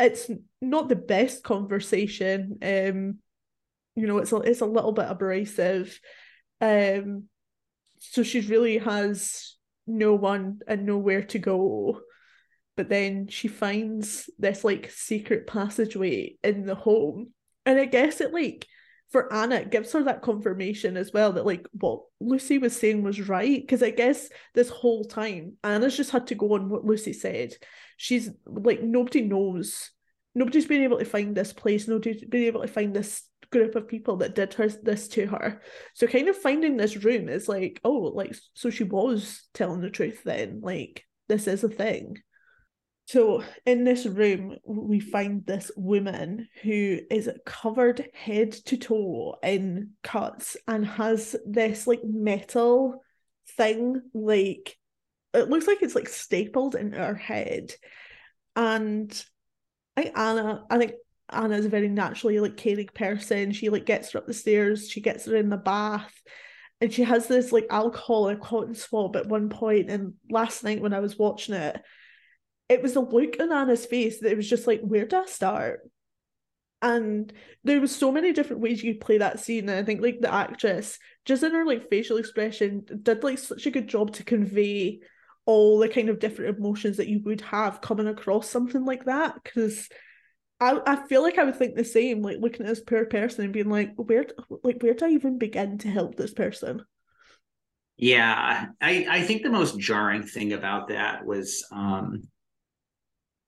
it's 0.00 0.30
not 0.60 0.88
the 0.88 0.96
best 0.96 1.44
conversation. 1.44 2.58
Um, 2.62 3.18
you 3.94 4.06
know, 4.06 4.18
it's 4.18 4.32
a 4.32 4.36
it's 4.36 4.60
a 4.60 4.66
little 4.66 4.92
bit 4.92 5.06
abrasive. 5.08 5.98
Um, 6.60 7.24
so 7.98 8.22
she 8.22 8.40
really 8.40 8.78
has 8.78 9.56
no 9.86 10.14
one 10.14 10.60
and 10.66 10.84
nowhere 10.84 11.22
to 11.22 11.38
go 11.38 12.00
but 12.76 12.90
then 12.90 13.26
she 13.28 13.48
finds 13.48 14.28
this 14.38 14.62
like 14.62 14.90
secret 14.90 15.46
passageway 15.46 16.36
in 16.44 16.66
the 16.66 16.74
home 16.74 17.32
and 17.66 17.78
I 17.78 17.84
guess 17.84 18.20
it 18.20 18.32
like 18.32 18.66
for 19.10 19.32
Anna, 19.32 19.56
it 19.56 19.70
gives 19.70 19.92
her 19.92 20.02
that 20.04 20.22
confirmation 20.22 20.96
as 20.96 21.12
well 21.12 21.32
that 21.32 21.46
like 21.46 21.66
what 21.72 22.00
Lucy 22.20 22.58
was 22.58 22.76
saying 22.76 23.02
was 23.02 23.28
right. 23.28 23.60
Because 23.60 23.82
I 23.82 23.90
guess 23.90 24.28
this 24.54 24.68
whole 24.68 25.04
time 25.04 25.54
Anna's 25.62 25.96
just 25.96 26.10
had 26.10 26.28
to 26.28 26.34
go 26.34 26.54
on 26.54 26.68
what 26.68 26.84
Lucy 26.84 27.12
said. 27.12 27.54
She's 27.96 28.30
like 28.46 28.82
nobody 28.82 29.22
knows. 29.22 29.90
Nobody's 30.34 30.66
been 30.66 30.82
able 30.82 30.98
to 30.98 31.04
find 31.04 31.34
this 31.34 31.52
place. 31.52 31.88
Nobody's 31.88 32.24
been 32.24 32.44
able 32.44 32.62
to 32.62 32.68
find 32.68 32.94
this 32.94 33.22
group 33.50 33.74
of 33.76 33.88
people 33.88 34.16
that 34.18 34.34
did 34.34 34.52
her 34.54 34.68
this 34.68 35.08
to 35.08 35.26
her. 35.26 35.62
So 35.94 36.06
kind 36.06 36.28
of 36.28 36.36
finding 36.36 36.76
this 36.76 36.96
room 36.96 37.28
is 37.28 37.48
like, 37.48 37.80
oh, 37.84 38.12
like 38.14 38.36
so 38.54 38.70
she 38.70 38.84
was 38.84 39.42
telling 39.54 39.80
the 39.80 39.90
truth 39.90 40.22
then. 40.24 40.60
Like 40.62 41.04
this 41.28 41.46
is 41.46 41.64
a 41.64 41.68
thing. 41.68 42.18
So 43.06 43.44
in 43.64 43.84
this 43.84 44.04
room, 44.04 44.56
we 44.64 44.98
find 44.98 45.46
this 45.46 45.70
woman 45.76 46.48
who 46.62 46.98
is 47.08 47.30
covered 47.44 48.08
head 48.12 48.50
to 48.66 48.76
toe 48.76 49.36
in 49.44 49.92
cuts 50.02 50.56
and 50.66 50.84
has 50.84 51.36
this 51.46 51.86
like 51.86 52.02
metal 52.02 53.04
thing, 53.56 54.02
like 54.12 54.76
it 55.32 55.48
looks 55.48 55.68
like 55.68 55.82
it's 55.82 55.94
like 55.94 56.08
stapled 56.08 56.74
into 56.74 56.98
her 56.98 57.14
head. 57.14 57.72
And 58.56 59.24
I 59.96 60.02
think 60.02 60.18
Anna, 60.18 60.64
I 60.68 60.78
think 60.78 60.92
Anna's 61.28 61.66
a 61.66 61.68
very 61.68 61.88
naturally 61.88 62.40
like 62.40 62.56
caring 62.56 62.88
person. 62.88 63.52
She 63.52 63.68
like 63.68 63.86
gets 63.86 64.12
her 64.12 64.18
up 64.18 64.26
the 64.26 64.34
stairs, 64.34 64.90
she 64.90 65.00
gets 65.00 65.26
her 65.26 65.36
in 65.36 65.48
the 65.48 65.56
bath, 65.56 66.12
and 66.80 66.92
she 66.92 67.04
has 67.04 67.28
this 67.28 67.52
like 67.52 67.66
alcohol 67.70 68.26
and 68.26 68.40
cotton 68.40 68.74
swab 68.74 69.14
at 69.14 69.28
one 69.28 69.48
point. 69.48 69.90
And 69.90 70.14
last 70.28 70.64
night 70.64 70.80
when 70.80 70.92
I 70.92 70.98
was 70.98 71.16
watching 71.16 71.54
it, 71.54 71.80
it 72.68 72.82
was 72.82 72.94
the 72.94 73.00
look 73.00 73.36
on 73.40 73.52
Anna's 73.52 73.86
face 73.86 74.20
that 74.20 74.32
it 74.32 74.36
was 74.36 74.48
just 74.48 74.66
like, 74.66 74.80
where 74.80 75.06
do 75.06 75.16
I 75.16 75.26
start? 75.26 75.80
And 76.82 77.32
there 77.64 77.80
was 77.80 77.94
so 77.94 78.12
many 78.12 78.32
different 78.32 78.62
ways 78.62 78.82
you 78.82 78.94
could 78.94 79.00
play 79.00 79.18
that 79.18 79.40
scene. 79.40 79.68
And 79.68 79.78
I 79.78 79.82
think 79.82 80.02
like 80.02 80.20
the 80.20 80.32
actress, 80.32 80.98
just 81.24 81.42
in 81.42 81.52
her 81.52 81.64
like 81.64 81.88
facial 81.88 82.18
expression, 82.18 82.84
did 83.02 83.24
like 83.24 83.38
such 83.38 83.66
a 83.66 83.70
good 83.70 83.88
job 83.88 84.12
to 84.14 84.24
convey 84.24 85.00
all 85.46 85.78
the 85.78 85.88
kind 85.88 86.08
of 86.08 86.18
different 86.18 86.58
emotions 86.58 86.96
that 86.98 87.08
you 87.08 87.20
would 87.24 87.40
have 87.40 87.80
coming 87.80 88.08
across 88.08 88.50
something 88.50 88.84
like 88.84 89.04
that. 89.04 89.36
Because 89.42 89.88
I, 90.60 90.80
I 90.86 91.06
feel 91.06 91.22
like 91.22 91.38
I 91.38 91.44
would 91.44 91.56
think 91.56 91.76
the 91.76 91.84
same, 91.84 92.20
like 92.20 92.38
looking 92.40 92.62
at 92.62 92.68
this 92.68 92.80
poor 92.80 93.06
person 93.06 93.44
and 93.44 93.52
being 93.52 93.70
like, 93.70 93.92
where 93.96 94.26
like 94.62 94.82
where 94.82 94.94
do 94.94 95.06
I 95.06 95.10
even 95.10 95.38
begin 95.38 95.78
to 95.78 95.88
help 95.88 96.16
this 96.16 96.34
person? 96.34 96.82
Yeah, 97.96 98.66
I 98.80 99.06
I 99.08 99.22
think 99.22 99.42
the 99.42 99.50
most 99.50 99.78
jarring 99.78 100.24
thing 100.24 100.52
about 100.52 100.88
that 100.88 101.24
was 101.24 101.64
um 101.72 102.22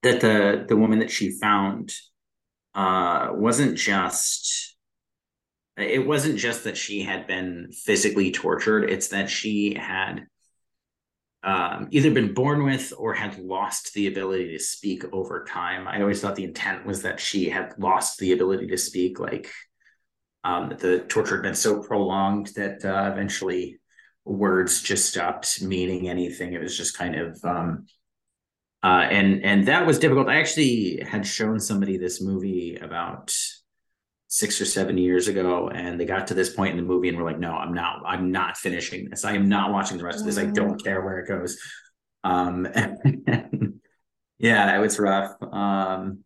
that 0.02 0.20
the 0.20 0.64
the 0.68 0.76
woman 0.76 1.00
that 1.00 1.10
she 1.10 1.30
found 1.30 1.92
uh, 2.74 3.28
wasn't 3.32 3.76
just 3.76 4.76
it 5.76 6.06
wasn't 6.06 6.38
just 6.38 6.64
that 6.64 6.76
she 6.76 7.02
had 7.02 7.26
been 7.26 7.68
physically 7.72 8.30
tortured 8.32 8.90
it's 8.90 9.08
that 9.08 9.30
she 9.30 9.74
had 9.74 10.26
um, 11.44 11.88
either 11.90 12.10
been 12.10 12.34
born 12.34 12.64
with 12.64 12.92
or 12.96 13.14
had 13.14 13.38
lost 13.38 13.94
the 13.94 14.08
ability 14.08 14.52
to 14.52 14.58
speak 14.58 15.04
over 15.12 15.44
time. 15.44 15.86
I 15.86 16.00
always 16.00 16.20
thought 16.20 16.34
the 16.34 16.44
intent 16.44 16.84
was 16.84 17.02
that 17.02 17.20
she 17.20 17.48
had 17.48 17.74
lost 17.78 18.18
the 18.18 18.32
ability 18.32 18.66
to 18.68 18.76
speak, 18.76 19.20
like 19.20 19.50
um, 20.42 20.74
the 20.78 21.00
torture 21.00 21.36
had 21.36 21.42
been 21.42 21.54
so 21.54 21.80
prolonged 21.80 22.48
that 22.56 22.84
uh, 22.84 23.10
eventually 23.12 23.78
words 24.24 24.82
just 24.82 25.08
stopped 25.08 25.62
meaning 25.62 26.08
anything. 26.08 26.52
It 26.52 26.60
was 26.60 26.76
just 26.76 26.98
kind 26.98 27.14
of 27.14 27.38
um, 27.44 27.86
uh, 28.82 29.06
and 29.10 29.44
and 29.44 29.66
that 29.66 29.86
was 29.86 29.98
difficult. 29.98 30.28
I 30.28 30.38
actually 30.38 31.02
had 31.02 31.26
shown 31.26 31.58
somebody 31.58 31.96
this 31.96 32.22
movie 32.22 32.76
about 32.76 33.34
six 34.28 34.60
or 34.60 34.66
seven 34.66 34.98
years 34.98 35.26
ago 35.26 35.70
and 35.70 35.98
they 35.98 36.04
got 36.04 36.26
to 36.26 36.34
this 36.34 36.50
point 36.50 36.70
in 36.70 36.76
the 36.76 36.82
movie 36.82 37.08
and 37.08 37.16
were 37.16 37.24
like 37.24 37.38
no 37.38 37.52
i'm 37.52 37.72
not 37.72 38.02
i'm 38.04 38.30
not 38.30 38.58
finishing 38.58 39.08
this. 39.08 39.24
I 39.24 39.32
am 39.32 39.48
not 39.48 39.72
watching 39.72 39.96
the 39.96 40.04
rest 40.04 40.20
of 40.20 40.26
this. 40.26 40.36
I 40.36 40.44
don't 40.44 40.82
care 40.84 41.00
where 41.00 41.18
it 41.18 41.28
goes. 41.28 41.58
Um 42.24 42.66
and, 42.66 43.80
yeah 44.38 44.76
it 44.76 44.80
was 44.80 44.98
rough. 44.98 45.32
Um 45.42 46.24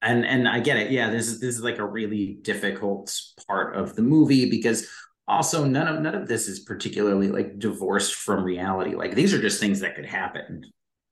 and 0.00 0.24
and 0.24 0.48
i 0.48 0.60
get 0.60 0.76
it. 0.76 0.92
Yeah 0.92 1.10
this 1.10 1.26
is 1.26 1.40
this 1.40 1.56
is 1.56 1.62
like 1.62 1.78
a 1.78 1.84
really 1.84 2.38
difficult 2.42 3.12
part 3.48 3.74
of 3.76 3.96
the 3.96 4.02
movie 4.02 4.48
because 4.48 4.88
also 5.26 5.64
none 5.64 5.88
of 5.88 6.00
none 6.00 6.14
of 6.14 6.28
this 6.28 6.46
is 6.46 6.60
particularly 6.60 7.28
like 7.28 7.58
divorced 7.58 8.14
from 8.14 8.44
reality. 8.44 8.94
Like 8.94 9.16
these 9.16 9.34
are 9.34 9.40
just 9.40 9.58
things 9.58 9.80
that 9.80 9.96
could 9.96 10.06
happen. 10.06 10.62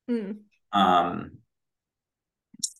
Mm. 0.09 0.37
Um 0.73 1.33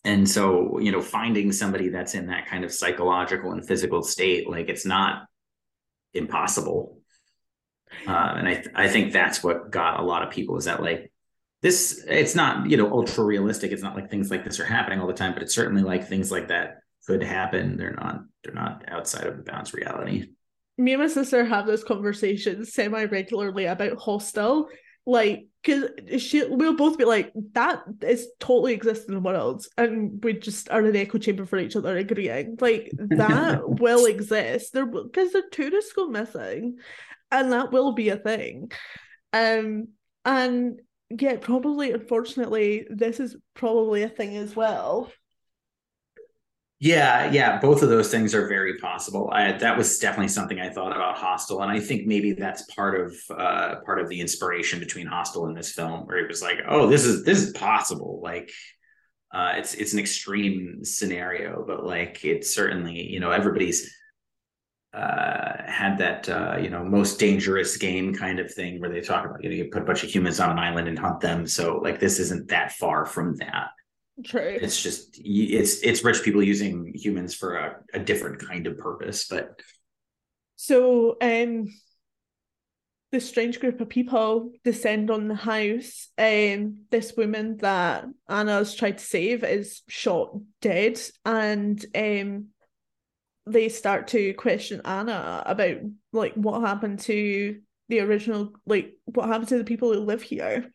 and 0.03 0.29
so 0.29 0.79
you 0.79 0.91
know 0.91 1.01
finding 1.01 1.51
somebody 1.51 1.89
that's 1.89 2.15
in 2.15 2.27
that 2.27 2.47
kind 2.47 2.63
of 2.63 2.71
psychological 2.71 3.51
and 3.51 3.67
physical 3.67 4.01
state 4.01 4.49
like 4.49 4.69
it's 4.69 4.85
not 4.85 5.23
impossible. 6.13 6.97
Uh, 8.07 8.35
and 8.37 8.47
i 8.47 8.53
th- 8.53 8.73
i 8.73 8.87
think 8.87 9.11
that's 9.11 9.43
what 9.43 9.69
got 9.69 9.99
a 9.99 10.03
lot 10.03 10.23
of 10.23 10.29
people 10.29 10.57
is 10.57 10.63
that 10.63 10.81
like 10.81 11.11
this 11.61 12.03
it's 12.07 12.35
not 12.35 12.69
you 12.69 12.77
know 12.77 12.91
ultra 12.91 13.23
realistic. 13.23 13.71
It's 13.71 13.83
not 13.83 13.95
like 13.95 14.09
things 14.09 14.31
like 14.31 14.43
this 14.43 14.59
are 14.59 14.65
happening 14.65 14.99
all 14.99 15.07
the 15.07 15.13
time 15.13 15.33
but 15.33 15.43
it's 15.43 15.53
certainly 15.55 15.83
like 15.83 16.07
things 16.07 16.31
like 16.31 16.47
that 16.47 16.79
could 17.05 17.23
happen. 17.23 17.77
They're 17.77 17.93
not 17.93 18.21
they're 18.43 18.53
not 18.53 18.83
outside 18.87 19.27
of 19.27 19.37
the 19.37 19.43
bounds 19.43 19.73
reality. 19.73 20.29
Me 20.77 20.93
and 20.93 21.01
my 21.01 21.07
sister 21.07 21.45
have 21.45 21.67
this 21.67 21.83
conversation 21.83 22.65
semi 22.65 23.03
regularly 23.05 23.65
about 23.65 23.97
hostel 23.97 24.69
like 25.11 25.47
because 25.61 25.89
she 26.17 26.43
we'll 26.45 26.75
both 26.75 26.97
be 26.97 27.05
like 27.05 27.31
that 27.51 27.83
is 28.01 28.27
totally 28.39 28.73
exists 28.73 29.05
in 29.05 29.13
the 29.13 29.19
world 29.19 29.63
and 29.77 30.23
we 30.23 30.33
just 30.33 30.69
are 30.71 30.81
an 30.81 30.95
echo 30.95 31.17
chamber 31.17 31.45
for 31.45 31.59
each 31.59 31.75
other 31.75 31.97
agreeing. 31.97 32.57
Like 32.59 32.91
that 32.97 33.61
will 33.67 34.05
exist. 34.05 34.73
There 34.73 34.85
because 34.85 35.33
the 35.33 35.43
tourists 35.51 35.93
go 35.93 36.07
missing 36.07 36.77
and 37.29 37.51
that 37.51 37.71
will 37.71 37.91
be 37.91 38.09
a 38.09 38.17
thing. 38.17 38.71
Um 39.33 39.89
and 40.23 40.81
yeah 41.19 41.35
probably 41.35 41.91
unfortunately 41.91 42.87
this 42.89 43.19
is 43.19 43.35
probably 43.53 44.03
a 44.03 44.09
thing 44.09 44.37
as 44.37 44.55
well 44.55 45.11
yeah, 46.83 47.29
yeah, 47.31 47.59
both 47.59 47.83
of 47.83 47.89
those 47.89 48.09
things 48.09 48.33
are 48.33 48.47
very 48.47 48.79
possible. 48.79 49.29
I, 49.31 49.51
that 49.51 49.77
was 49.77 49.99
definitely 49.99 50.29
something 50.29 50.59
I 50.59 50.69
thought 50.69 50.95
about 50.95 51.15
Hostel, 51.15 51.61
and 51.61 51.71
I 51.71 51.79
think 51.79 52.07
maybe 52.07 52.33
that's 52.33 52.63
part 52.73 52.99
of 52.99 53.15
uh, 53.29 53.75
part 53.85 53.99
of 53.99 54.09
the 54.09 54.19
inspiration 54.19 54.79
between 54.79 55.05
Hostel 55.05 55.45
and 55.45 55.55
this 55.55 55.73
film, 55.73 56.07
where 56.07 56.17
it 56.17 56.27
was 56.27 56.41
like, 56.41 56.57
oh, 56.67 56.87
this 56.87 57.05
is 57.05 57.23
this 57.23 57.43
is 57.43 57.53
possible. 57.53 58.19
Like, 58.23 58.49
uh, 59.31 59.53
it's 59.57 59.75
it's 59.75 59.93
an 59.93 59.99
extreme 59.99 60.83
scenario, 60.83 61.63
but 61.67 61.85
like 61.85 62.25
it's 62.25 62.51
certainly 62.51 62.99
you 62.99 63.19
know 63.19 63.29
everybody's 63.29 63.87
uh, 64.91 65.61
had 65.67 65.99
that 65.99 66.29
uh, 66.29 66.57
you 66.59 66.71
know 66.71 66.83
most 66.83 67.19
dangerous 67.19 67.77
game 67.77 68.11
kind 68.11 68.39
of 68.39 68.51
thing 68.51 68.81
where 68.81 68.89
they 68.89 69.01
talk 69.01 69.23
about 69.23 69.43
you 69.43 69.51
know 69.51 69.55
you 69.55 69.65
put 69.71 69.83
a 69.83 69.85
bunch 69.85 70.03
of 70.03 70.09
humans 70.09 70.39
on 70.39 70.49
an 70.49 70.57
island 70.57 70.87
and 70.87 70.97
hunt 70.97 71.19
them. 71.19 71.45
So 71.45 71.77
like 71.77 71.99
this 71.99 72.17
isn't 72.17 72.47
that 72.47 72.71
far 72.71 73.05
from 73.05 73.35
that. 73.35 73.67
True. 74.25 74.57
It's 74.61 74.81
just 74.81 75.19
it's 75.23 75.79
it's 75.81 76.03
rich 76.03 76.23
people 76.23 76.43
using 76.43 76.91
humans 76.93 77.33
for 77.33 77.55
a, 77.55 77.77
a 77.93 77.99
different 77.99 78.39
kind 78.39 78.67
of 78.67 78.77
purpose, 78.77 79.27
but 79.27 79.61
so 80.55 81.17
um 81.21 81.67
the 83.11 83.19
strange 83.19 83.59
group 83.59 83.81
of 83.81 83.89
people 83.89 84.51
descend 84.63 85.11
on 85.11 85.27
the 85.27 85.35
house. 85.35 86.07
Um, 86.17 86.85
this 86.91 87.13
woman 87.15 87.57
that 87.57 88.05
Anna's 88.27 88.73
tried 88.73 88.99
to 88.99 89.03
save 89.03 89.43
is 89.43 89.81
shot 89.87 90.37
dead, 90.61 90.99
and 91.25 91.83
um, 91.93 92.47
they 93.45 93.67
start 93.69 94.07
to 94.09 94.33
question 94.35 94.81
Anna 94.85 95.43
about 95.45 95.77
like 96.13 96.35
what 96.35 96.61
happened 96.61 96.99
to 97.01 97.59
the 97.89 97.99
original, 97.99 98.53
like 98.65 98.93
what 99.05 99.27
happened 99.27 99.49
to 99.49 99.57
the 99.57 99.65
people 99.65 99.93
who 99.93 99.99
live 99.99 100.21
here. 100.21 100.71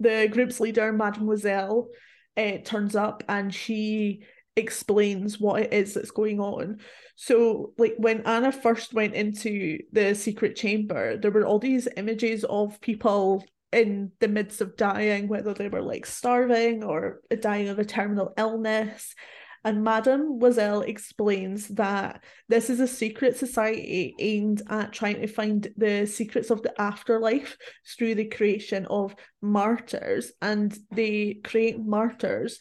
The 0.00 0.28
group's 0.28 0.58
leader, 0.58 0.92
Mademoiselle, 0.92 1.88
uh, 2.36 2.58
turns 2.64 2.96
up 2.96 3.22
and 3.28 3.54
she 3.54 4.22
explains 4.56 5.40
what 5.40 5.62
it 5.62 5.72
is 5.72 5.94
that's 5.94 6.10
going 6.10 6.40
on. 6.40 6.78
So, 7.16 7.72
like 7.78 7.94
when 7.98 8.22
Anna 8.26 8.52
first 8.52 8.94
went 8.94 9.14
into 9.14 9.78
the 9.92 10.14
secret 10.14 10.56
chamber, 10.56 11.16
there 11.16 11.30
were 11.30 11.46
all 11.46 11.58
these 11.58 11.88
images 11.96 12.44
of 12.44 12.80
people 12.80 13.44
in 13.72 14.10
the 14.20 14.28
midst 14.28 14.60
of 14.60 14.76
dying, 14.76 15.28
whether 15.28 15.54
they 15.54 15.68
were 15.68 15.82
like 15.82 16.06
starving 16.06 16.82
or 16.82 17.20
dying 17.40 17.68
of 17.68 17.78
a 17.78 17.84
terminal 17.84 18.32
illness. 18.36 19.14
And 19.62 19.84
Mademoiselle 19.84 20.82
explains 20.82 21.68
that 21.68 22.24
this 22.48 22.70
is 22.70 22.80
a 22.80 22.86
secret 22.86 23.36
society 23.36 24.14
aimed 24.18 24.62
at 24.70 24.92
trying 24.92 25.20
to 25.20 25.26
find 25.26 25.68
the 25.76 26.06
secrets 26.06 26.50
of 26.50 26.62
the 26.62 26.80
afterlife 26.80 27.58
through 27.96 28.14
the 28.14 28.24
creation 28.24 28.86
of 28.86 29.14
martyrs. 29.42 30.32
And 30.40 30.76
they 30.90 31.40
create 31.44 31.78
martyrs 31.78 32.58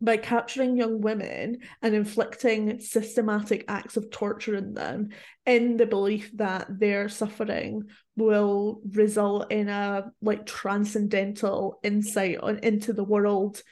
by 0.00 0.16
capturing 0.16 0.76
young 0.76 1.00
women 1.00 1.58
and 1.80 1.94
inflicting 1.94 2.80
systematic 2.80 3.64
acts 3.68 3.96
of 3.96 4.10
torture 4.10 4.56
in 4.56 4.74
them 4.74 5.10
in 5.46 5.76
the 5.76 5.86
belief 5.86 6.32
that 6.34 6.66
their 6.68 7.08
suffering 7.08 7.84
will 8.16 8.80
result 8.90 9.52
in 9.52 9.68
a 9.68 10.10
like 10.20 10.44
transcendental 10.44 11.78
insight 11.84 12.38
on 12.38 12.58
into 12.58 12.92
the 12.92 13.04
world 13.04 13.62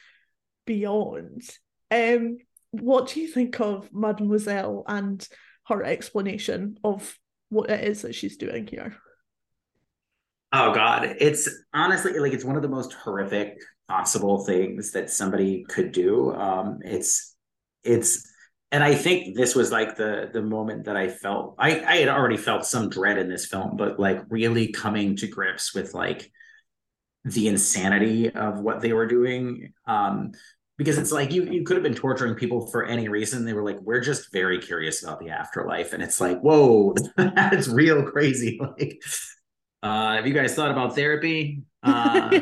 beyond 0.67 1.43
um, 1.91 2.39
what 2.73 3.09
do 3.09 3.21
you 3.21 3.29
think 3.29 3.61
of 3.61 3.93
Mademoiselle 3.93 4.85
and 4.87 5.27
her 5.67 5.83
explanation 5.83 6.79
of 6.85 7.17
what 7.49 7.71
it 7.71 7.85
is 7.85 8.03
that 8.03 8.15
she's 8.15 8.37
doing 8.37 8.67
here? 8.67 8.97
Oh 10.53 10.75
God, 10.75 11.17
it's 11.21 11.49
honestly 11.73 12.19
like 12.19 12.33
it's 12.33 12.45
one 12.45 12.57
of 12.57 12.63
the 12.63 12.69
most 12.69 12.93
horrific 12.93 13.59
possible 13.89 14.45
things 14.45 14.93
that 14.93 15.11
somebody 15.11 15.65
could 15.69 15.93
do. 15.93 16.33
Um, 16.35 16.81
it's 16.85 17.37
it's 17.85 18.29
and 18.73 18.83
I 18.83 18.95
think 18.95 19.37
this 19.37 19.55
was 19.55 19.71
like 19.71 19.97
the 19.97 20.31
the 20.33 20.43
moment 20.43 20.85
that 20.85 20.97
I 20.97 21.09
felt 21.09 21.55
I 21.59 21.81
I 21.81 21.97
had 21.97 22.09
already 22.09 22.37
felt 22.37 22.67
some 22.67 22.89
dread 22.89 23.19
in 23.19 23.29
this 23.29 23.47
film, 23.47 23.77
but 23.77 24.01
like 24.01 24.23
really 24.29 24.73
coming 24.73 25.17
to 25.17 25.29
grips 25.29 25.75
with 25.75 25.95
like 25.95 26.31
the 27.25 27.49
insanity 27.49 28.31
of 28.31 28.61
what 28.61 28.81
they 28.81 28.93
were 28.93 29.07
doing. 29.07 29.73
Um, 29.87 30.33
because 30.81 30.97
it's 30.97 31.13
like 31.13 31.31
you 31.31 31.45
you 31.45 31.63
could 31.63 31.77
have 31.77 31.83
been 31.83 31.95
torturing 31.95 32.35
people 32.35 32.67
for 32.69 32.87
any 32.87 33.07
reason. 33.07 33.45
They 33.45 33.53
were 33.53 33.63
like, 33.63 33.79
we're 33.83 34.01
just 34.01 34.33
very 34.33 34.59
curious 34.59 35.03
about 35.03 35.21
the 35.21 35.29
afterlife, 35.29 35.93
and 35.93 36.03
it's 36.03 36.23
like, 36.23 36.41
whoa, 36.41 36.95
that's 37.17 37.69
real 37.69 38.03
crazy. 38.03 38.59
Like, 38.79 39.03
uh, 39.83 40.15
have 40.15 40.27
you 40.27 40.33
guys 40.33 40.55
thought 40.55 40.71
about 40.71 40.95
therapy? 40.95 41.65
Uh, 41.83 42.31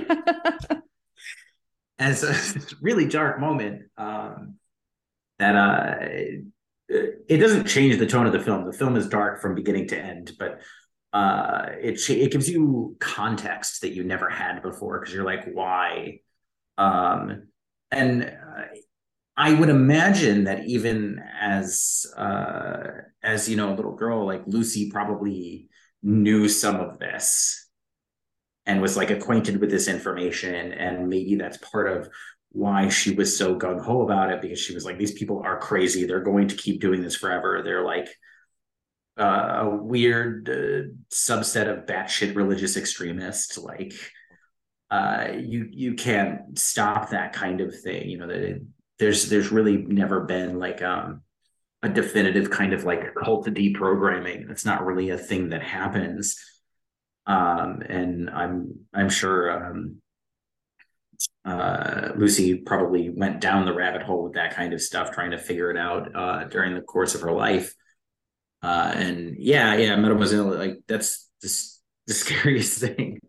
and 1.99 2.13
it's 2.13 2.23
a 2.23 2.77
really 2.81 3.09
dark 3.09 3.41
moment 3.41 3.87
um, 3.97 4.55
that 5.41 5.57
uh, 5.57 5.97
it 6.89 7.39
doesn't 7.39 7.67
change 7.67 7.99
the 7.99 8.07
tone 8.07 8.27
of 8.27 8.33
the 8.33 8.39
film. 8.39 8.67
The 8.67 8.73
film 8.73 8.95
is 8.95 9.09
dark 9.09 9.43
from 9.43 9.57
beginning 9.57 9.89
to 9.89 9.99
end, 9.99 10.31
but 10.39 10.61
uh, 11.13 11.71
it 11.81 12.09
it 12.09 12.31
gives 12.31 12.49
you 12.49 12.97
context 13.01 13.81
that 13.81 13.95
you 13.95 14.05
never 14.05 14.29
had 14.29 14.63
before 14.63 15.01
because 15.01 15.13
you're 15.13 15.25
like, 15.25 15.45
why? 15.53 16.21
Um, 16.77 17.49
and 17.91 18.25
uh, 18.25 18.63
I 19.37 19.55
would 19.55 19.69
imagine 19.69 20.45
that 20.45 20.67
even 20.67 21.23
as 21.41 22.07
uh, 22.17 22.83
as 23.23 23.49
you 23.49 23.57
know, 23.57 23.73
a 23.73 23.77
little 23.77 23.95
girl 23.95 24.27
like 24.27 24.43
Lucy 24.47 24.91
probably 24.91 25.69
knew 26.03 26.49
some 26.49 26.77
of 26.77 26.99
this 26.99 27.69
and 28.67 28.83
was 28.83 28.97
like 28.97 29.11
acquainted 29.11 29.61
with 29.61 29.71
this 29.71 29.89
information, 29.89 30.73
and 30.73 31.09
maybe 31.09 31.37
that's 31.37 31.57
part 31.59 31.89
of 31.89 32.09
why 32.51 32.89
she 32.89 33.15
was 33.15 33.37
so 33.37 33.57
gung 33.59 33.81
ho 33.81 34.03
about 34.03 34.33
it 34.33 34.41
because 34.41 34.59
she 34.59 34.75
was 34.75 34.85
like, 34.85 34.99
these 34.99 35.13
people 35.13 35.43
are 35.45 35.59
crazy. 35.59 36.05
They're 36.05 36.21
going 36.21 36.49
to 36.49 36.57
keep 36.57 36.81
doing 36.81 37.03
this 37.03 37.15
forever. 37.17 37.63
They're 37.63 37.85
like 37.85 38.09
uh, 39.19 39.61
a 39.63 39.77
weird 39.77 40.49
uh, 40.49 40.89
subset 41.13 41.69
of 41.69 41.87
batshit 41.87 42.35
religious 42.37 42.77
extremists. 42.77 43.59
Like 43.59 43.93
uh, 44.91 45.29
you 45.37 45.69
you 45.71 45.95
can't 45.95 46.59
stop 46.59 47.11
that 47.11 47.33
kind 47.33 47.61
of 47.61 47.79
thing. 47.79 48.09
You 48.09 48.19
know, 48.19 48.27
that 48.29 48.67
there's 48.99 49.29
there's 49.29 49.53
really 49.53 49.77
never 49.79 50.21
been 50.21 50.59
like 50.59 50.83
um, 50.83 51.23
a 51.83 51.89
definitive 51.89 52.51
kind 52.51 52.73
of 52.73 52.85
like 52.85 53.15
cult 53.15 53.47
deprogramming. 53.47 54.51
It's 54.51 54.65
not 54.65 54.87
really 54.87 55.11
a 55.11 55.19
thing 55.19 55.51
that 55.51 55.63
happens. 55.63 56.39
um, 57.27 57.83
and 57.89 58.31
I'm 58.31 58.87
I'm 58.95 59.11
sure 59.11 59.51
um, 59.67 60.03
uh, 61.45 62.11
Lucy 62.17 62.57
probably 62.57 63.11
went 63.11 63.41
down 63.41 63.65
the 63.65 63.75
rabbit 63.75 64.03
hole 64.03 64.25
with 64.25 64.35
that 64.35 64.55
kind 64.55 64.73
of 64.73 64.81
stuff, 64.83 65.13
trying 65.13 65.31
to 65.33 65.39
figure 65.39 65.71
it 65.71 65.77
out 65.77 66.15
uh, 66.15 66.45
during 66.45 66.75
the 66.75 66.81
course 66.83 67.15
of 67.15 67.23
her 67.23 67.33
life. 67.33 67.75
Uh, 68.63 68.93
and 68.95 69.37
yeah, 69.39 69.77
yeah, 69.77 69.97
Mademoiselle, 69.97 70.47
like 70.55 70.79
that's 70.89 71.29
the, 71.43 71.49
the 72.09 72.15
scariest 72.23 72.81
thing. 72.81 73.21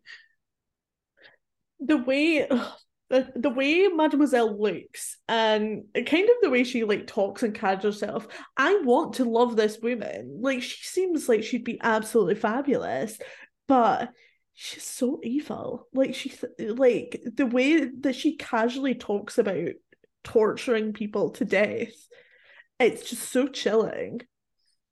The 1.80 1.98
way 1.98 2.48
the, 3.10 3.32
the 3.36 3.50
way 3.50 3.88
Mademoiselle 3.88 4.60
looks 4.60 5.18
and 5.28 5.84
kind 5.94 6.30
of 6.30 6.36
the 6.42 6.50
way 6.50 6.64
she 6.64 6.84
like 6.84 7.08
talks 7.08 7.42
and 7.44 7.56
carries 7.56 7.84
herself, 7.84 8.28
I 8.56 8.82
want 8.84 9.16
to 9.16 9.26
love 9.26 9.56
this 9.56 9.80
woman. 9.82 10.40
Like 10.42 10.62
she 10.62 10.84
seems 10.84 11.28
like 11.28 11.44
she'd 11.44 11.64
be 11.64 11.80
absolutely 11.82 12.36
fabulous, 12.36 13.18
but 13.68 14.12
she's 14.54 14.84
so 14.84 15.20
evil. 15.24 15.88
Like 15.94 16.14
she 16.14 16.34
like 16.60 17.20
the 17.34 17.48
way 17.48 17.86
that 18.02 18.16
she 18.16 18.36
casually 18.36 18.96
talks 18.96 19.38
about 19.38 19.70
torturing 20.24 20.94
people 20.94 21.32
to 21.32 21.46
death, 21.46 21.94
it's 22.80 23.10
just 23.10 23.30
so 23.30 23.48
chilling. 23.48 24.22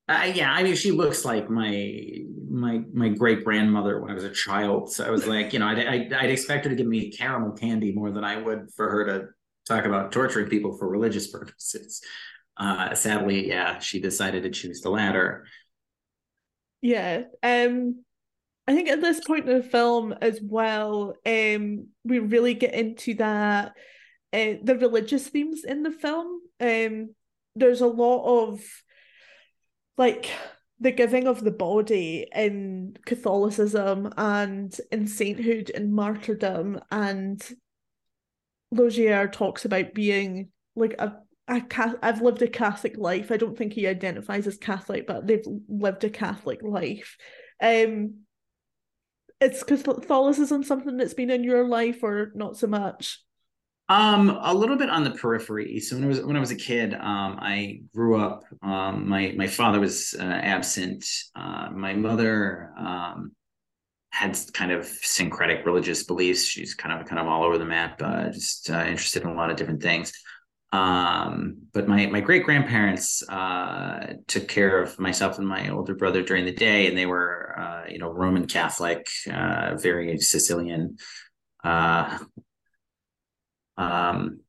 Uh, 0.08 0.32
yeah, 0.34 0.52
I 0.52 0.64
mean, 0.64 0.76
she 0.76 0.92
looks 0.92 1.26
like 1.26 1.50
my 1.50 2.22
my 2.50 2.82
my 2.94 3.10
great 3.10 3.44
grandmother 3.44 4.00
when 4.00 4.10
I 4.10 4.14
was 4.14 4.24
a 4.24 4.32
child. 4.32 4.92
So 4.92 5.06
I 5.06 5.10
was 5.10 5.28
like, 5.34 5.54
you 5.54 5.60
know, 5.60 5.68
I'd, 5.68 5.80
I'd, 5.80 6.14
I'd 6.14 6.30
expect 6.30 6.66
her 6.66 6.70
to 6.70 6.76
give 6.76 6.88
me 6.88 7.12
caramel 7.12 7.52
candy 7.52 7.92
more 7.92 8.12
than 8.12 8.24
I 8.24 8.38
would 8.38 8.70
for 8.76 8.90
her 8.90 9.06
to 9.06 9.28
talk 9.68 9.86
about 9.86 10.12
torturing 10.12 10.50
people 10.50 10.78
for 10.78 10.88
religious 10.88 11.28
purposes. 11.32 12.02
Uh, 12.56 12.96
sadly, 12.96 13.48
yeah, 13.48 13.80
she 13.80 14.00
decided 14.00 14.44
to 14.44 14.50
choose 14.50 14.82
the 14.82 14.90
latter. 14.90 15.46
Yeah. 16.82 17.24
Um. 17.44 18.04
I 18.70 18.76
think 18.76 18.90
at 18.90 19.00
this 19.00 19.22
point 19.22 19.48
in 19.48 19.58
the 19.58 19.64
film 19.64 20.14
as 20.22 20.42
well, 20.42 21.14
um, 21.26 21.88
we 22.04 22.20
really 22.20 22.54
get 22.54 22.74
into 22.74 23.14
that 23.14 23.78
uh, 24.34 24.54
the 24.62 24.78
religious 24.78 25.28
themes 25.28 25.64
in 25.64 25.84
the 25.84 25.92
film. 25.92 26.42
Um, 26.60 27.16
there's 27.56 27.80
a 27.80 27.88
lot 27.88 28.26
of 28.26 28.62
like 29.98 30.30
the 30.80 30.92
giving 30.92 31.28
of 31.28 31.44
the 31.44 31.52
body 31.52 32.28
in 32.34 32.98
Catholicism 33.06 34.14
and 34.16 34.80
in 34.92 35.08
sainthood 35.08 35.72
and 35.74 35.94
martyrdom 35.94 36.80
and 36.92 37.42
Laugier 38.74 39.32
talks 39.32 39.66
about 39.66 39.94
being 39.94 40.50
like 40.76 40.96
a, 41.00 41.18
a 41.48 41.64
I've 42.04 42.22
lived 42.22 42.42
a 42.42 42.48
Catholic 42.48 42.98
life. 42.98 43.32
I 43.32 43.38
don't 43.38 43.58
think 43.58 43.74
he 43.74 43.88
identifies 43.88 44.46
as 44.46 44.58
Catholic, 44.58 45.08
but 45.08 45.26
they've 45.26 45.46
lived 45.68 46.04
a 46.04 46.10
Catholic 46.10 46.62
life. 46.62 47.18
Um, 47.62 48.22
it's 49.40 49.64
Catholicism 49.64 50.64
something 50.64 50.98
that's 50.98 51.14
been 51.14 51.30
in 51.30 51.44
your 51.44 51.68
life 51.68 52.04
or 52.04 52.32
not 52.36 52.58
so 52.58 52.68
much? 52.68 53.24
Um, 53.90 54.38
a 54.42 54.54
little 54.54 54.76
bit 54.76 54.90
on 54.90 55.06
the 55.06 55.12
periphery. 55.12 55.80
So 55.80 55.96
when 55.96 56.04
I 56.04 56.08
was 56.08 56.22
when 56.22 56.36
I 56.36 56.42
was 56.42 56.52
a 56.52 56.56
kid, 56.56 56.94
um, 56.94 57.40
I 57.42 57.82
grew 57.96 58.20
up. 58.20 58.44
Um, 58.62 59.08
my 59.08 59.34
my 59.38 59.48
father 59.48 59.80
was 59.80 60.14
uh, 60.20 60.24
absent. 60.24 61.06
Uh, 61.36 61.70
my 61.72 61.94
mother 61.94 62.74
um, 62.78 63.32
had 64.10 64.38
kind 64.54 64.72
of 64.72 64.86
syncretic 64.86 65.66
religious 65.66 66.04
beliefs. 66.04 66.44
She's 66.44 66.74
kind 66.74 67.00
of 67.00 67.08
kind 67.08 67.20
of 67.20 67.28
all 67.28 67.44
over 67.44 67.58
the 67.58 67.66
map. 67.66 68.02
Uh, 68.02 68.30
just 68.30 68.70
uh, 68.70 68.84
interested 68.86 69.24
in 69.24 69.30
a 69.30 69.36
lot 69.36 69.50
of 69.52 69.56
different 69.56 69.82
things. 69.82 70.12
Um, 70.74 71.56
but 71.74 71.88
my 71.88 72.08
my 72.08 72.20
great 72.20 72.44
grandparents 72.44 73.24
uh, 73.30 74.16
took 74.28 74.50
care 74.50 74.82
of 74.82 75.00
myself 75.00 75.38
and 75.38 75.48
my 75.48 75.70
older 75.70 75.96
brother 75.96 76.22
during 76.24 76.44
the 76.44 76.52
day, 76.52 76.88
and 76.88 76.98
they 76.98 77.06
were 77.06 77.58
uh, 77.58 77.84
you 77.90 78.00
know 78.00 78.10
Roman 78.10 78.48
Catholic, 78.48 79.08
uh, 79.32 79.76
very 79.78 80.18
Sicilian. 80.18 80.98
Uh, 81.64 82.18
um, 83.78 84.40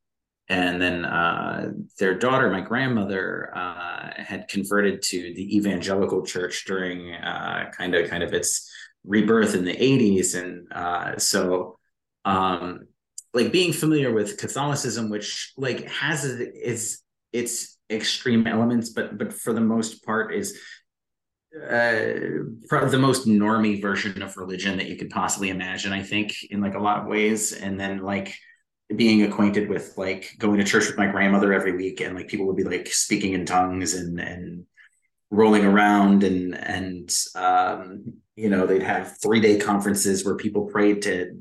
and 0.49 0.81
then 0.81 1.05
uh, 1.05 1.71
their 1.99 2.17
daughter, 2.17 2.49
my 2.49 2.61
grandmother, 2.61 3.51
uh, 3.55 4.09
had 4.17 4.47
converted 4.47 5.03
to 5.03 5.33
the 5.35 5.55
evangelical 5.55 6.25
church 6.25 6.65
during 6.65 7.13
uh, 7.13 7.69
kind 7.77 7.93
of 7.93 8.09
kind 8.09 8.23
of 8.23 8.33
its 8.33 8.71
rebirth 9.05 9.53
in 9.53 9.63
the 9.63 9.75
80s, 9.75 10.35
and 10.35 10.67
uh, 10.73 11.17
so 11.19 11.77
um, 12.25 12.87
like 13.33 13.51
being 13.51 13.73
familiar 13.73 14.11
with 14.11 14.37
Catholicism, 14.37 15.09
which 15.09 15.53
like 15.55 15.87
has 15.87 16.25
its 16.25 17.03
its 17.31 17.77
extreme 17.91 18.47
elements, 18.47 18.89
but 18.89 19.19
but 19.19 19.31
for 19.31 19.53
the 19.53 19.61
most 19.61 20.03
part 20.03 20.33
is 20.33 20.57
uh 21.55 22.13
the 22.91 22.99
most 22.99 23.27
normy 23.27 23.81
version 23.81 24.21
of 24.21 24.37
religion 24.37 24.77
that 24.77 24.87
you 24.87 24.95
could 24.95 25.09
possibly 25.09 25.49
imagine 25.49 25.91
i 25.91 26.03
think 26.03 26.31
in 26.51 26.61
like 26.61 26.75
a 26.75 26.79
lot 26.79 26.99
of 26.99 27.07
ways. 27.07 27.53
And 27.53 27.79
then 27.79 28.03
like 28.03 28.35
being 28.95 29.21
acquainted 29.23 29.69
with 29.69 29.93
like 29.97 30.35
going 30.39 30.57
to 30.57 30.63
church 30.63 30.87
with 30.87 30.97
my 30.97 31.07
grandmother 31.07 31.53
every 31.53 31.75
week 31.75 32.01
and 32.01 32.15
like 32.15 32.27
people 32.27 32.47
would 32.47 32.55
be 32.55 32.63
like 32.63 32.87
speaking 32.87 33.33
in 33.33 33.45
tongues 33.45 33.93
and 33.93 34.19
and 34.19 34.65
rolling 35.31 35.63
around 35.63 36.23
and 36.23 36.55
and 36.55 37.15
um 37.35 38.13
you 38.35 38.49
know 38.49 38.65
they'd 38.65 38.81
have 38.81 39.15
three 39.21 39.39
day 39.39 39.59
conferences 39.59 40.25
where 40.25 40.35
people 40.35 40.65
prayed 40.65 41.03
to 41.03 41.37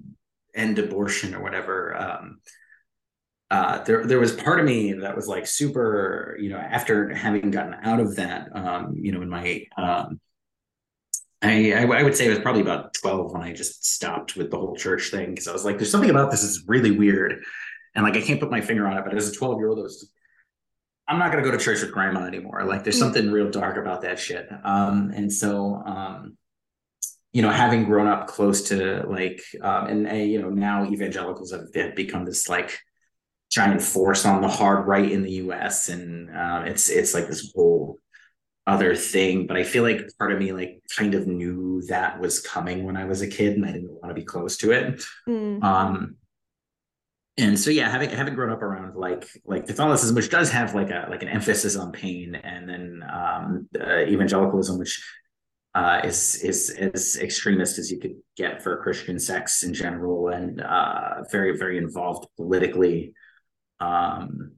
end 0.55 0.79
abortion 0.79 1.35
or 1.35 1.43
whatever 1.43 1.97
um 1.97 2.39
uh 3.51 3.83
there 3.85 4.05
there 4.05 4.21
was 4.21 4.33
part 4.33 4.61
of 4.61 4.67
me 4.67 4.93
that 4.93 5.17
was 5.17 5.27
like 5.27 5.47
super 5.47 6.37
you 6.39 6.51
know 6.51 6.59
after 6.59 7.09
having 7.15 7.51
gotten 7.51 7.75
out 7.83 7.99
of 7.99 8.17
that 8.17 8.55
um 8.55 8.93
you 8.95 9.11
know 9.11 9.23
in 9.23 9.29
my 9.31 9.65
um 9.79 10.21
I, 11.41 11.72
I, 11.72 12.03
would 12.03 12.16
say 12.16 12.26
it 12.26 12.30
was 12.30 12.41
probably 12.41 12.62
about 12.62 12.95
12 12.95 13.32
when 13.32 13.43
I 13.43 13.53
just 13.53 13.86
stopped 13.86 14.36
with 14.36 14.51
the 14.51 14.59
whole 14.59 14.74
church 14.74 15.11
thing 15.11 15.30
because 15.30 15.47
I 15.47 15.53
was 15.53 15.64
like, 15.64 15.78
there's 15.78 15.91
something 15.91 16.11
about 16.11 16.30
this 16.30 16.43
is 16.43 16.64
really 16.66 16.91
weird. 16.91 17.45
And 17.95 18.05
like, 18.05 18.16
I 18.16 18.22
can't 18.22 18.41
put 18.41 18.51
my 18.51 18.61
finger 18.61 18.86
on 18.89 18.97
it, 18.97 19.05
but 19.05 19.14
as 19.14 19.28
a 19.28 19.34
12 19.34 19.59
year 19.59 19.68
old, 19.68 19.78
I 19.78 19.82
was, 19.82 20.11
I'm 21.07 21.18
not 21.18 21.30
going 21.30 21.43
to 21.43 21.49
go 21.49 21.57
to 21.57 21.62
church 21.62 21.80
with 21.80 21.93
grandma 21.93 22.26
anymore. 22.26 22.64
Like, 22.64 22.82
there's 22.82 22.97
mm. 22.97 23.01
something 23.01 23.30
real 23.30 23.51
dark 23.51 23.76
about 23.76 24.03
that 24.03 24.18
shit. 24.18 24.49
Um, 24.64 25.12
and 25.14 25.32
so, 25.32 25.76
um, 25.86 26.36
you 27.32 27.43
know, 27.43 27.51
having 27.51 27.84
grown 27.84 28.09
up 28.09 28.26
close 28.26 28.68
to 28.70 29.05
like, 29.09 29.41
um, 29.62 29.86
and, 29.86 30.09
uh, 30.09 30.14
you 30.14 30.43
know, 30.43 30.51
now 30.51 30.84
evangelicals 30.86 31.53
have, 31.53 31.72
have 31.74 31.95
become 31.95 32.24
this 32.24 32.49
like 32.49 32.76
giant 33.51 33.80
force 33.80 34.26
on 34.26 34.43
the 34.43 34.49
hard 34.49 34.89
right 34.89 35.11
in 35.11 35.22
the 35.22 35.32
US. 35.32 35.89
And 35.89 36.30
uh, 36.30 36.64
it's, 36.66 36.89
it's 36.89 37.14
like 37.14 37.28
this 37.28 37.53
whole 37.55 37.99
other 38.69 38.95
thing 38.95 39.47
but 39.47 39.57
i 39.57 39.64
feel 39.64 39.83
like 39.83 40.03
part 40.19 40.31
of 40.31 40.39
me 40.39 40.53
like 40.53 40.83
kind 40.95 41.14
of 41.14 41.27
knew 41.27 41.81
that 41.89 42.21
was 42.21 42.39
coming 42.41 42.85
when 42.85 42.99
i 42.99 43.05
was 43.05 43.23
a 43.23 43.27
kid 43.27 43.57
and 43.57 43.64
i 43.64 43.73
didn't 43.73 43.91
want 43.91 44.09
to 44.09 44.14
be 44.14 44.25
close 44.25 44.59
to 44.59 44.71
it 44.73 45.03
mm. 45.27 45.62
um 45.64 46.16
and 47.39 47.59
so 47.59 47.71
yeah 47.71 47.89
having 47.89 48.11
having 48.11 48.35
grown 48.35 48.53
up 48.53 48.61
around 48.61 48.95
like 48.95 49.27
like 49.47 49.66
catholicism 49.66 50.14
which 50.14 50.29
does 50.29 50.51
have 50.51 50.75
like 50.75 50.91
a 50.91 51.07
like 51.09 51.23
an 51.23 51.29
emphasis 51.29 51.77
on 51.77 51.91
pain 51.93 52.35
and 52.35 52.69
then 52.69 53.03
um 53.11 53.69
uh, 53.81 54.01
evangelicalism 54.01 54.79
which 54.79 55.03
uh 55.75 56.03
is 56.05 56.43
is 56.45 56.69
as 56.71 57.16
extremist 57.16 57.79
as 57.79 57.91
you 57.91 57.99
could 57.99 58.16
get 58.37 58.62
for 58.62 58.83
christian 58.83 59.19
sects 59.19 59.62
in 59.62 59.73
general 59.73 60.29
and 60.29 60.61
uh 60.61 61.23
very 61.33 61.57
very 61.57 61.79
involved 61.79 62.29
politically 62.37 63.14
um 63.81 64.53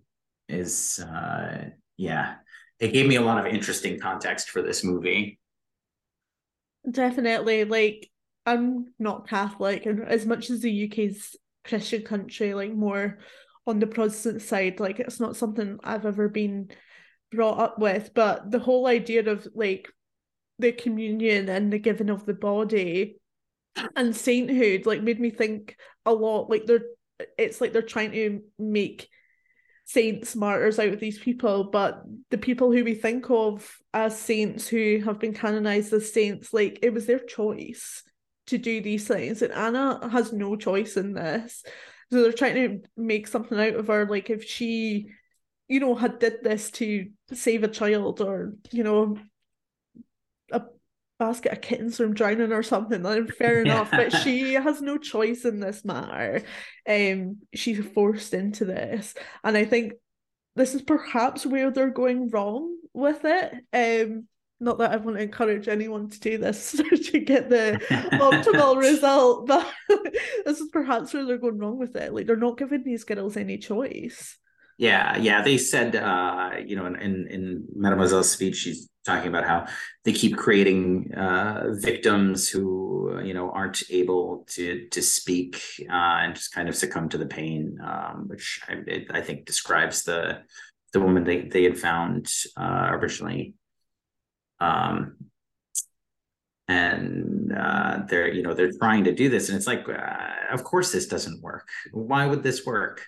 is 0.48 0.98
uh 0.98 1.68
yeah 1.96 2.34
it 2.80 2.92
gave 2.92 3.06
me 3.06 3.16
a 3.16 3.20
lot 3.22 3.38
of 3.38 3.52
interesting 3.52 4.00
context 4.00 4.50
for 4.50 4.62
this 4.62 4.82
movie. 4.82 5.38
Definitely. 6.90 7.64
Like, 7.64 8.10
I'm 8.46 8.86
not 8.98 9.28
Catholic, 9.28 9.86
and 9.86 10.02
as 10.02 10.24
much 10.24 10.50
as 10.50 10.60
the 10.60 10.72
UK's 10.72 11.36
Christian 11.64 12.02
country, 12.02 12.54
like 12.54 12.72
more 12.72 13.18
on 13.66 13.78
the 13.78 13.86
Protestant 13.86 14.40
side, 14.40 14.80
like 14.80 14.98
it's 14.98 15.20
not 15.20 15.36
something 15.36 15.78
I've 15.84 16.06
ever 16.06 16.28
been 16.28 16.70
brought 17.30 17.58
up 17.58 17.78
with. 17.78 18.12
But 18.14 18.50
the 18.50 18.58
whole 18.58 18.86
idea 18.86 19.28
of 19.30 19.46
like 19.54 19.88
the 20.58 20.72
communion 20.72 21.48
and 21.48 21.72
the 21.72 21.78
giving 21.78 22.10
of 22.10 22.24
the 22.24 22.34
body 22.34 23.16
and 23.96 24.14
sainthood 24.16 24.84
like 24.84 25.02
made 25.02 25.20
me 25.20 25.30
think 25.30 25.76
a 26.04 26.12
lot 26.12 26.50
like 26.50 26.66
they're 26.66 26.82
it's 27.38 27.60
like 27.60 27.72
they're 27.72 27.82
trying 27.82 28.12
to 28.12 28.40
make 28.58 29.08
saints, 29.93 30.36
martyrs 30.36 30.78
out 30.78 30.93
of 30.93 31.01
these 31.01 31.18
people, 31.18 31.64
but 31.64 32.03
the 32.30 32.38
people 32.38 32.70
who 32.70 32.84
we 32.84 32.95
think 32.95 33.28
of 33.28 33.76
as 33.93 34.16
saints 34.16 34.68
who 34.68 35.03
have 35.05 35.18
been 35.18 35.34
canonized 35.34 35.93
as 35.93 36.12
saints, 36.12 36.53
like 36.53 36.78
it 36.82 36.95
was 36.95 37.07
their 37.07 37.18
choice 37.18 38.05
to 38.47 38.57
do 38.57 38.80
these 38.80 39.09
things. 39.09 39.43
And 39.43 39.53
Anna 39.53 40.09
has 40.11 40.32
no 40.32 40.55
choice 40.55 40.97
in 40.97 41.12
this. 41.12 41.64
So 42.12 42.22
they're 42.22 42.32
trying 42.32 42.55
to 42.55 42.88
make 42.97 43.26
something 43.26 43.59
out 43.59 43.74
of 43.74 43.88
her. 43.88 44.07
Like 44.07 44.30
if 44.30 44.45
she, 44.45 45.09
you 45.66 45.80
know, 45.80 45.97
had 45.97 46.20
did 46.20 46.45
this 46.45 46.70
to 46.72 47.07
save 47.32 47.64
a 47.64 47.68
child 47.68 48.20
or, 48.20 48.55
you 48.70 48.84
know, 48.84 49.16
basket 51.20 51.52
of 51.52 51.60
kittens 51.60 51.98
from 51.98 52.14
drowning 52.14 52.50
or 52.50 52.64
something, 52.64 53.02
then 53.02 53.28
fair 53.28 53.60
enough. 53.64 53.90
but 53.92 54.10
she 54.10 54.54
has 54.54 54.82
no 54.82 54.98
choice 54.98 55.44
in 55.44 55.60
this 55.60 55.84
matter. 55.84 56.42
Um, 56.88 57.36
she's 57.54 57.84
forced 57.94 58.34
into 58.34 58.64
this, 58.64 59.14
and 59.44 59.56
I 59.56 59.64
think 59.64 59.92
this 60.56 60.74
is 60.74 60.82
perhaps 60.82 61.46
where 61.46 61.70
they're 61.70 61.90
going 61.90 62.30
wrong 62.30 62.76
with 62.92 63.20
it. 63.24 63.54
Um, 63.72 64.26
not 64.62 64.78
that 64.78 64.92
I 64.92 64.96
want 64.96 65.16
to 65.16 65.22
encourage 65.22 65.68
anyone 65.68 66.10
to 66.10 66.20
do 66.20 66.36
this 66.36 66.72
to 67.12 67.20
get 67.20 67.48
the 67.48 67.80
optimal 68.12 68.76
result, 68.76 69.46
but 69.46 69.66
this 70.44 70.60
is 70.60 70.68
perhaps 70.70 71.14
where 71.14 71.24
they're 71.24 71.38
going 71.38 71.58
wrong 71.58 71.78
with 71.78 71.96
it. 71.96 72.12
Like 72.12 72.26
they're 72.26 72.36
not 72.36 72.58
giving 72.58 72.82
these 72.84 73.04
girls 73.04 73.36
any 73.36 73.56
choice. 73.56 74.36
Yeah, 74.76 75.16
yeah. 75.18 75.42
They 75.42 75.56
said, 75.56 75.96
uh, 75.96 76.52
you 76.64 76.76
know, 76.76 76.86
in, 76.86 76.96
in, 76.96 77.26
in 77.28 77.68
Mademoiselle's 77.74 78.30
speech, 78.30 78.56
she's 78.56 78.89
talking 79.05 79.28
about 79.28 79.46
how 79.46 79.66
they 80.05 80.12
keep 80.12 80.36
creating 80.36 81.12
uh, 81.14 81.68
victims 81.72 82.48
who, 82.48 83.20
you 83.24 83.34
know, 83.34 83.51
aren't 83.51 83.82
able 83.90 84.44
to 84.48 84.88
to 84.88 85.03
speak 85.03 85.62
uh, 85.88 86.20
and 86.22 86.34
just 86.34 86.53
kind 86.53 86.68
of 86.68 86.76
succumb 86.76 87.09
to 87.09 87.18
the 87.18 87.26
pain, 87.26 87.78
um, 87.82 88.24
which 88.28 88.61
I, 88.68 88.74
it, 88.86 89.11
I 89.11 89.20
think 89.20 89.46
describes 89.46 90.03
the 90.03 90.42
the 90.92 91.01
woman 91.01 91.24
they 91.24 91.42
they 91.42 91.64
had 91.64 91.78
found 91.78 92.30
uh, 92.57 92.88
originally. 92.90 93.55
Um, 94.61 95.16
and 96.68 97.53
uh, 97.53 98.03
they're 98.09 98.32
you 98.32 98.42
know 98.42 98.55
they're 98.55 98.72
trying 98.78 99.05
to 99.05 99.14
do 99.14 99.28
this 99.28 99.48
and 99.48 99.57
it's 99.57 99.66
like 99.66 99.88
uh, 99.88 100.53
of 100.53 100.62
course 100.62 100.92
this 100.92 101.07
doesn't 101.07 101.42
work. 101.42 101.68
Why 101.92 102.26
would 102.26 102.42
this 102.42 102.64
work? 102.66 103.05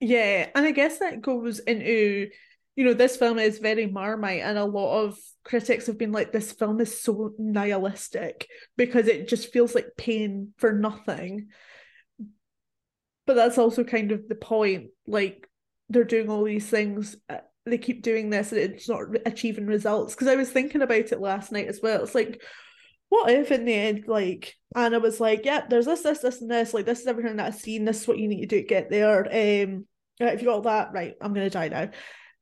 Yeah 0.00 0.48
and 0.54 0.64
i 0.64 0.70
guess 0.70 0.98
that 0.98 1.20
goes 1.20 1.58
into 1.58 2.30
you 2.78 2.84
know 2.84 2.94
this 2.94 3.16
film 3.16 3.38
is 3.40 3.58
very 3.58 3.86
marmite 3.86 4.42
and 4.42 4.56
a 4.56 4.64
lot 4.64 5.02
of 5.02 5.18
critics 5.44 5.88
have 5.88 5.98
been 5.98 6.12
like 6.12 6.30
this 6.30 6.52
film 6.52 6.80
is 6.80 7.00
so 7.02 7.32
nihilistic 7.36 8.46
because 8.76 9.08
it 9.08 9.26
just 9.26 9.52
feels 9.52 9.74
like 9.74 9.86
pain 9.96 10.52
for 10.58 10.72
nothing 10.72 11.48
but 13.26 13.34
that's 13.34 13.58
also 13.58 13.82
kind 13.82 14.12
of 14.12 14.28
the 14.28 14.36
point 14.36 14.90
like 15.08 15.48
they're 15.88 16.04
doing 16.04 16.30
all 16.30 16.44
these 16.44 16.68
things 16.68 17.16
uh, 17.28 17.38
they 17.64 17.78
keep 17.78 18.02
doing 18.02 18.30
this 18.30 18.52
and 18.52 18.60
it's 18.60 18.88
not 18.88 19.02
achieving 19.26 19.66
results. 19.66 20.14
Because 20.14 20.28
I 20.28 20.36
was 20.36 20.50
thinking 20.50 20.82
about 20.82 21.12
it 21.12 21.20
last 21.20 21.52
night 21.52 21.68
as 21.68 21.80
well. 21.82 22.02
It's 22.02 22.14
like, 22.14 22.40
what 23.08 23.30
if 23.30 23.50
in 23.50 23.64
the 23.64 23.74
end, 23.74 24.04
like 24.06 24.54
Anna 24.74 25.00
was 25.00 25.18
like, 25.18 25.44
"Yeah, 25.44 25.62
there's 25.68 25.86
this, 25.86 26.02
this, 26.02 26.18
this, 26.18 26.40
and 26.42 26.50
this. 26.50 26.74
Like 26.74 26.84
this 26.84 27.00
is 27.00 27.06
everything 27.06 27.36
that 27.36 27.46
I've 27.46 27.54
seen. 27.54 27.84
This 27.84 28.02
is 28.02 28.08
what 28.08 28.18
you 28.18 28.28
need 28.28 28.40
to 28.42 28.46
do 28.46 28.60
to 28.60 28.66
get 28.66 28.90
there. 28.90 29.24
Um, 29.24 29.86
if 30.20 30.42
you 30.42 30.48
got 30.48 30.64
that, 30.64 30.92
right, 30.92 31.14
I'm 31.20 31.32
gonna 31.32 31.50
die 31.50 31.68
now." 31.68 31.90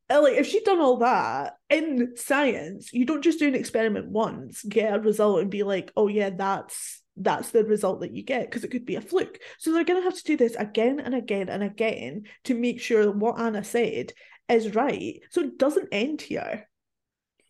Like 0.08 0.34
if 0.34 0.46
she'd 0.46 0.64
done 0.64 0.80
all 0.80 0.98
that 0.98 1.54
in 1.68 2.16
science, 2.16 2.92
you 2.92 3.04
don't 3.04 3.22
just 3.22 3.38
do 3.40 3.48
an 3.48 3.54
experiment 3.54 4.08
once, 4.08 4.62
get 4.62 4.94
a 4.94 5.00
result, 5.00 5.40
and 5.40 5.50
be 5.50 5.62
like, 5.62 5.92
"Oh 5.96 6.08
yeah, 6.08 6.30
that's." 6.30 7.02
that's 7.18 7.50
the 7.50 7.64
result 7.64 8.00
that 8.00 8.14
you 8.14 8.22
get 8.22 8.42
because 8.42 8.62
it 8.62 8.70
could 8.70 8.84
be 8.84 8.96
a 8.96 9.00
fluke. 9.00 9.38
So 9.58 9.72
they're 9.72 9.84
going 9.84 10.00
to 10.00 10.04
have 10.04 10.16
to 10.16 10.24
do 10.24 10.36
this 10.36 10.54
again 10.54 11.00
and 11.00 11.14
again 11.14 11.48
and 11.48 11.62
again 11.62 12.24
to 12.44 12.54
make 12.54 12.78
sure 12.78 13.06
that 13.06 13.16
what 13.16 13.40
Anna 13.40 13.64
said 13.64 14.12
is 14.48 14.74
right. 14.74 15.20
So 15.30 15.40
it 15.40 15.58
doesn't 15.58 15.88
end 15.92 16.22
here. 16.22 16.68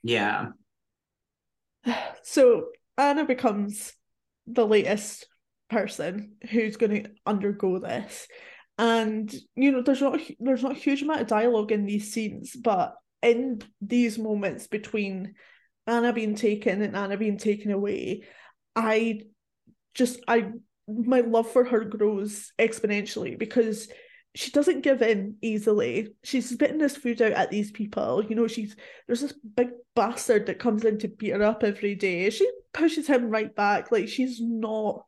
Yeah. 0.02 0.48
So 2.22 2.66
Anna 2.98 3.24
becomes 3.24 3.92
the 4.48 4.66
latest 4.66 5.28
person 5.70 6.32
who's 6.50 6.76
going 6.76 7.04
to 7.04 7.10
undergo 7.24 7.78
this. 7.78 8.26
And 8.78 9.32
you 9.54 9.72
know, 9.72 9.82
there's 9.82 10.02
not 10.02 10.20
there's 10.38 10.62
not 10.62 10.72
a 10.72 10.80
huge 10.80 11.02
amount 11.02 11.22
of 11.22 11.26
dialogue 11.26 11.72
in 11.72 11.86
these 11.86 12.12
scenes, 12.12 12.54
but 12.54 12.94
in 13.22 13.62
these 13.80 14.18
moments 14.18 14.66
between 14.66 15.34
Anna 15.86 16.12
being 16.12 16.34
taken 16.34 16.82
and 16.82 16.96
Anna 16.96 17.16
being 17.16 17.38
taken 17.38 17.70
away, 17.70 18.24
I 18.74 19.20
just 19.94 20.20
I 20.28 20.50
my 20.86 21.20
love 21.20 21.50
for 21.50 21.64
her 21.64 21.84
grows 21.84 22.52
exponentially 22.58 23.38
because 23.38 23.88
she 24.34 24.50
doesn't 24.50 24.82
give 24.82 25.00
in 25.00 25.36
easily. 25.40 26.14
She's 26.22 26.50
spitting 26.50 26.78
this 26.78 26.96
food 26.96 27.22
out 27.22 27.32
at 27.32 27.50
these 27.50 27.70
people. 27.70 28.22
You 28.22 28.36
know, 28.36 28.46
she's 28.46 28.76
there's 29.06 29.22
this 29.22 29.32
big 29.32 29.70
bastard 29.94 30.46
that 30.46 30.58
comes 30.58 30.84
in 30.84 30.98
to 30.98 31.08
beat 31.08 31.30
her 31.30 31.42
up 31.42 31.64
every 31.64 31.94
day. 31.94 32.28
She 32.28 32.48
pushes 32.74 33.06
him 33.06 33.30
right 33.30 33.54
back. 33.54 33.90
Like 33.90 34.08
she's 34.08 34.38
not 34.40 35.04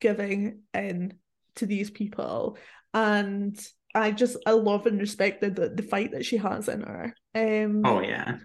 giving 0.00 0.60
in 0.74 1.14
to 1.56 1.66
these 1.66 1.90
people. 1.90 2.58
And 2.96 3.60
I 3.94 4.10
just 4.10 4.38
I 4.46 4.52
love 4.52 4.86
and 4.86 4.98
respect 4.98 5.42
the 5.42 5.50
the, 5.50 5.68
the 5.68 5.82
fight 5.82 6.12
that 6.12 6.24
she 6.24 6.38
has 6.38 6.66
in 6.68 6.80
her. 6.80 7.14
Um 7.34 7.82
Oh 7.84 8.00
yeah. 8.00 8.38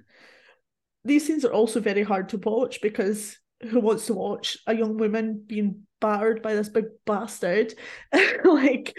These 1.06 1.26
scenes 1.26 1.45
are 1.45 1.54
also 1.54 1.80
very 1.80 2.04
hard 2.04 2.30
to 2.30 2.38
watch 2.38 2.82
because 2.82 3.38
who 3.62 3.80
wants 3.80 4.08
to 4.08 4.14
watch 4.14 4.58
a 4.68 4.76
young 4.76 4.97
woman 4.97 5.43
being 5.47 5.88
battered 6.02 6.41
by 6.41 6.54
this 6.54 6.68
big 6.70 6.86
bastard? 7.06 7.74
Like 8.43 8.93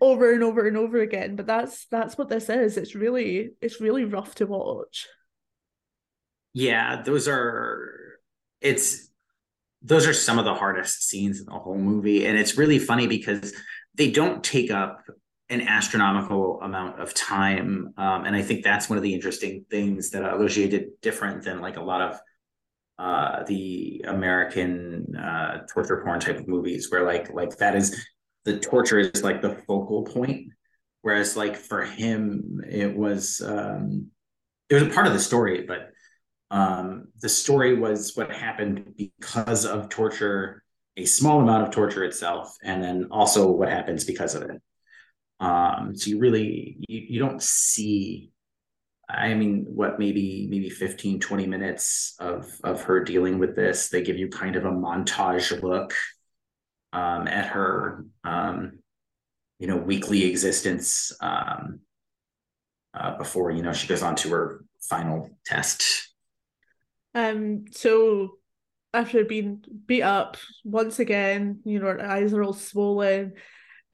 over 0.00 0.32
and 0.32 0.44
over 0.44 0.68
and 0.68 0.76
over 0.76 0.98
again. 0.98 1.34
But 1.34 1.46
that's 1.46 1.86
that's 1.86 2.16
what 2.16 2.28
this 2.28 2.48
is. 2.48 2.76
It's 2.76 2.94
really 2.94 3.50
it's 3.60 3.80
really 3.80 4.04
rough 4.04 4.36
to 4.36 4.46
watch. 4.46 5.08
Yeah 6.52 7.02
those 7.02 7.26
are 7.26 8.20
it's 8.60 9.10
those 9.82 10.06
are 10.06 10.14
some 10.14 10.38
of 10.38 10.44
the 10.44 10.54
hardest 10.54 11.08
scenes 11.08 11.40
in 11.40 11.46
the 11.46 11.52
whole 11.52 11.78
movie. 11.78 12.26
And 12.26 12.38
it's 12.38 12.56
really 12.56 12.78
funny 12.78 13.06
because 13.06 13.52
they 13.96 14.10
don't 14.10 14.44
take 14.44 14.70
up 14.70 15.02
an 15.48 15.60
astronomical 15.60 16.60
amount 16.62 17.00
of 17.00 17.14
time 17.14 17.92
um, 17.96 18.24
and 18.24 18.34
i 18.34 18.42
think 18.42 18.64
that's 18.64 18.88
one 18.88 18.96
of 18.96 19.02
the 19.02 19.14
interesting 19.14 19.64
things 19.70 20.10
that 20.10 20.22
Laugier 20.22 20.70
did 20.70 20.88
different 21.02 21.42
than 21.42 21.60
like 21.60 21.76
a 21.76 21.82
lot 21.82 22.00
of 22.00 22.20
uh, 22.98 23.42
the 23.44 24.02
American 24.06 25.14
uh, 25.16 25.58
torture 25.72 26.02
porn 26.02 26.20
type 26.20 26.38
of 26.38 26.48
movies, 26.48 26.90
where 26.90 27.04
like 27.04 27.32
like 27.32 27.56
that 27.58 27.76
is 27.76 28.06
the 28.44 28.58
torture 28.58 28.98
is 28.98 29.22
like 29.22 29.42
the 29.42 29.54
focal 29.66 30.02
point, 30.04 30.46
whereas 31.02 31.36
like 31.36 31.56
for 31.56 31.82
him 31.82 32.60
it 32.66 32.96
was 32.96 33.42
um, 33.44 34.06
it 34.70 34.74
was 34.74 34.84
a 34.84 34.90
part 34.90 35.06
of 35.06 35.12
the 35.12 35.20
story, 35.20 35.64
but 35.66 35.90
um, 36.50 37.08
the 37.20 37.28
story 37.28 37.74
was 37.74 38.12
what 38.14 38.34
happened 38.34 38.94
because 38.96 39.66
of 39.66 39.88
torture, 39.88 40.62
a 40.96 41.04
small 41.04 41.40
amount 41.40 41.64
of 41.64 41.70
torture 41.70 42.04
itself, 42.04 42.56
and 42.62 42.82
then 42.82 43.08
also 43.10 43.50
what 43.50 43.68
happens 43.68 44.04
because 44.04 44.34
of 44.34 44.42
it. 44.42 44.62
Um, 45.38 45.94
so 45.94 46.10
you 46.10 46.18
really 46.18 46.78
you, 46.88 47.00
you 47.08 47.18
don't 47.18 47.42
see 47.42 48.30
I 49.08 49.34
mean, 49.34 49.66
what 49.68 49.98
maybe 49.98 50.48
maybe 50.50 50.68
15, 50.68 51.20
20 51.20 51.46
minutes 51.46 52.16
of 52.18 52.50
of 52.64 52.82
her 52.82 53.04
dealing 53.04 53.38
with 53.38 53.54
this. 53.54 53.88
They 53.88 54.02
give 54.02 54.18
you 54.18 54.28
kind 54.28 54.56
of 54.56 54.64
a 54.64 54.70
montage 54.70 55.62
look 55.62 55.94
um, 56.92 57.28
at 57.28 57.46
her, 57.46 58.04
um, 58.24 58.80
you 59.58 59.68
know, 59.68 59.76
weekly 59.76 60.24
existence 60.24 61.12
um, 61.20 61.80
uh, 62.94 63.16
before 63.16 63.52
you 63.52 63.62
know 63.62 63.72
she 63.72 63.86
goes 63.86 64.02
on 64.02 64.16
to 64.16 64.30
her 64.30 64.64
final 64.80 65.30
test. 65.44 66.08
Um. 67.14 67.66
So 67.70 68.38
after 68.96 69.24
being 69.24 69.62
beat 69.86 70.02
up 70.02 70.36
once 70.64 70.98
again, 70.98 71.60
you 71.64 71.78
know, 71.78 71.86
her 71.86 72.04
eyes 72.04 72.32
are 72.32 72.42
all 72.42 72.54
swollen. 72.54 73.34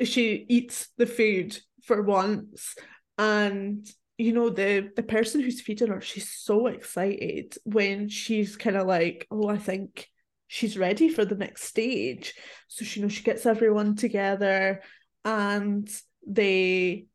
She 0.02 0.46
eats 0.48 0.88
the 0.96 1.06
food 1.06 1.58
for 1.84 2.02
once, 2.02 2.76
and 3.18 3.86
you 4.18 4.32
know 4.32 4.50
the 4.50 4.90
the 4.94 5.02
person 5.02 5.40
who's 5.40 5.60
feeding 5.60 5.88
her 5.88 6.00
she's 6.00 6.30
so 6.30 6.66
excited 6.66 7.54
when 7.64 8.08
she's 8.08 8.56
kind 8.56 8.76
of 8.76 8.86
like 8.86 9.26
oh 9.30 9.48
i 9.48 9.56
think 9.56 10.06
she's 10.46 10.78
ready 10.78 11.08
for 11.08 11.24
the 11.24 11.34
next 11.34 11.64
stage 11.64 12.34
so 12.68 12.84
she 12.84 13.00
you 13.00 13.06
know 13.06 13.08
she 13.08 13.22
gets 13.22 13.46
everyone 13.46 13.96
together 13.96 14.82
and 15.24 15.88
they 16.26 17.06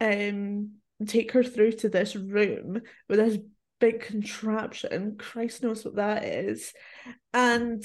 um 0.00 0.70
take 1.06 1.32
her 1.32 1.42
through 1.42 1.72
to 1.72 1.88
this 1.88 2.14
room 2.16 2.80
with 3.08 3.18
this 3.18 3.38
big 3.84 4.00
contraption 4.00 5.16
christ 5.18 5.62
knows 5.62 5.84
what 5.84 5.96
that 5.96 6.24
is 6.24 6.72
and 7.34 7.84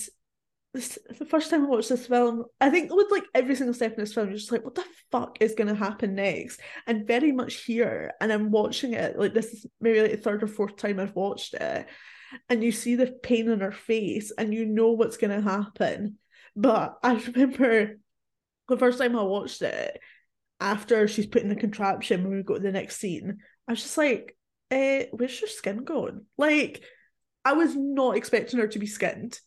this, 0.73 0.99
the 1.17 1.25
first 1.25 1.49
time 1.49 1.65
I 1.65 1.67
watched 1.67 1.89
this 1.89 2.05
film, 2.05 2.45
I 2.61 2.69
think 2.69 2.93
with 2.93 3.09
like 3.09 3.23
every 3.33 3.55
single 3.55 3.73
step 3.73 3.93
in 3.93 3.99
this 3.99 4.13
film, 4.13 4.27
you're 4.27 4.37
just 4.37 4.51
like, 4.51 4.63
what 4.63 4.75
the 4.75 4.85
fuck 5.11 5.37
is 5.39 5.55
gonna 5.55 5.73
happen 5.73 6.15
next? 6.15 6.59
And 6.85 7.07
very 7.07 7.31
much 7.31 7.63
here, 7.63 8.13
and 8.21 8.31
I'm 8.31 8.51
watching 8.51 8.93
it 8.93 9.17
like 9.17 9.33
this 9.33 9.51
is 9.51 9.65
maybe 9.81 10.01
like 10.01 10.11
the 10.11 10.17
third 10.17 10.43
or 10.43 10.47
fourth 10.47 10.75
time 10.75 10.99
I've 10.99 11.15
watched 11.15 11.55
it, 11.55 11.87
and 12.49 12.63
you 12.63 12.71
see 12.71 12.95
the 12.95 13.07
pain 13.07 13.49
in 13.49 13.61
her 13.61 13.71
face, 13.71 14.31
and 14.37 14.53
you 14.53 14.65
know 14.65 14.91
what's 14.91 15.17
gonna 15.17 15.41
happen. 15.41 16.19
But 16.55 16.99
I 17.01 17.13
remember 17.33 17.97
the 18.67 18.77
first 18.77 18.99
time 18.99 19.15
I 19.15 19.23
watched 19.23 19.63
it, 19.63 19.99
after 20.59 21.07
she's 21.07 21.25
putting 21.25 21.49
the 21.49 21.55
contraption 21.55 22.23
when 22.23 22.35
we 22.35 22.43
go 22.43 22.55
to 22.55 22.59
the 22.59 22.71
next 22.71 22.97
scene, 22.97 23.39
I 23.67 23.71
was 23.71 23.81
just 23.81 23.97
like, 23.97 24.37
eh, 24.71 25.05
where's 25.11 25.39
your 25.39 25.49
skin 25.49 25.83
going? 25.83 26.25
Like, 26.37 26.83
I 27.45 27.53
was 27.53 27.75
not 27.75 28.17
expecting 28.17 28.59
her 28.59 28.67
to 28.67 28.79
be 28.79 28.87
skinned 28.87 29.39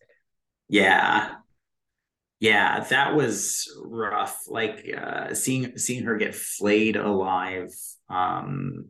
yeah. 0.72 1.34
Yeah, 2.40 2.80
that 2.80 3.14
was 3.14 3.70
rough. 3.84 4.38
Like 4.48 4.86
uh, 4.96 5.34
seeing 5.34 5.76
seeing 5.76 6.04
her 6.04 6.16
get 6.16 6.34
flayed 6.34 6.96
alive. 6.96 7.68
Um, 8.08 8.86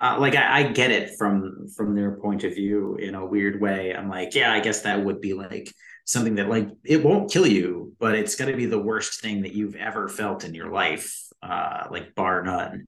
uh, 0.00 0.16
like 0.18 0.36
I, 0.36 0.60
I 0.60 0.62
get 0.72 0.90
it 0.90 1.18
from 1.18 1.66
from 1.76 1.94
their 1.94 2.12
point 2.18 2.44
of 2.44 2.54
view 2.54 2.96
in 2.96 3.14
a 3.14 3.26
weird 3.26 3.60
way. 3.60 3.94
I'm 3.94 4.08
like, 4.08 4.34
yeah, 4.34 4.50
I 4.50 4.60
guess 4.60 4.80
that 4.82 5.04
would 5.04 5.20
be 5.20 5.34
like 5.34 5.70
something 6.06 6.36
that 6.36 6.48
like 6.48 6.68
it 6.82 7.04
won't 7.04 7.30
kill 7.30 7.46
you, 7.46 7.94
but 8.00 8.14
it's 8.14 8.34
gonna 8.34 8.56
be 8.56 8.66
the 8.66 8.82
worst 8.82 9.20
thing 9.20 9.42
that 9.42 9.52
you've 9.52 9.76
ever 9.76 10.08
felt 10.08 10.44
in 10.44 10.54
your 10.54 10.72
life, 10.72 11.14
uh, 11.42 11.88
like 11.90 12.14
bar 12.14 12.42
none. 12.42 12.86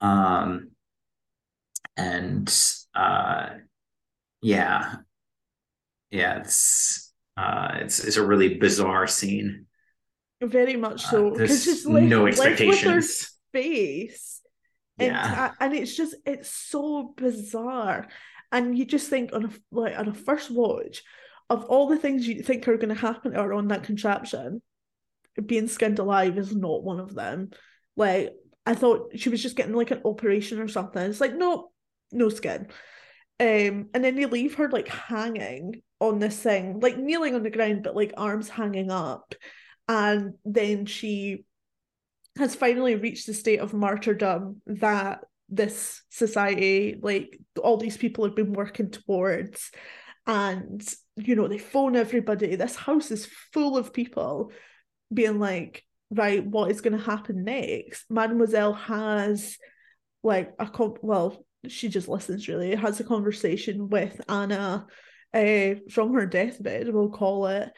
Um, 0.00 0.70
and 1.96 2.52
uh 2.94 3.48
yeah. 4.42 4.96
Yeah 6.10 6.40
it's 6.40 7.12
uh 7.36 7.72
it's 7.76 8.04
it's 8.04 8.16
a 8.16 8.26
really 8.26 8.56
bizarre 8.56 9.06
scene. 9.06 9.66
Very 10.40 10.76
much 10.76 11.02
so 11.02 11.30
because 11.30 11.62
uh, 11.62 11.70
just 11.70 11.86
no 11.86 12.26
expectations. 12.26 13.32
face 13.52 14.36
yeah. 14.98 15.52
And, 15.60 15.72
and 15.74 15.82
it's 15.82 15.96
just 15.96 16.14
it's 16.24 16.50
so 16.50 17.14
bizarre. 17.16 18.08
And 18.52 18.76
you 18.76 18.84
just 18.84 19.08
think 19.08 19.32
on 19.32 19.46
a 19.46 19.50
like 19.70 19.98
on 19.98 20.08
a 20.08 20.14
first 20.14 20.50
watch 20.50 21.02
of 21.50 21.64
all 21.64 21.88
the 21.88 21.98
things 21.98 22.26
you 22.26 22.42
think 22.42 22.66
are 22.68 22.76
going 22.76 22.94
to 22.94 23.00
happen 23.00 23.32
her 23.32 23.52
on 23.52 23.68
that 23.68 23.84
contraption 23.84 24.62
being 25.44 25.68
skinned 25.68 25.98
alive 25.98 26.38
is 26.38 26.54
not 26.54 26.82
one 26.82 26.98
of 26.98 27.14
them. 27.14 27.50
Like 27.96 28.32
I 28.64 28.74
thought 28.74 29.12
she 29.16 29.28
was 29.28 29.42
just 29.42 29.56
getting 29.56 29.74
like 29.74 29.90
an 29.90 30.00
operation 30.04 30.60
or 30.60 30.68
something. 30.68 31.02
It's 31.02 31.20
like, 31.20 31.34
no, 31.34 31.70
no 32.12 32.28
skin. 32.28 32.68
Um, 33.38 33.90
and 33.92 34.02
then 34.02 34.14
they 34.16 34.26
leave 34.26 34.54
her 34.54 34.70
like 34.70 34.88
hanging 34.88 35.82
on 36.00 36.18
this 36.18 36.38
thing, 36.38 36.80
like 36.80 36.96
kneeling 36.96 37.34
on 37.34 37.42
the 37.42 37.50
ground, 37.50 37.82
but 37.82 37.96
like 37.96 38.12
arms 38.16 38.48
hanging 38.48 38.90
up. 38.90 39.34
And 39.88 40.34
then 40.44 40.86
she 40.86 41.44
has 42.38 42.54
finally 42.54 42.96
reached 42.96 43.26
the 43.26 43.34
state 43.34 43.60
of 43.60 43.72
martyrdom 43.72 44.62
that 44.66 45.20
this 45.48 46.02
society, 46.10 46.98
like 47.00 47.38
all 47.62 47.76
these 47.76 47.96
people 47.96 48.24
have 48.24 48.34
been 48.34 48.52
working 48.52 48.90
towards. 48.90 49.70
And, 50.26 50.82
you 51.16 51.36
know, 51.36 51.46
they 51.46 51.58
phone 51.58 51.94
everybody. 51.94 52.56
This 52.56 52.74
house 52.74 53.10
is 53.10 53.28
full 53.52 53.76
of 53.76 53.92
people 53.92 54.50
being 55.12 55.38
like, 55.38 55.84
right, 56.10 56.44
what 56.44 56.70
is 56.70 56.80
going 56.80 56.98
to 56.98 57.04
happen 57.04 57.44
next? 57.44 58.04
Mademoiselle 58.10 58.74
has 58.74 59.56
like 60.22 60.52
a 60.58 60.66
comp- 60.66 60.98
well, 61.02 61.44
she 61.68 61.88
just 61.88 62.08
listens 62.08 62.48
really, 62.48 62.74
has 62.74 63.00
a 63.00 63.04
conversation 63.04 63.88
with 63.88 64.20
Anna 64.28 64.86
uh, 65.34 65.74
from 65.90 66.14
her 66.14 66.26
deathbed, 66.26 66.92
we'll 66.92 67.10
call 67.10 67.46
it. 67.46 67.68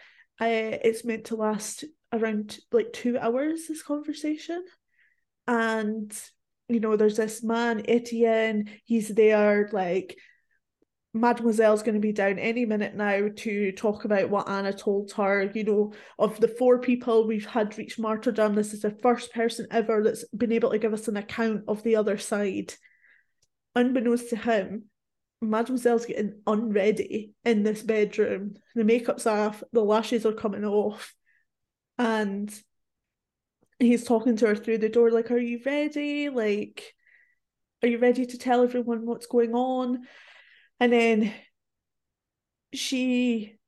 Uh, 0.40 0.78
it's 0.84 1.04
meant 1.04 1.26
to 1.26 1.36
last 1.36 1.84
around 2.12 2.58
like 2.72 2.92
two 2.92 3.18
hours, 3.18 3.66
this 3.66 3.82
conversation. 3.82 4.64
And 5.46 6.12
you 6.68 6.80
know, 6.80 6.96
there's 6.96 7.16
this 7.16 7.42
man, 7.42 7.82
Etienne, 7.88 8.70
he's 8.84 9.08
there 9.08 9.70
like 9.72 10.18
Mademoiselle's 11.14 11.82
going 11.82 11.94
to 11.94 12.00
be 12.00 12.12
down 12.12 12.38
any 12.38 12.66
minute 12.66 12.94
now 12.94 13.28
to 13.34 13.72
talk 13.72 14.04
about 14.04 14.28
what 14.28 14.48
Anna 14.48 14.72
told 14.72 15.10
her. 15.12 15.50
You 15.54 15.64
know, 15.64 15.92
of 16.18 16.38
the 16.38 16.48
four 16.48 16.78
people 16.80 17.26
we've 17.26 17.46
had 17.46 17.76
reach 17.78 17.98
martyrdom, 17.98 18.54
this 18.54 18.74
is 18.74 18.82
the 18.82 18.90
first 18.90 19.32
person 19.32 19.66
ever 19.70 20.02
that's 20.02 20.24
been 20.28 20.52
able 20.52 20.70
to 20.70 20.78
give 20.78 20.92
us 20.92 21.08
an 21.08 21.16
account 21.16 21.62
of 21.66 21.82
the 21.82 21.96
other 21.96 22.18
side. 22.18 22.74
Unbeknownst 23.78 24.30
to 24.30 24.36
him, 24.36 24.86
Mademoiselle's 25.40 26.04
getting 26.04 26.40
unready 26.48 27.32
in 27.44 27.62
this 27.62 27.80
bedroom. 27.82 28.54
The 28.74 28.82
makeup's 28.82 29.24
off, 29.24 29.62
the 29.72 29.84
lashes 29.84 30.26
are 30.26 30.32
coming 30.32 30.64
off, 30.64 31.14
and 31.96 32.52
he's 33.78 34.02
talking 34.02 34.36
to 34.36 34.48
her 34.48 34.56
through 34.56 34.78
the 34.78 34.88
door, 34.88 35.12
like, 35.12 35.30
Are 35.30 35.38
you 35.38 35.60
ready? 35.64 36.28
Like, 36.28 36.92
are 37.80 37.88
you 37.88 37.98
ready 37.98 38.26
to 38.26 38.36
tell 38.36 38.64
everyone 38.64 39.06
what's 39.06 39.26
going 39.26 39.54
on? 39.54 40.08
And 40.80 40.92
then 40.92 41.32
she 42.74 43.58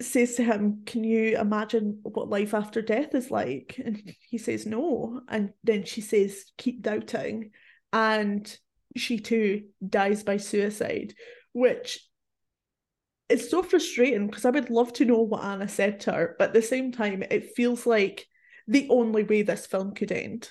says 0.00 0.36
to 0.36 0.42
him, 0.42 0.84
Can 0.86 1.04
you 1.04 1.38
imagine 1.38 2.00
what 2.02 2.30
life 2.30 2.54
after 2.54 2.80
death 2.80 3.14
is 3.14 3.30
like? 3.30 3.78
And 3.84 4.14
he 4.30 4.38
says, 4.38 4.64
No. 4.64 5.20
And 5.28 5.52
then 5.62 5.84
she 5.84 6.00
says, 6.00 6.46
Keep 6.56 6.80
doubting. 6.80 7.50
And 7.94 8.54
she 8.96 9.20
too 9.20 9.62
dies 9.86 10.22
by 10.22 10.36
suicide, 10.36 11.14
which 11.52 12.06
is 13.30 13.48
so 13.48 13.62
frustrating 13.62 14.26
because 14.26 14.44
I 14.44 14.50
would 14.50 14.68
love 14.68 14.92
to 14.94 15.06
know 15.06 15.22
what 15.22 15.44
Anna 15.44 15.68
said 15.68 16.00
to 16.00 16.12
her, 16.12 16.36
but 16.38 16.48
at 16.48 16.54
the 16.54 16.62
same 16.62 16.92
time, 16.92 17.22
it 17.22 17.54
feels 17.56 17.86
like 17.86 18.26
the 18.68 18.86
only 18.90 19.22
way 19.22 19.42
this 19.42 19.64
film 19.64 19.94
could 19.94 20.12
end. 20.12 20.50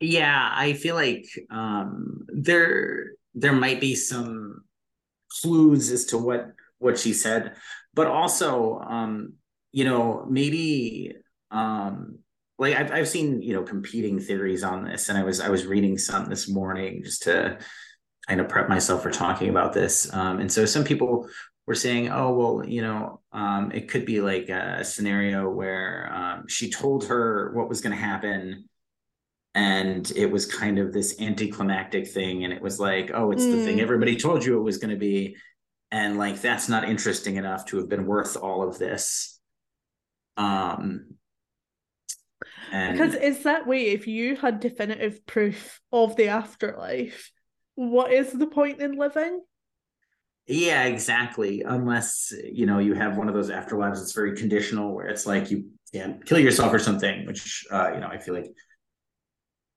Yeah, 0.00 0.50
I 0.52 0.74
feel 0.74 0.94
like 0.94 1.24
um, 1.50 2.26
there 2.28 3.12
there 3.34 3.52
might 3.52 3.80
be 3.80 3.94
some 3.94 4.64
clues 5.40 5.90
as 5.90 6.06
to 6.06 6.18
what 6.18 6.48
what 6.78 6.98
she 6.98 7.12
said 7.12 7.54
but 7.94 8.06
also 8.06 8.78
um 8.78 9.32
you 9.72 9.84
know 9.84 10.24
maybe 10.30 11.12
um 11.50 12.18
like 12.58 12.74
I've, 12.74 12.90
I've 12.90 13.08
seen 13.08 13.40
you 13.40 13.54
know 13.54 13.62
competing 13.62 14.18
theories 14.18 14.62
on 14.62 14.84
this 14.84 15.08
and 15.08 15.16
i 15.16 15.22
was 15.22 15.40
i 15.40 15.48
was 15.48 15.66
reading 15.66 15.96
some 15.96 16.26
this 16.26 16.48
morning 16.48 17.02
just 17.02 17.22
to 17.22 17.58
kind 18.26 18.40
of 18.40 18.48
prep 18.48 18.68
myself 18.68 19.02
for 19.02 19.10
talking 19.10 19.48
about 19.48 19.72
this 19.72 20.12
um 20.12 20.40
and 20.40 20.50
so 20.50 20.64
some 20.64 20.84
people 20.84 21.28
were 21.66 21.74
saying 21.74 22.10
oh 22.10 22.32
well 22.32 22.66
you 22.66 22.82
know 22.82 23.20
um 23.32 23.70
it 23.72 23.88
could 23.88 24.04
be 24.04 24.20
like 24.20 24.48
a 24.48 24.84
scenario 24.84 25.48
where 25.48 26.10
um 26.12 26.48
she 26.48 26.70
told 26.70 27.06
her 27.06 27.52
what 27.54 27.68
was 27.68 27.80
going 27.80 27.94
to 27.94 28.02
happen 28.02 28.68
and 29.54 30.12
it 30.14 30.30
was 30.30 30.46
kind 30.46 30.78
of 30.78 30.92
this 30.92 31.20
anticlimactic 31.20 32.06
thing 32.06 32.44
and 32.44 32.52
it 32.52 32.62
was 32.62 32.78
like 32.78 33.10
oh 33.14 33.30
it's 33.30 33.44
mm. 33.44 33.52
the 33.52 33.64
thing 33.64 33.78
mm. 33.78 33.82
everybody 33.82 34.16
told 34.16 34.44
you 34.44 34.58
it 34.58 34.62
was 34.62 34.78
going 34.78 34.90
to 34.90 34.96
be 34.96 35.36
and 35.90 36.18
like 36.18 36.40
that's 36.40 36.68
not 36.68 36.88
interesting 36.88 37.36
enough 37.36 37.64
to 37.64 37.78
have 37.78 37.88
been 37.88 38.06
worth 38.06 38.36
all 38.36 38.66
of 38.66 38.78
this 38.78 39.40
um 40.36 41.06
and... 42.72 42.96
because 42.96 43.14
it's 43.14 43.44
that 43.44 43.66
way 43.66 43.88
if 43.88 44.06
you 44.06 44.36
had 44.36 44.60
definitive 44.60 45.24
proof 45.26 45.80
of 45.92 46.16
the 46.16 46.28
afterlife 46.28 47.30
what 47.74 48.12
is 48.12 48.32
the 48.32 48.46
point 48.46 48.80
in 48.80 48.96
living 48.96 49.40
yeah 50.46 50.84
exactly 50.84 51.62
unless 51.62 52.32
you 52.52 52.66
know 52.66 52.78
you 52.78 52.94
have 52.94 53.16
one 53.16 53.28
of 53.28 53.34
those 53.34 53.50
afterlives 53.50 53.96
that's 53.96 54.12
very 54.12 54.36
conditional 54.36 54.94
where 54.94 55.06
it's 55.06 55.26
like 55.26 55.50
you 55.50 55.66
can't 55.92 56.24
kill 56.24 56.38
yourself 56.38 56.72
or 56.72 56.78
something 56.78 57.26
which 57.26 57.64
uh, 57.70 57.92
you 57.94 58.00
know 58.00 58.08
i 58.08 58.18
feel 58.18 58.34
like 58.34 58.50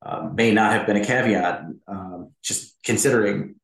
uh, 0.04 0.30
may 0.34 0.52
not 0.52 0.72
have 0.74 0.88
been 0.88 0.98
a 0.98 1.06
caveat, 1.06 1.64
um, 1.88 2.32
just 2.42 2.76
considering. 2.84 3.56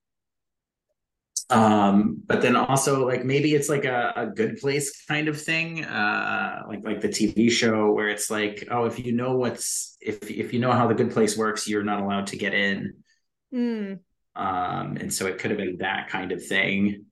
Um, 1.49 2.21
but 2.25 2.41
then 2.41 2.57
also 2.57 3.07
like 3.07 3.23
maybe 3.23 3.55
it's 3.55 3.69
like 3.69 3.85
a, 3.85 4.11
a 4.15 4.27
good 4.27 4.57
place 4.57 5.05
kind 5.05 5.29
of 5.29 5.41
thing, 5.41 5.85
uh, 5.85 6.63
like 6.67 6.83
like 6.83 7.01
the 7.01 7.07
TV 7.07 7.49
show 7.49 7.91
where 7.91 8.09
it's 8.09 8.29
like, 8.29 8.67
oh, 8.69 8.85
if 8.85 8.99
you 8.99 9.13
know 9.13 9.37
what's 9.37 9.95
if 10.01 10.29
if 10.29 10.53
you 10.53 10.59
know 10.59 10.73
how 10.73 10.87
the 10.87 10.93
good 10.93 11.11
place 11.11 11.37
works, 11.37 11.67
you're 11.67 11.83
not 11.83 12.01
allowed 12.01 12.27
to 12.27 12.37
get 12.37 12.53
in. 12.53 12.95
Mm. 13.53 13.99
Um, 14.35 14.97
and 14.97 15.13
so 15.13 15.25
it 15.25 15.39
could 15.39 15.51
have 15.51 15.57
been 15.57 15.77
that 15.77 16.09
kind 16.09 16.31
of 16.31 16.45
thing. 16.45 17.05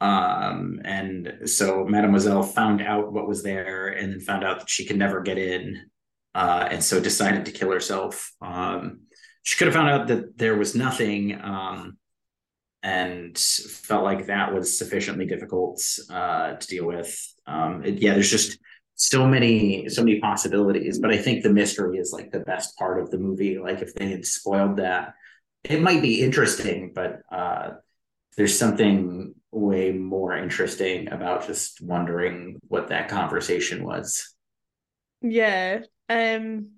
Um, 0.00 0.80
and 0.84 1.48
so 1.48 1.84
Mademoiselle 1.84 2.42
found 2.42 2.82
out 2.82 3.12
what 3.12 3.26
was 3.26 3.42
there 3.42 3.88
and 3.88 4.12
then 4.12 4.20
found 4.20 4.44
out 4.44 4.60
that 4.60 4.70
she 4.70 4.84
could 4.84 4.98
never 4.98 5.20
get 5.22 5.38
in 5.38 5.90
uh, 6.34 6.68
and 6.70 6.84
so 6.84 7.00
decided 7.00 7.44
to 7.46 7.52
kill 7.52 7.70
herself. 7.70 8.32
Um, 8.40 9.00
she 9.42 9.56
could 9.56 9.68
have 9.68 9.74
found 9.74 9.88
out 9.90 10.06
that 10.08 10.38
there 10.38 10.56
was 10.56 10.74
nothing 10.74 11.40
um, 11.40 11.96
and 12.82 13.36
felt 13.38 14.04
like 14.04 14.26
that 14.26 14.54
was 14.54 14.78
sufficiently 14.78 15.26
difficult 15.26 15.82
uh, 16.10 16.54
to 16.54 16.66
deal 16.66 16.86
with. 16.86 17.34
Um, 17.46 17.84
it, 17.84 18.00
yeah, 18.00 18.14
there's 18.14 18.30
just 18.30 18.58
so 18.94 19.26
many 19.26 19.88
so 19.88 20.02
many 20.02 20.20
possibilities, 20.20 20.98
but 20.98 21.12
I 21.12 21.18
think 21.18 21.42
the 21.42 21.52
mystery 21.52 21.98
is 21.98 22.12
like 22.12 22.30
the 22.30 22.40
best 22.40 22.76
part 22.76 23.00
of 23.00 23.10
the 23.10 23.18
movie. 23.18 23.58
Like 23.58 23.80
if 23.80 23.94
they 23.94 24.08
had 24.10 24.26
spoiled 24.26 24.76
that, 24.78 25.14
it 25.64 25.80
might 25.82 26.02
be 26.02 26.20
interesting, 26.22 26.92
but 26.94 27.20
uh, 27.30 27.70
there's 28.36 28.58
something 28.58 29.34
way 29.50 29.92
more 29.92 30.36
interesting 30.36 31.10
about 31.10 31.46
just 31.46 31.80
wondering 31.80 32.58
what 32.68 32.88
that 32.88 33.08
conversation 33.08 33.84
was. 33.84 34.34
Yeah, 35.20 35.82
um 36.08 36.77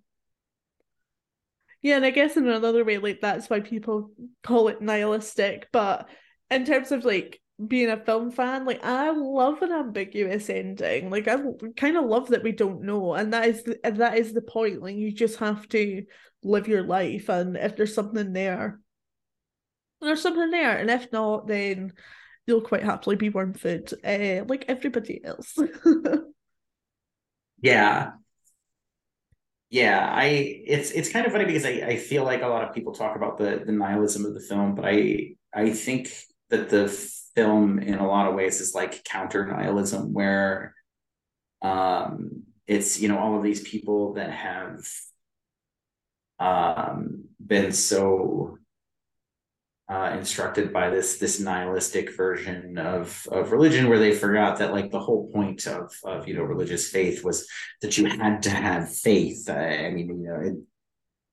yeah, 1.83 1.97
and 1.97 2.05
I 2.05 2.11
guess 2.11 2.37
in 2.37 2.47
another 2.47 2.85
way, 2.85 2.99
like 2.99 3.20
that's 3.20 3.49
why 3.49 3.61
people 3.61 4.11
call 4.43 4.68
it 4.68 4.83
nihilistic. 4.83 5.68
But 5.72 6.09
in 6.51 6.64
terms 6.64 6.93
of 6.93 7.05
like 7.05 7.41
being 7.66 7.91
a 7.91 8.05
film 8.05 8.31
fan, 8.31 8.64
like 8.64 8.85
I 8.85 9.11
love 9.11 9.62
an 9.62 9.72
ambiguous 9.72 10.51
ending. 10.51 11.11
Like 11.11 11.28
I 11.28 11.39
kind 11.76 11.97
of 11.97 12.05
love 12.05 12.28
that 12.28 12.43
we 12.43 12.53
don't 12.53 12.83
know, 12.83 13.14
and 13.14 13.33
that 13.33 13.49
is 13.49 13.62
the, 13.62 13.78
that 13.83 14.18
is 14.18 14.33
the 14.33 14.43
point. 14.43 14.83
Like 14.83 14.97
you 14.97 15.12
just 15.12 15.39
have 15.39 15.68
to 15.70 16.05
live 16.43 16.68
your 16.68 16.83
life, 16.83 17.28
and 17.28 17.57
if 17.57 17.76
there's 17.76 17.95
something 17.95 18.33
there, 18.33 18.81
there's 20.01 20.22
something 20.22 20.51
there, 20.51 20.76
and 20.76 20.91
if 20.91 21.11
not, 21.12 21.47
then 21.47 21.93
you'll 22.47 22.61
quite 22.61 22.83
happily 22.83 23.16
be 23.16 23.31
worm 23.31 23.55
food, 23.55 23.91
uh, 24.05 24.45
like 24.47 24.66
everybody 24.68 25.24
else. 25.24 25.57
yeah, 27.62 28.12
yeah 29.71 30.11
i 30.12 30.25
it's 30.66 30.91
it's 30.91 31.11
kind 31.12 31.27
of 31.27 31.33
funny 31.33 31.45
because 31.45 31.64
I, 31.64 31.71
I 31.71 31.97
feel 31.97 32.25
like 32.25 32.43
a 32.43 32.49
lot 32.49 32.64
of 32.64 32.75
people 32.75 32.93
talk 32.93 33.16
about 33.16 33.39
the 33.39 33.62
the 33.64 33.73
nihilism 33.73 34.25
of 34.27 34.35
the 34.35 34.41
film 34.41 34.75
but 34.75 34.85
i 34.85 35.35
i 35.55 35.71
think 35.71 36.12
that 36.51 36.68
the 36.68 36.89
film 37.37 37.79
in 37.79 37.95
a 37.95 38.07
lot 38.07 38.29
of 38.29 38.35
ways 38.35 38.61
is 38.61 38.75
like 38.75 39.05
counter 39.05 39.47
nihilism 39.47 40.12
where 40.12 40.75
um 41.62 42.43
it's 42.66 43.01
you 43.01 43.09
know 43.09 43.18
all 43.18 43.37
of 43.37 43.45
these 43.45 43.61
people 43.62 44.14
that 44.14 44.31
have 44.31 44.81
um 46.41 47.25
been 47.45 47.73
so 47.73 48.59
uh, 49.91 50.14
instructed 50.16 50.72
by 50.72 50.88
this 50.88 51.18
this 51.18 51.41
nihilistic 51.41 52.16
version 52.16 52.78
of 52.78 53.26
of 53.32 53.51
religion 53.51 53.88
where 53.88 53.99
they 53.99 54.12
forgot 54.12 54.59
that 54.59 54.72
like 54.72 54.91
the 54.93 55.01
whole 55.01 55.28
point 55.32 55.66
of 55.66 55.93
of 56.05 56.28
you 56.28 56.34
know 56.34 56.45
religious 56.45 56.88
faith 56.88 57.24
was 57.24 57.49
that 57.82 57.99
you 57.99 58.07
had 58.07 58.41
to 58.41 58.51
have 58.51 58.95
faith. 58.95 59.51
I 59.51 59.91
mean 59.91 60.09
you 60.09 60.28
know 60.28 60.41
it, 60.41 60.55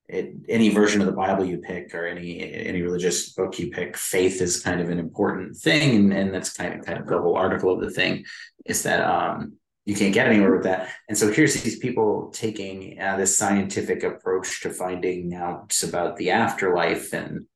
it, 0.08 0.34
any 0.48 0.70
version 0.70 1.00
of 1.00 1.06
the 1.06 1.12
bible 1.12 1.44
you 1.44 1.58
pick 1.58 1.94
or 1.94 2.06
any 2.06 2.52
any 2.52 2.82
religious 2.82 3.32
book 3.32 3.60
you 3.60 3.70
pick 3.70 3.96
faith 3.96 4.42
is 4.42 4.60
kind 4.60 4.80
of 4.80 4.90
an 4.90 4.98
important 4.98 5.56
thing. 5.56 5.94
And, 5.94 6.12
and 6.12 6.34
that's 6.34 6.52
kind 6.52 6.80
of 6.80 6.84
kind 6.84 6.98
of 6.98 7.06
the 7.06 7.20
whole 7.20 7.36
article 7.36 7.72
of 7.72 7.80
the 7.80 7.90
thing 7.90 8.24
is 8.66 8.82
that 8.82 9.04
um 9.04 9.52
you 9.84 9.94
can't 9.94 10.12
get 10.12 10.26
anywhere 10.26 10.52
with 10.52 10.64
that. 10.64 10.90
And 11.08 11.16
so 11.16 11.32
here's 11.32 11.62
these 11.62 11.78
people 11.78 12.30
taking 12.34 13.00
uh, 13.00 13.16
this 13.16 13.38
scientific 13.38 14.02
approach 14.02 14.60
to 14.60 14.68
finding 14.68 15.32
out 15.32 15.74
about 15.82 16.16
the 16.16 16.30
afterlife 16.30 17.14
and 17.14 17.46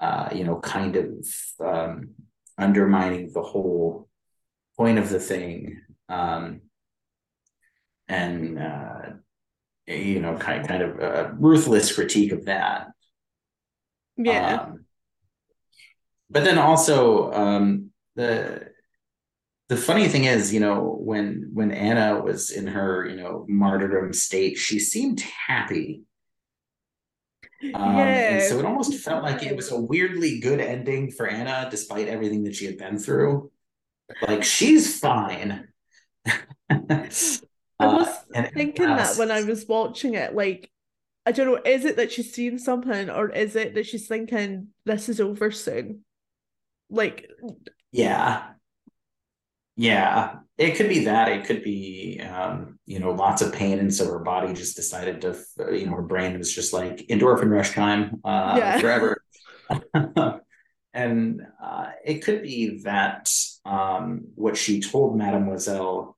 uh, 0.00 0.28
you 0.32 0.44
know, 0.44 0.58
kind 0.60 0.96
of 0.96 1.26
um, 1.60 2.10
undermining 2.58 3.30
the 3.32 3.42
whole 3.42 4.08
point 4.76 4.98
of 4.98 5.08
the 5.08 5.20
thing, 5.20 5.80
um, 6.08 6.60
and 8.08 8.58
uh, 8.58 9.10
you 9.86 10.20
know, 10.20 10.36
kind 10.36 10.66
kind 10.66 10.82
of 10.82 10.98
a 10.98 11.34
ruthless 11.38 11.94
critique 11.94 12.32
of 12.32 12.46
that. 12.46 12.88
Yeah. 14.16 14.62
Um, 14.62 14.84
but 16.30 16.44
then 16.44 16.58
also 16.58 17.32
um, 17.32 17.90
the 18.16 18.68
the 19.68 19.76
funny 19.76 20.08
thing 20.08 20.24
is, 20.24 20.52
you 20.52 20.60
know, 20.60 20.96
when 21.00 21.50
when 21.52 21.70
Anna 21.70 22.20
was 22.22 22.50
in 22.50 22.66
her, 22.66 23.06
you 23.06 23.16
know, 23.16 23.46
martyrdom 23.48 24.12
state, 24.12 24.58
she 24.58 24.78
seemed 24.78 25.20
happy 25.20 26.02
um. 27.72 27.98
And 27.98 28.42
so 28.42 28.58
it 28.58 28.64
almost 28.64 28.94
felt 29.02 29.22
like 29.22 29.42
it 29.42 29.56
was 29.56 29.70
a 29.72 29.80
weirdly 29.80 30.40
good 30.40 30.60
ending 30.60 31.10
for 31.10 31.26
Anna, 31.26 31.68
despite 31.70 32.08
everything 32.08 32.44
that 32.44 32.54
she 32.54 32.66
had 32.66 32.76
been 32.76 32.98
through. 32.98 33.50
Like 34.26 34.44
she's 34.44 34.98
fine. 34.98 35.68
I 36.70 37.08
was 37.80 38.08
uh, 38.34 38.42
thinking 38.54 38.86
that 38.86 39.16
when 39.16 39.30
I 39.30 39.42
was 39.42 39.66
watching 39.66 40.14
it, 40.14 40.34
like 40.34 40.70
I 41.26 41.32
don't 41.32 41.46
know, 41.46 41.60
is 41.64 41.84
it 41.84 41.96
that 41.96 42.12
she's 42.12 42.32
seen 42.32 42.58
something 42.58 43.08
or 43.08 43.30
is 43.30 43.56
it 43.56 43.74
that 43.74 43.86
she's 43.86 44.06
thinking 44.06 44.68
this 44.84 45.08
is 45.08 45.20
over 45.20 45.50
soon? 45.50 46.04
Like 46.90 47.30
Yeah. 47.92 48.53
Yeah 49.76 50.36
it 50.56 50.76
could 50.76 50.88
be 50.88 51.04
that. 51.06 51.28
It 51.28 51.44
could 51.46 51.62
be 51.64 52.20
um, 52.20 52.78
you 52.86 53.00
know 53.00 53.10
lots 53.10 53.42
of 53.42 53.52
pain 53.52 53.78
and 53.78 53.92
so 53.92 54.06
her 54.06 54.20
body 54.20 54.52
just 54.52 54.76
decided 54.76 55.20
to 55.22 55.36
you 55.76 55.86
know 55.86 55.96
her 55.96 56.02
brain 56.02 56.38
was 56.38 56.54
just 56.54 56.72
like 56.72 57.06
endorphin 57.08 57.50
rush 57.50 57.72
time 57.72 58.20
uh, 58.24 58.54
yeah. 58.58 58.78
forever. 58.78 59.20
And 60.96 61.42
uh, 61.60 61.86
it 62.04 62.22
could 62.22 62.42
be 62.42 62.82
that 62.84 63.28
um, 63.64 64.28
what 64.36 64.56
she 64.56 64.80
told 64.80 65.18
mademoiselle 65.18 66.16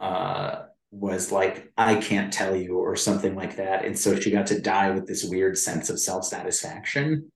uh, 0.00 0.64
was 0.90 1.32
like 1.32 1.72
i 1.78 1.94
can't 1.94 2.30
tell 2.30 2.54
you 2.54 2.76
or 2.76 2.94
something 2.94 3.34
like 3.34 3.56
that 3.56 3.86
and 3.86 3.98
so 3.98 4.20
she 4.20 4.30
got 4.30 4.48
to 4.48 4.60
die 4.60 4.90
with 4.90 5.06
this 5.06 5.24
weird 5.24 5.56
sense 5.56 5.88
of 5.88 5.98
self-satisfaction. 5.98 7.32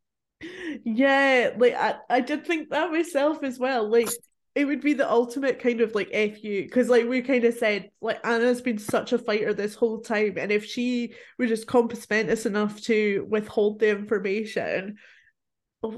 Yeah 0.84 1.52
like 1.56 1.74
I, 1.74 1.94
I 2.10 2.20
did 2.20 2.46
think 2.46 2.68
that 2.68 2.92
myself 2.92 3.42
as 3.42 3.58
well 3.58 3.90
like 3.90 4.10
it 4.58 4.66
would 4.66 4.80
be 4.80 4.92
the 4.92 5.08
ultimate 5.08 5.60
kind 5.60 5.80
of 5.80 5.94
like 5.94 6.10
fu 6.10 6.62
because 6.62 6.88
like 6.88 7.08
we 7.08 7.22
kind 7.22 7.44
of 7.44 7.54
said 7.54 7.88
like 8.00 8.18
anna's 8.24 8.60
been 8.60 8.78
such 8.78 9.12
a 9.12 9.18
fighter 9.18 9.54
this 9.54 9.76
whole 9.76 10.00
time 10.00 10.34
and 10.36 10.50
if 10.50 10.64
she 10.64 11.14
were 11.38 11.46
just 11.46 11.68
compos 11.68 12.10
mentis 12.10 12.44
enough 12.44 12.80
to 12.80 13.24
withhold 13.30 13.78
the 13.78 13.88
information 13.88 14.96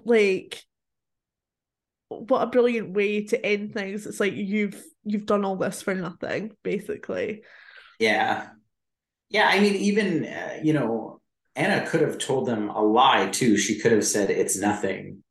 like 0.05 0.63
what 2.11 2.43
a 2.43 2.47
brilliant 2.47 2.91
way 2.91 3.25
to 3.25 3.47
end 3.47 3.73
things. 3.73 4.07
It's 4.07 4.21
like 4.21 4.35
you've 4.35 4.83
you've 5.05 5.27
done 5.27 5.45
all 5.45 5.57
this 5.57 5.81
for 5.83 5.95
nothing 5.95 6.53
basically. 6.63 7.43
Yeah. 7.99 8.49
Yeah 9.29 9.49
i 9.49 9.61
mean 9.61 9.77
even 9.77 10.27
uh, 10.27 10.59
you 10.63 10.73
know 10.73 11.21
anna 11.55 11.87
could 11.89 12.01
have 12.01 12.19
told 12.19 12.47
them 12.47 12.69
a 12.69 12.83
lie 12.83 13.29
too. 13.31 13.57
She 13.57 13.79
could 13.79 13.93
have 13.93 14.05
said 14.05 14.29
it's 14.31 14.59
nothing 14.59 15.23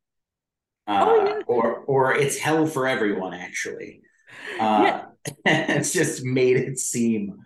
uh, 0.86 1.04
oh, 1.08 1.24
yeah. 1.24 1.42
or 1.46 1.78
or 1.78 2.14
it's 2.14 2.38
hell 2.38 2.66
for 2.66 2.86
everyone. 2.86 3.34
Actually, 3.34 4.02
uh, 4.58 4.82
yeah. 4.84 5.04
it's 5.44 5.92
just 5.92 6.24
made 6.24 6.56
it 6.56 6.78
seem 6.78 7.38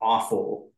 awful. 0.00 0.70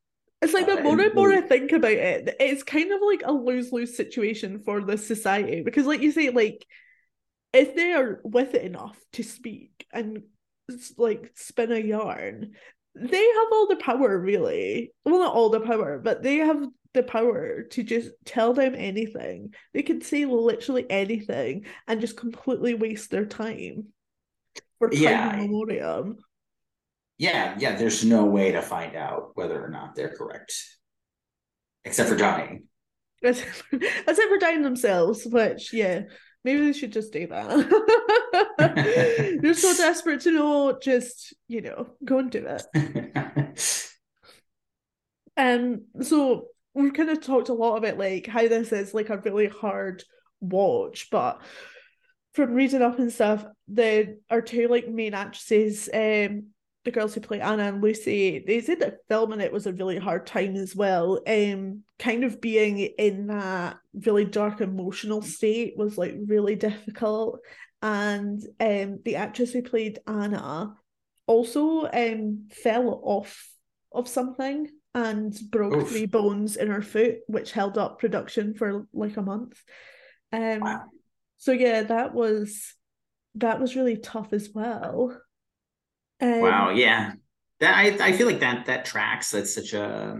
It's 0.42 0.52
like 0.52 0.66
the 0.66 0.78
uh, 0.78 0.82
more 0.82 1.00
and 1.00 1.14
more 1.14 1.32
I 1.32 1.40
think 1.40 1.72
about 1.72 1.92
it, 1.92 2.36
it's 2.38 2.62
kind 2.62 2.92
of 2.92 3.00
like 3.02 3.22
a 3.24 3.32
lose 3.32 3.72
lose 3.72 3.96
situation 3.96 4.60
for 4.60 4.82
the 4.82 4.98
society 4.98 5.62
because, 5.62 5.86
like 5.86 6.02
you 6.02 6.12
say, 6.12 6.30
like 6.30 6.66
if 7.52 7.74
they 7.74 7.92
are 7.92 8.20
with 8.24 8.54
it 8.54 8.62
enough 8.62 8.98
to 9.14 9.22
speak 9.22 9.86
and 9.92 10.22
like 10.98 11.32
spin 11.36 11.72
a 11.72 11.78
yarn, 11.78 12.52
they 12.94 13.26
have 13.26 13.48
all 13.52 13.68
the 13.68 13.76
power, 13.76 14.18
really. 14.18 14.92
Well, 15.04 15.18
not 15.18 15.34
all 15.34 15.50
the 15.50 15.60
power, 15.60 15.98
but 15.98 16.22
they 16.22 16.36
have 16.36 16.62
the 16.94 17.02
power 17.02 17.62
to 17.62 17.82
just 17.82 18.10
tell 18.24 18.54
them 18.54 18.74
anything. 18.76 19.52
They 19.72 19.82
can 19.82 20.00
say 20.00 20.24
literally 20.24 20.86
anything 20.88 21.66
and 21.86 22.00
just 22.00 22.16
completely 22.16 22.74
waste 22.74 23.10
their 23.10 23.26
time 23.26 23.88
for 24.78 24.88
time 24.88 25.02
yeah. 25.02 25.36
memoriam. 25.36 26.16
Yeah, 27.18 27.56
yeah, 27.58 27.76
there's 27.76 28.04
no 28.04 28.24
way 28.24 28.52
to 28.52 28.62
find 28.62 28.96
out 28.96 29.32
whether 29.34 29.62
or 29.62 29.68
not 29.68 29.94
they're 29.94 30.16
correct. 30.16 30.54
Except 31.84 32.08
for 32.08 32.16
dying. 32.16 32.64
Except 33.22 33.48
for, 33.48 33.76
except 33.76 34.28
for 34.28 34.38
dying 34.38 34.62
themselves, 34.62 35.24
which 35.24 35.72
yeah, 35.72 36.02
maybe 36.44 36.60
they 36.60 36.74
should 36.74 36.92
just 36.92 37.10
do 37.10 37.26
that. 37.28 39.38
They're 39.40 39.54
so 39.54 39.74
desperate 39.74 40.20
to 40.22 40.30
know, 40.30 40.78
just 40.78 41.32
you 41.48 41.62
know, 41.62 41.88
go 42.04 42.18
and 42.18 42.30
do 42.30 42.44
it. 42.46 43.90
um 45.38 45.84
so 46.02 46.48
we've 46.74 46.92
kind 46.92 47.10
of 47.10 47.20
talked 47.20 47.48
a 47.48 47.54
lot 47.54 47.76
about 47.76 47.98
like 47.98 48.26
how 48.26 48.46
this 48.48 48.72
is 48.72 48.94
like 48.94 49.10
a 49.10 49.18
really 49.18 49.48
hard 49.48 50.02
watch, 50.40 51.08
but 51.10 51.40
from 52.32 52.52
reading 52.52 52.82
up 52.82 52.98
and 52.98 53.12
stuff, 53.12 53.44
the 53.68 54.18
our 54.28 54.42
two 54.42 54.68
like 54.68 54.88
main 54.88 55.14
actresses, 55.14 55.88
um, 55.94 56.48
the 56.84 56.90
girls 56.90 57.14
who 57.14 57.20
play 57.20 57.40
Anna 57.40 57.64
and 57.64 57.82
Lucy, 57.82 58.44
they 58.46 58.60
said 58.60 58.80
that 58.80 58.98
filming 59.08 59.40
it 59.40 59.52
was 59.52 59.66
a 59.66 59.72
really 59.72 59.98
hard 59.98 60.26
time 60.26 60.56
as 60.56 60.74
well. 60.74 61.20
Um, 61.26 61.82
kind 61.98 62.24
of 62.24 62.40
being 62.40 62.78
in 62.78 63.28
that 63.28 63.76
really 63.94 64.24
dark 64.24 64.60
emotional 64.60 65.22
state 65.22 65.74
was 65.76 65.96
like 65.96 66.14
really 66.26 66.56
difficult. 66.56 67.40
And 67.80 68.42
um, 68.60 69.00
the 69.04 69.16
actress 69.16 69.52
who 69.52 69.62
played 69.62 70.00
Anna 70.06 70.74
also 71.26 71.88
um 71.90 72.48
fell 72.50 73.00
off 73.02 73.48
of 73.92 74.08
something 74.08 74.68
and 74.94 75.36
broke 75.50 75.74
Oof. 75.74 75.88
three 75.88 76.06
bones 76.06 76.56
in 76.56 76.68
her 76.68 76.82
foot, 76.82 77.18
which 77.26 77.52
held 77.52 77.76
up 77.76 77.98
production 77.98 78.54
for 78.54 78.86
like 78.92 79.16
a 79.16 79.22
month. 79.22 79.60
Um, 80.32 80.60
wow. 80.60 80.84
So 81.38 81.52
yeah, 81.52 81.82
that 81.82 82.14
was 82.14 82.74
that 83.36 83.60
was 83.60 83.76
really 83.76 83.96
tough 83.96 84.32
as 84.32 84.50
well. 84.54 85.20
Um, 86.20 86.40
wow. 86.40 86.70
Yeah. 86.70 87.12
That 87.60 87.76
I, 87.76 88.08
I 88.08 88.12
feel 88.12 88.26
like 88.26 88.40
that 88.40 88.66
that 88.66 88.84
tracks. 88.84 89.30
That's 89.30 89.54
such 89.54 89.72
a 89.72 90.18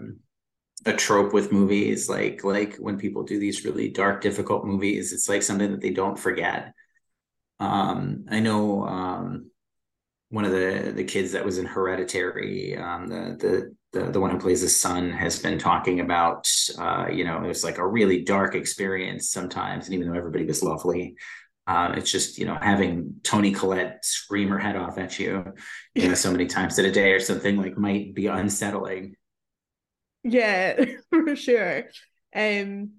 a 0.86 0.92
trope 0.92 1.32
with 1.32 1.52
movies. 1.52 2.08
Like 2.08 2.42
like 2.44 2.76
when 2.76 2.98
people 2.98 3.22
do 3.22 3.38
these 3.38 3.64
really 3.64 3.90
dark, 3.90 4.20
difficult 4.20 4.64
movies, 4.64 5.12
it's 5.12 5.28
like 5.28 5.42
something 5.42 5.70
that 5.70 5.80
they 5.80 5.90
don't 5.90 6.18
forget. 6.18 6.72
Um, 7.60 8.26
I 8.28 8.40
know 8.40 8.84
um, 8.84 9.50
one 10.30 10.44
of 10.44 10.50
the 10.50 10.92
the 10.94 11.04
kids 11.04 11.32
that 11.32 11.44
was 11.44 11.58
in 11.58 11.66
Hereditary, 11.66 12.76
um, 12.76 13.06
the 13.06 13.36
the 13.38 13.74
the, 13.94 14.10
the 14.10 14.20
one 14.20 14.30
who 14.30 14.38
plays 14.38 14.60
the 14.60 14.68
son 14.68 15.10
has 15.10 15.38
been 15.38 15.58
talking 15.58 16.00
about 16.00 16.50
uh, 16.78 17.06
you 17.10 17.24
know 17.24 17.42
it 17.42 17.48
was 17.48 17.64
like 17.64 17.78
a 17.78 17.86
really 17.86 18.22
dark 18.22 18.54
experience 18.54 19.30
sometimes 19.30 19.86
and 19.86 19.94
even 19.94 20.08
though 20.08 20.18
everybody 20.18 20.44
was 20.44 20.62
lovely 20.62 21.16
uh, 21.66 21.94
it's 21.96 22.10
just 22.10 22.38
you 22.38 22.44
know 22.44 22.58
having 22.60 23.14
Toni 23.22 23.52
Collette 23.52 24.04
scream 24.04 24.48
her 24.48 24.58
head 24.58 24.76
off 24.76 24.98
at 24.98 25.18
you 25.18 25.44
you 25.94 26.08
know 26.08 26.14
so 26.14 26.30
many 26.30 26.46
times 26.46 26.78
in 26.78 26.84
a 26.84 26.92
day 26.92 27.12
or 27.12 27.20
something 27.20 27.56
like 27.56 27.78
might 27.78 28.14
be 28.14 28.26
unsettling. 28.26 29.14
Yeah 30.22 30.84
for 31.10 31.36
sure. 31.36 31.84
Um 32.34 32.92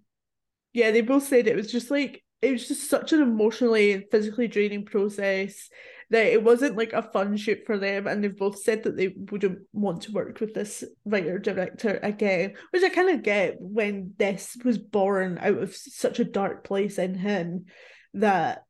yeah 0.73 0.91
they 0.91 1.01
both 1.01 1.27
said 1.27 1.47
it 1.47 1.55
was 1.55 1.71
just 1.71 1.91
like 1.91 2.23
it 2.41 2.51
was 2.51 2.67
just 2.67 2.89
such 2.89 3.13
an 3.13 3.21
emotionally 3.21 3.91
and 3.91 4.05
physically 4.09 4.47
draining 4.47 4.85
process 4.85 5.69
that 6.11 6.27
it 6.27 6.43
wasn't 6.43 6.77
like 6.77 6.93
a 6.93 7.01
fun 7.01 7.35
shoot 7.35 7.59
for 7.65 7.77
them 7.77 8.07
and 8.07 8.23
they've 8.23 8.37
both 8.37 8.61
said 8.61 8.83
that 8.83 8.95
they 8.95 9.13
wouldn't 9.31 9.59
want 9.73 10.03
to 10.03 10.11
work 10.11 10.39
with 10.39 10.53
this 10.53 10.83
writer 11.05 11.39
director 11.39 11.99
again 12.03 12.53
which 12.71 12.83
i 12.83 12.89
kind 12.89 13.09
of 13.09 13.23
get 13.23 13.55
when 13.59 14.13
this 14.17 14.57
was 14.63 14.77
born 14.77 15.37
out 15.39 15.57
of 15.57 15.75
such 15.75 16.19
a 16.19 16.25
dark 16.25 16.63
place 16.63 16.97
in 16.97 17.15
him 17.15 17.65
that 18.13 18.63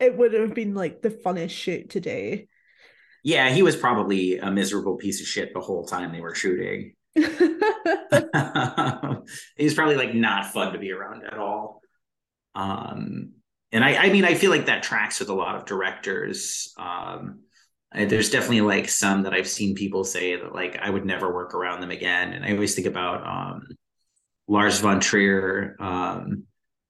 it 0.00 0.16
would 0.16 0.32
have 0.32 0.54
been 0.54 0.74
like 0.74 1.02
the 1.02 1.10
funnest 1.10 1.50
shoot 1.50 1.90
today. 1.90 2.48
Yeah 3.24 3.50
he 3.50 3.62
was 3.62 3.76
probably 3.76 4.38
a 4.38 4.50
miserable 4.50 4.96
piece 4.96 5.20
of 5.20 5.26
shit 5.26 5.52
the 5.52 5.60
whole 5.60 5.84
time 5.84 6.12
they 6.12 6.20
were 6.20 6.34
shooting. 6.34 6.94
He's 9.56 9.74
probably 9.74 9.96
like 9.96 10.14
not 10.14 10.52
fun 10.52 10.72
to 10.72 10.78
be 10.78 10.92
around 10.92 11.24
at 11.24 11.38
all. 11.38 11.82
Um, 12.54 13.32
and 13.72 13.84
I, 13.84 13.94
I 13.96 14.10
mean, 14.10 14.24
I 14.24 14.34
feel 14.34 14.50
like 14.50 14.66
that 14.66 14.82
tracks 14.82 15.20
with 15.20 15.28
a 15.28 15.34
lot 15.34 15.56
of 15.56 15.64
directors. 15.64 16.72
Um, 16.78 17.40
there's 17.94 18.30
definitely 18.30 18.60
like 18.62 18.88
some 18.88 19.22
that 19.22 19.32
I've 19.32 19.48
seen 19.48 19.74
people 19.74 20.04
say 20.04 20.36
that 20.36 20.54
like 20.54 20.78
I 20.80 20.90
would 20.90 21.06
never 21.06 21.32
work 21.32 21.54
around 21.54 21.80
them 21.80 21.90
again. 21.90 22.32
And 22.32 22.44
I 22.44 22.52
always 22.52 22.74
think 22.74 22.86
about 22.86 23.26
um, 23.26 23.66
Lars 24.46 24.80
von 24.80 25.00
Trier 25.00 25.76
um, 25.80 26.44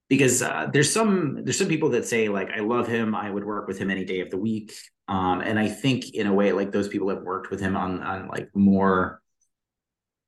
because 0.08 0.42
uh, 0.42 0.68
there's 0.72 0.92
some 0.92 1.44
there's 1.44 1.58
some 1.58 1.68
people 1.68 1.90
that 1.90 2.06
say 2.06 2.28
like 2.28 2.50
I 2.50 2.60
love 2.60 2.88
him, 2.88 3.14
I 3.14 3.30
would 3.30 3.44
work 3.44 3.68
with 3.68 3.78
him 3.78 3.90
any 3.90 4.04
day 4.04 4.20
of 4.20 4.30
the 4.30 4.38
week. 4.38 4.72
Um, 5.06 5.40
and 5.40 5.58
I 5.58 5.68
think 5.68 6.14
in 6.14 6.26
a 6.26 6.34
way 6.34 6.52
like 6.52 6.72
those 6.72 6.88
people 6.88 7.08
have 7.10 7.22
worked 7.22 7.50
with 7.50 7.60
him 7.60 7.76
on 7.76 8.02
on 8.02 8.28
like 8.28 8.50
more 8.54 9.20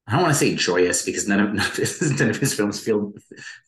I 0.06 0.14
don't 0.14 0.22
want 0.22 0.34
to 0.34 0.38
say 0.38 0.56
joyous 0.56 1.04
because 1.04 1.28
none 1.28 1.38
of, 1.38 1.52
none 1.52 1.66
of 1.66 1.76
his, 1.76 2.18
none 2.18 2.30
of 2.30 2.36
his 2.36 2.52
films 2.52 2.80
feel 2.80 3.12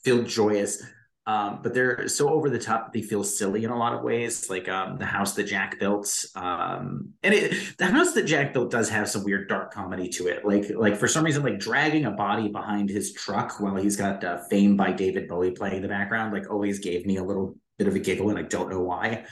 feel 0.02 0.24
joyous, 0.24 0.82
um, 1.24 1.60
but 1.62 1.72
they're 1.72 2.08
so 2.08 2.30
over 2.30 2.50
the 2.50 2.58
top 2.58 2.92
they 2.92 3.00
feel 3.00 3.22
silly 3.22 3.62
in 3.62 3.70
a 3.70 3.78
lot 3.78 3.94
of 3.94 4.02
ways. 4.02 4.50
Like 4.50 4.68
um, 4.68 4.98
the 4.98 5.06
house 5.06 5.34
that 5.34 5.44
Jack 5.44 5.78
built, 5.78 6.24
um, 6.34 7.10
and 7.22 7.32
it, 7.32 7.78
the 7.78 7.86
house 7.86 8.12
that 8.14 8.24
Jack 8.24 8.52
built 8.52 8.72
does 8.72 8.88
have 8.88 9.08
some 9.08 9.22
weird 9.22 9.48
dark 9.48 9.72
comedy 9.72 10.08
to 10.10 10.26
it. 10.26 10.44
Like 10.44 10.70
like 10.74 10.96
for 10.96 11.06
some 11.06 11.24
reason, 11.24 11.44
like 11.44 11.60
dragging 11.60 12.06
a 12.06 12.10
body 12.10 12.48
behind 12.48 12.90
his 12.90 13.12
truck 13.12 13.60
while 13.60 13.76
he's 13.76 13.96
got 13.96 14.24
uh, 14.24 14.38
"Fame" 14.50 14.76
by 14.76 14.90
David 14.90 15.28
Bowie 15.28 15.52
playing 15.52 15.76
in 15.76 15.82
the 15.82 15.88
background, 15.88 16.32
like 16.32 16.50
always 16.50 16.80
gave 16.80 17.06
me 17.06 17.18
a 17.18 17.24
little 17.24 17.56
bit 17.78 17.86
of 17.86 17.94
a 17.94 18.00
giggle, 18.00 18.30
and 18.30 18.38
I 18.38 18.42
don't 18.42 18.68
know 18.68 18.82
why. 18.82 19.24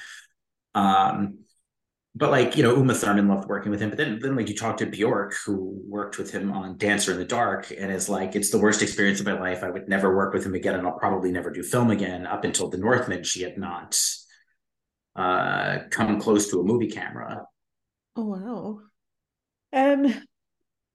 Um, 0.76 1.40
but 2.14 2.30
like 2.30 2.56
you 2.56 2.62
know 2.62 2.76
uma 2.76 2.94
thurman 2.94 3.28
loved 3.28 3.48
working 3.48 3.70
with 3.70 3.80
him 3.80 3.88
but 3.88 3.98
then 3.98 4.18
then 4.20 4.34
like 4.34 4.48
you 4.48 4.54
talk 4.54 4.76
to 4.76 4.86
bjork 4.86 5.34
who 5.46 5.80
worked 5.86 6.18
with 6.18 6.30
him 6.30 6.50
on 6.52 6.76
dancer 6.76 7.12
in 7.12 7.18
the 7.18 7.24
dark 7.24 7.70
and 7.70 7.92
is 7.92 8.08
like 8.08 8.34
it's 8.34 8.50
the 8.50 8.58
worst 8.58 8.82
experience 8.82 9.20
of 9.20 9.26
my 9.26 9.38
life. 9.38 9.62
I 9.62 9.70
would 9.70 9.88
never 9.88 10.14
work 10.14 10.34
with 10.34 10.44
him 10.44 10.54
again 10.54 10.74
and 10.74 10.86
i'll 10.86 10.98
probably 10.98 11.30
never 11.30 11.50
do 11.50 11.62
film 11.62 11.90
again 11.90 12.26
up 12.26 12.44
until 12.44 12.68
the 12.68 12.78
northman 12.78 13.22
she 13.22 13.42
had 13.42 13.58
not 13.58 13.98
uh 15.16 15.80
come 15.90 16.20
close 16.20 16.50
to 16.50 16.60
a 16.60 16.64
movie 16.64 16.90
camera. 16.90 17.44
Oh 18.16 18.24
wow. 18.24 18.80
Um 19.72 20.12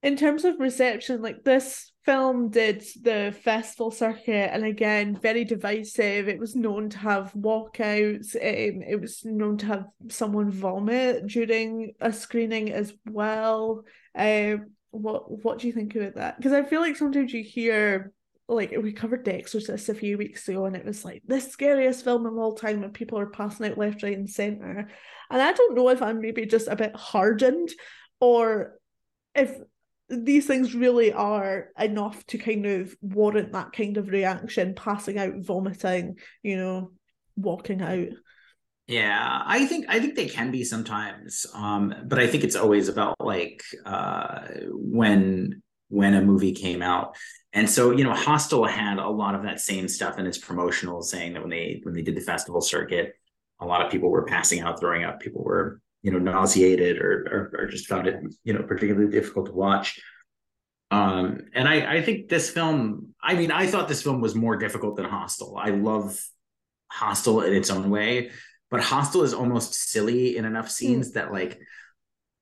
in 0.04 0.18
terms 0.18 0.46
of 0.46 0.60
reception, 0.60 1.22
like 1.22 1.44
this 1.44 1.92
film 2.06 2.50
did 2.50 2.84
the 3.02 3.36
festival 3.44 3.90
circuit, 3.90 4.52
and 4.54 4.64
again, 4.64 5.18
very 5.20 5.44
divisive. 5.44 6.28
It 6.28 6.40
was 6.40 6.56
known 6.56 6.90
to 6.90 6.98
have 7.00 7.34
walkouts. 7.34 8.36
Um, 8.36 8.84
it 8.84 9.02
was 9.02 9.26
known 9.26 9.58
to 9.58 9.66
have 9.66 9.86
someone 10.10 10.52
vomit 10.52 11.28
during 11.28 11.94
a 12.00 12.14
screening 12.14 12.72
as 12.72 12.94
well. 13.10 13.84
Um, 14.14 14.72
what 14.92 15.44
what 15.44 15.60
do 15.60 15.68
you 15.68 15.74
think 15.74 15.96
about 15.96 16.16
that? 16.16 16.38
Because 16.38 16.54
I 16.54 16.64
feel 16.64 16.82
like 16.82 16.96
sometimes 16.96 17.34
you 17.34 17.44
hear 17.44 18.14
like 18.48 18.72
we 18.80 18.94
covered 18.94 19.26
The 19.26 19.36
Exorcist 19.36 19.90
a 19.90 19.96
few 19.96 20.18
weeks 20.18 20.48
ago, 20.48 20.66
and 20.66 20.76
it 20.76 20.86
was 20.86 21.04
like 21.04 21.24
the 21.26 21.42
scariest 21.42 22.04
film 22.04 22.26
of 22.26 22.38
all 22.38 22.54
time, 22.54 22.84
and 22.84 22.94
people 22.94 23.18
are 23.18 23.26
passing 23.26 23.66
out 23.66 23.78
left, 23.78 24.04
right, 24.04 24.18
and 24.18 24.30
center. 24.30 24.88
And 25.32 25.42
I 25.42 25.52
don't 25.54 25.76
know 25.76 25.90
if 25.90 26.02
I'm 26.02 26.22
maybe 26.22 26.46
just 26.46 26.68
a 26.68 26.76
bit 26.76 26.96
hardened, 26.96 27.72
or 28.20 28.80
if 29.34 29.58
these 30.10 30.46
things 30.46 30.76
really 30.76 31.12
are 31.12 31.70
enough 31.80 32.26
to 32.28 32.38
kind 32.38 32.66
of 32.66 32.96
warrant 33.02 33.52
that 33.54 33.72
kind 33.72 33.98
of 33.98 34.10
reaction 34.10 34.76
passing 34.76 35.18
out 35.18 35.34
vomiting 35.38 36.18
you 36.44 36.58
know 36.58 36.92
walking 37.36 37.82
out. 37.82 38.08
Yeah 38.88 39.42
i 39.46 39.66
think 39.66 39.86
i 39.90 40.00
think 40.00 40.16
they 40.16 40.28
can 40.28 40.52
be 40.52 40.64
sometimes 40.64 41.46
um 41.54 41.94
but 42.06 42.20
i 42.20 42.28
think 42.28 42.44
it's 42.44 42.56
always 42.56 42.88
about 42.88 43.16
like 43.20 43.64
uh 43.86 44.42
when 44.72 45.64
when 45.90 46.14
a 46.14 46.22
movie 46.22 46.54
came 46.54 46.82
out. 46.82 47.16
And 47.54 47.70
so 47.70 47.92
you 47.92 48.04
know 48.04 48.14
hostel 48.14 48.66
had 48.66 48.98
a 48.98 49.10
lot 49.10 49.34
of 49.34 49.44
that 49.44 49.62
same 49.62 49.88
stuff 49.88 50.20
in 50.20 50.28
its 50.28 50.38
promotional 50.38 51.02
saying 51.02 51.34
that 51.34 51.42
when 51.42 51.50
they 51.50 51.80
when 51.84 51.94
they 51.94 52.02
did 52.02 52.16
the 52.16 52.22
festival 52.22 52.60
circuit 52.60 53.14
a 53.62 53.66
lot 53.66 53.86
of 53.86 53.92
people 53.92 54.10
were 54.10 54.26
passing 54.26 54.60
out 54.60 54.80
throwing 54.80 55.06
up 55.06 55.22
people 55.22 55.42
were 55.42 55.80
you 56.06 56.12
know 56.12 56.20
nauseated 56.20 57.02
or, 57.02 57.52
or, 57.56 57.62
or 57.64 57.68
just 57.68 57.88
found 57.88 58.06
it 58.06 58.20
you 58.44 58.54
know 58.54 58.62
particularly 58.62 59.12
difficult 59.12 59.48
to 59.48 59.52
watch. 59.52 60.00
Um 60.92 61.40
and 61.56 61.68
i 61.68 61.96
i 61.96 62.02
think 62.04 62.30
this 62.30 62.52
film 62.52 63.16
i 63.20 63.34
mean 63.34 63.50
i 63.50 63.66
thought 63.66 63.88
this 63.88 64.04
film 64.04 64.22
was 64.22 64.36
more 64.36 64.56
difficult 64.56 64.96
than 64.98 65.06
hostel. 65.06 65.58
I 65.58 65.72
love 65.72 66.24
hostel 66.92 67.42
in 67.42 67.54
its 67.54 67.72
own 67.72 67.90
way 67.90 68.30
but 68.70 68.82
hostel 68.82 69.24
is 69.24 69.34
almost 69.34 69.74
silly 69.74 70.38
in 70.38 70.46
enough 70.46 70.70
scenes 70.70 71.10
mm. 71.10 71.14
that 71.16 71.32
like 71.32 71.60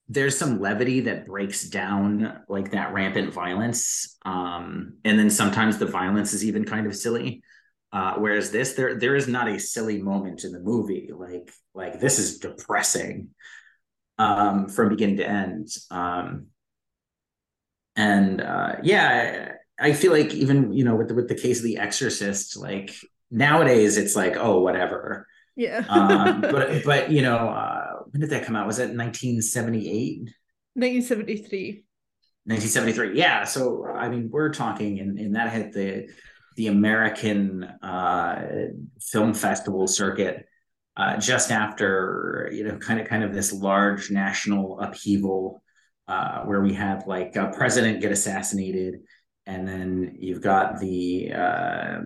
there's 0.09 0.37
some 0.37 0.59
levity 0.59 0.99
that 0.99 1.25
breaks 1.25 1.63
down 1.63 2.41
like 2.49 2.71
that 2.71 2.91
rampant 2.91 3.31
violence. 3.33 4.17
Um 4.25 4.97
and 5.05 5.17
then 5.17 5.29
sometimes 5.29 5.77
the 5.77 5.85
violence 5.85 6.33
is 6.33 6.43
even 6.43 6.65
kind 6.65 6.85
of 6.85 6.97
silly 6.97 7.43
uh, 7.93 8.15
whereas 8.15 8.49
this, 8.49 8.73
there 8.73 8.95
there 8.95 9.15
is 9.15 9.27
not 9.27 9.47
a 9.47 9.59
silly 9.59 10.01
moment 10.01 10.43
in 10.43 10.51
the 10.51 10.59
movie. 10.59 11.11
Like 11.15 11.53
like 11.75 11.99
this 11.99 12.17
is 12.17 12.39
depressing 12.39 13.29
um, 14.17 14.67
from 14.67 14.89
beginning 14.89 15.17
to 15.17 15.29
end. 15.29 15.67
Um, 15.91 16.47
and 17.95 18.41
uh, 18.41 18.77
yeah, 18.81 19.51
I, 19.79 19.89
I 19.89 19.93
feel 19.93 20.11
like 20.11 20.33
even 20.33 20.73
you 20.73 20.83
know 20.83 20.95
with 20.95 21.09
the, 21.09 21.13
with 21.13 21.27
the 21.27 21.35
case 21.35 21.59
of 21.59 21.65
The 21.65 21.77
Exorcist, 21.77 22.57
like 22.57 22.95
nowadays 23.29 23.97
it's 23.97 24.15
like 24.15 24.37
oh 24.37 24.61
whatever. 24.61 25.27
Yeah. 25.55 25.85
um, 25.87 26.41
but 26.41 26.83
but 26.83 27.11
you 27.11 27.21
know 27.21 27.37
uh, 27.37 27.97
when 28.09 28.21
did 28.21 28.31
that 28.31 28.45
come 28.45 28.55
out? 28.55 28.65
Was 28.65 28.79
it 28.79 28.89
1978? 28.95 30.31
1973. 30.73 31.85
1973. 32.45 33.19
Yeah. 33.19 33.43
So 33.43 33.85
I 33.85 34.09
mean, 34.09 34.29
we're 34.31 34.51
talking, 34.51 34.99
and, 34.99 35.19
and 35.19 35.35
that 35.35 35.53
hit 35.53 35.73
the 35.73 36.09
the 36.55 36.67
American 36.67 37.63
uh, 37.63 38.67
film 39.01 39.33
festival 39.33 39.87
circuit 39.87 40.45
uh, 40.95 41.17
just 41.17 41.51
after 41.51 42.49
you 42.53 42.63
know 42.63 42.77
kind 42.77 42.99
of 42.99 43.07
kind 43.07 43.23
of 43.23 43.33
this 43.33 43.51
large 43.51 44.11
national 44.11 44.79
upheaval 44.79 45.63
uh, 46.07 46.43
where 46.43 46.61
we 46.61 46.73
had 46.73 47.03
like 47.07 47.35
a 47.35 47.51
president 47.55 48.01
get 48.01 48.11
assassinated, 48.11 49.01
and 49.45 49.67
then 49.67 50.15
you've 50.19 50.41
got 50.41 50.79
the 50.79 51.31
uh, 51.33 51.99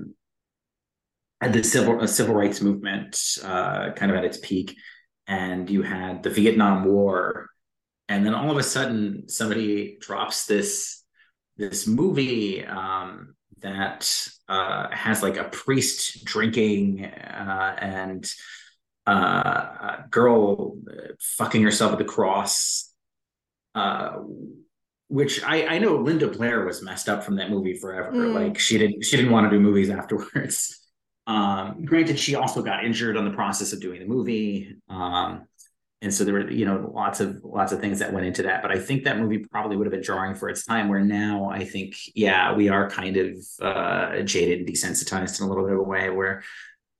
the 1.49 1.63
civil 1.63 2.07
civil 2.07 2.35
rights 2.35 2.61
movement 2.61 3.19
uh, 3.43 3.91
kind 3.91 4.11
of 4.11 4.17
at 4.17 4.25
its 4.25 4.37
peak, 4.37 4.75
and 5.27 5.69
you 5.69 5.81
had 5.81 6.23
the 6.23 6.29
Vietnam 6.29 6.85
War, 6.85 7.49
and 8.07 8.25
then 8.25 8.33
all 8.33 8.51
of 8.51 8.57
a 8.57 8.63
sudden 8.63 9.27
somebody 9.27 9.97
drops 9.99 10.45
this 10.45 11.03
this 11.57 11.87
movie 11.87 12.63
um, 12.65 13.35
that 13.61 14.29
uh, 14.47 14.87
has 14.91 15.23
like 15.23 15.37
a 15.37 15.45
priest 15.45 16.25
drinking 16.25 17.05
uh, 17.05 17.75
and 17.79 18.31
uh, 19.05 19.11
a 19.11 20.05
girl 20.09 20.77
fucking 21.19 21.63
herself 21.63 21.93
at 21.93 21.97
the 21.97 22.05
cross. 22.05 22.93
Uh, 23.75 24.19
which 25.09 25.41
I, 25.43 25.65
I 25.65 25.79
know 25.79 25.95
Linda 25.95 26.27
Blair 26.27 26.65
was 26.65 26.83
messed 26.83 27.07
up 27.07 27.23
from 27.23 27.37
that 27.37 27.49
movie 27.49 27.75
forever. 27.75 28.11
Mm. 28.11 28.33
Like 28.33 28.59
she 28.59 28.77
didn't 28.77 29.05
she 29.05 29.15
didn't 29.15 29.31
want 29.31 29.49
to 29.49 29.55
do 29.55 29.61
movies 29.61 29.89
afterwards. 29.89 30.83
Um, 31.27 31.83
granted, 31.83 32.17
she 32.17 32.35
also 32.35 32.61
got 32.61 32.85
injured 32.85 33.17
on 33.17 33.25
the 33.25 33.35
process 33.35 33.73
of 33.73 33.81
doing 33.81 33.99
the 33.99 34.05
movie. 34.05 34.77
Um, 34.87 35.45
and 36.01 36.13
so 36.13 36.23
there 36.23 36.33
were 36.33 36.51
you 36.51 36.65
know 36.65 36.91
lots 36.93 37.19
of 37.19 37.41
lots 37.43 37.71
of 37.71 37.79
things 37.79 37.99
that 37.99 38.13
went 38.13 38.25
into 38.25 38.43
that. 38.43 38.61
But 38.61 38.71
i 38.71 38.79
think 38.79 39.03
that 39.03 39.19
movie 39.19 39.39
probably 39.39 39.77
would 39.77 39.87
have 39.87 39.91
been 39.91 40.01
drawing 40.01 40.35
for 40.35 40.49
its 40.49 40.65
time 40.65 40.89
where 40.89 41.03
now 41.03 41.49
i 41.49 41.63
think 41.63 41.95
yeah 42.15 42.53
we 42.53 42.69
are 42.69 42.89
kind 42.89 43.17
of 43.17 43.37
uh, 43.61 44.21
jaded 44.21 44.59
and 44.59 44.67
desensitized 44.67 45.39
in 45.39 45.45
a 45.45 45.49
little 45.49 45.63
bit 45.65 45.73
of 45.73 45.79
a 45.79 45.83
way 45.83 46.09
where 46.09 46.43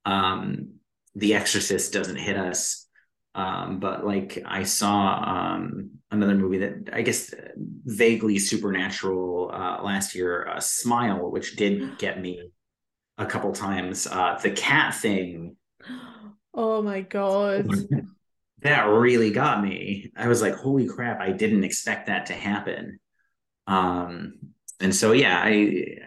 um, 0.05 0.75
the 1.15 1.33
exorcist 1.33 1.91
doesn't 1.93 2.15
hit 2.15 2.37
us. 2.37 2.85
Um, 3.35 3.79
but 3.79 4.03
like 4.03 4.41
i 4.47 4.63
saw 4.63 5.13
um, 5.23 5.91
another 6.09 6.33
movie 6.33 6.57
that 6.57 6.89
i 6.91 7.03
guess 7.03 7.31
vaguely 7.85 8.39
supernatural 8.39 9.51
uh, 9.53 9.83
last 9.83 10.15
year 10.15 10.47
uh, 10.47 10.59
smile 10.59 11.29
which 11.29 11.55
did 11.55 11.97
get 11.99 12.19
me 12.19 12.49
a 13.19 13.25
couple 13.25 13.51
times. 13.51 14.05
Uh, 14.07 14.39
the 14.41 14.51
cat 14.51 14.95
thing. 14.95 15.55
Oh 16.59 16.81
my 16.81 17.01
god 17.01 17.69
that 18.61 18.83
really 18.85 19.31
got 19.31 19.61
me. 19.63 20.11
I 20.15 20.27
was 20.27 20.41
like, 20.41 20.55
holy 20.55 20.87
crap, 20.87 21.21
I 21.21 21.31
didn't 21.31 21.63
expect 21.63 22.07
that 22.07 22.27
to 22.27 22.33
happen. 22.33 22.99
Um, 23.67 24.33
and 24.79 24.95
so 24.95 25.11
yeah, 25.11 25.41
I 25.43 25.97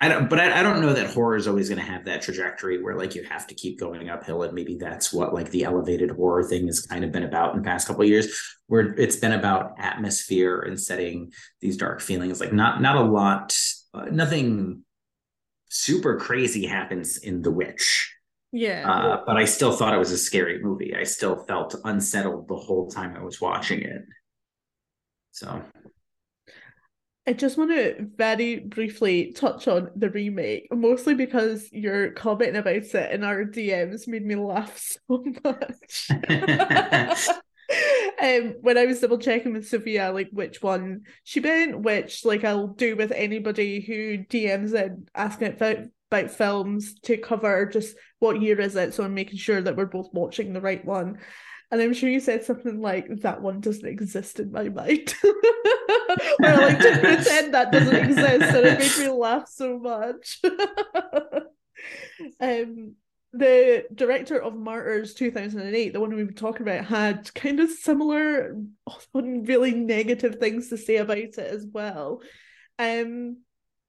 I 0.00 0.08
don't, 0.08 0.28
but 0.28 0.38
I, 0.38 0.60
I 0.60 0.62
don't 0.62 0.82
know 0.82 0.92
that 0.92 1.14
horror 1.14 1.36
is 1.36 1.48
always 1.48 1.70
going 1.70 1.80
to 1.80 1.90
have 1.90 2.04
that 2.04 2.20
trajectory 2.20 2.82
where 2.82 2.94
like 2.94 3.14
you 3.14 3.24
have 3.24 3.46
to 3.46 3.54
keep 3.54 3.78
going 3.80 4.10
uphill, 4.10 4.42
and 4.42 4.52
maybe 4.52 4.76
that's 4.76 5.12
what 5.12 5.32
like 5.32 5.50
the 5.50 5.64
elevated 5.64 6.10
horror 6.10 6.44
thing 6.44 6.66
has 6.66 6.82
kind 6.82 7.04
of 7.04 7.12
been 7.12 7.22
about 7.22 7.54
in 7.54 7.62
the 7.62 7.66
past 7.66 7.86
couple 7.86 8.04
years, 8.04 8.38
where 8.66 8.92
it's 8.98 9.16
been 9.16 9.32
about 9.32 9.76
atmosphere 9.78 10.60
and 10.60 10.78
setting 10.78 11.32
these 11.60 11.78
dark 11.78 12.02
feelings. 12.02 12.38
Like 12.38 12.52
not 12.52 12.82
not 12.82 12.96
a 12.96 13.02
lot, 13.02 13.56
uh, 13.94 14.06
nothing 14.10 14.82
super 15.70 16.18
crazy 16.18 16.66
happens 16.66 17.16
in 17.18 17.40
The 17.40 17.50
Witch. 17.50 18.13
Yeah. 18.56 18.88
Uh, 18.88 19.24
but 19.26 19.36
I 19.36 19.46
still 19.46 19.72
thought 19.72 19.92
it 19.92 19.98
was 19.98 20.12
a 20.12 20.16
scary 20.18 20.62
movie. 20.62 20.94
I 20.94 21.02
still 21.02 21.44
felt 21.44 21.74
unsettled 21.82 22.46
the 22.46 22.54
whole 22.54 22.88
time 22.88 23.16
I 23.16 23.24
was 23.24 23.40
watching 23.40 23.80
it. 23.80 24.02
So 25.32 25.60
I 27.26 27.32
just 27.32 27.58
want 27.58 27.72
to 27.72 28.06
very 28.16 28.60
briefly 28.60 29.32
touch 29.32 29.66
on 29.66 29.90
the 29.96 30.08
remake, 30.08 30.68
mostly 30.72 31.14
because 31.16 31.68
your 31.72 32.12
comment 32.12 32.56
about 32.56 32.76
it 32.76 33.10
in 33.10 33.24
our 33.24 33.44
DMs 33.44 34.06
made 34.06 34.24
me 34.24 34.36
laugh 34.36 34.78
so 35.08 35.24
much. 35.42 36.10
um, 38.22 38.54
when 38.60 38.78
I 38.78 38.86
was 38.86 39.00
double 39.00 39.18
checking 39.18 39.54
with 39.54 39.66
Sophia, 39.66 40.12
like 40.12 40.28
which 40.30 40.62
one 40.62 41.06
she 41.24 41.40
meant, 41.40 41.80
which 41.80 42.24
like 42.24 42.44
I'll 42.44 42.68
do 42.68 42.94
with 42.94 43.10
anybody 43.10 43.80
who 43.80 44.18
DMs 44.18 44.74
in 44.74 45.08
asking 45.12 45.48
about 45.54 45.78
about 46.14 46.30
films 46.30 46.98
to 47.00 47.16
cover 47.16 47.66
just 47.66 47.96
what 48.18 48.40
year 48.40 48.60
is 48.60 48.76
it, 48.76 48.94
so 48.94 49.04
I'm 49.04 49.14
making 49.14 49.38
sure 49.38 49.60
that 49.60 49.76
we're 49.76 49.86
both 49.86 50.08
watching 50.12 50.52
the 50.52 50.60
right 50.60 50.84
one. 50.84 51.18
And 51.70 51.80
I'm 51.80 51.92
sure 51.92 52.08
you 52.08 52.20
said 52.20 52.44
something 52.44 52.80
like 52.80 53.08
that 53.22 53.42
one 53.42 53.60
doesn't 53.60 53.86
exist 53.86 54.38
in 54.38 54.52
my 54.52 54.68
mind. 54.68 55.14
or 55.24 55.32
like 56.38 56.78
to 56.78 56.98
pretend 57.00 57.54
that 57.54 57.72
doesn't 57.72 57.96
exist 57.96 58.54
and 58.54 58.66
it 58.66 58.78
made 58.78 58.98
me 58.98 59.08
laugh 59.12 59.48
so 59.48 59.78
much. 59.78 60.40
um 62.40 62.94
the 63.32 63.84
director 63.92 64.40
of 64.40 64.54
Martyrs 64.54 65.14
2008, 65.14 65.92
the 65.92 66.00
one 66.00 66.14
we 66.14 66.22
were 66.22 66.30
talking 66.30 66.62
about, 66.62 66.84
had 66.84 67.34
kind 67.34 67.58
of 67.58 67.68
similar, 67.68 68.56
really 69.12 69.74
negative 69.74 70.36
things 70.36 70.68
to 70.68 70.76
say 70.76 70.96
about 70.96 71.18
it 71.18 71.36
as 71.38 71.66
well. 71.66 72.22
Um, 72.78 73.38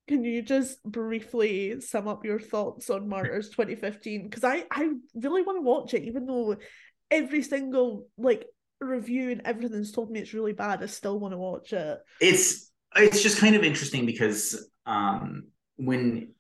can 0.08 0.24
you 0.24 0.42
just 0.42 0.84
briefly 0.84 1.82
sum 1.82 2.08
up 2.08 2.26
your 2.26 2.40
thoughts 2.40 2.90
on 2.90 3.10
Martyrs 3.10 3.50
2015? 3.50 4.24
Because 4.24 4.44
I, 4.44 4.64
I 4.72 4.90
really 5.16 5.42
want 5.42 5.58
to 5.58 5.62
watch 5.62 5.94
it, 5.94 6.04
even 6.04 6.26
though 6.26 6.58
every 7.10 7.42
single 7.42 8.08
like 8.18 8.46
review 8.80 9.32
and 9.32 9.42
everything's 9.46 9.92
told 9.92 10.12
me 10.12 10.20
it's 10.20 10.34
really 10.34 10.54
bad. 10.54 10.84
I 10.84 10.86
still 10.88 11.20
want 11.20 11.34
to 11.34 11.38
watch 11.38 11.74
it. 11.74 12.00
It's 12.22 12.72
it's 12.96 13.24
just 13.24 13.40
kind 13.40 13.56
of 13.56 13.64
interesting 13.64 14.06
because 14.06 14.70
um 14.86 15.48
when 15.78 16.34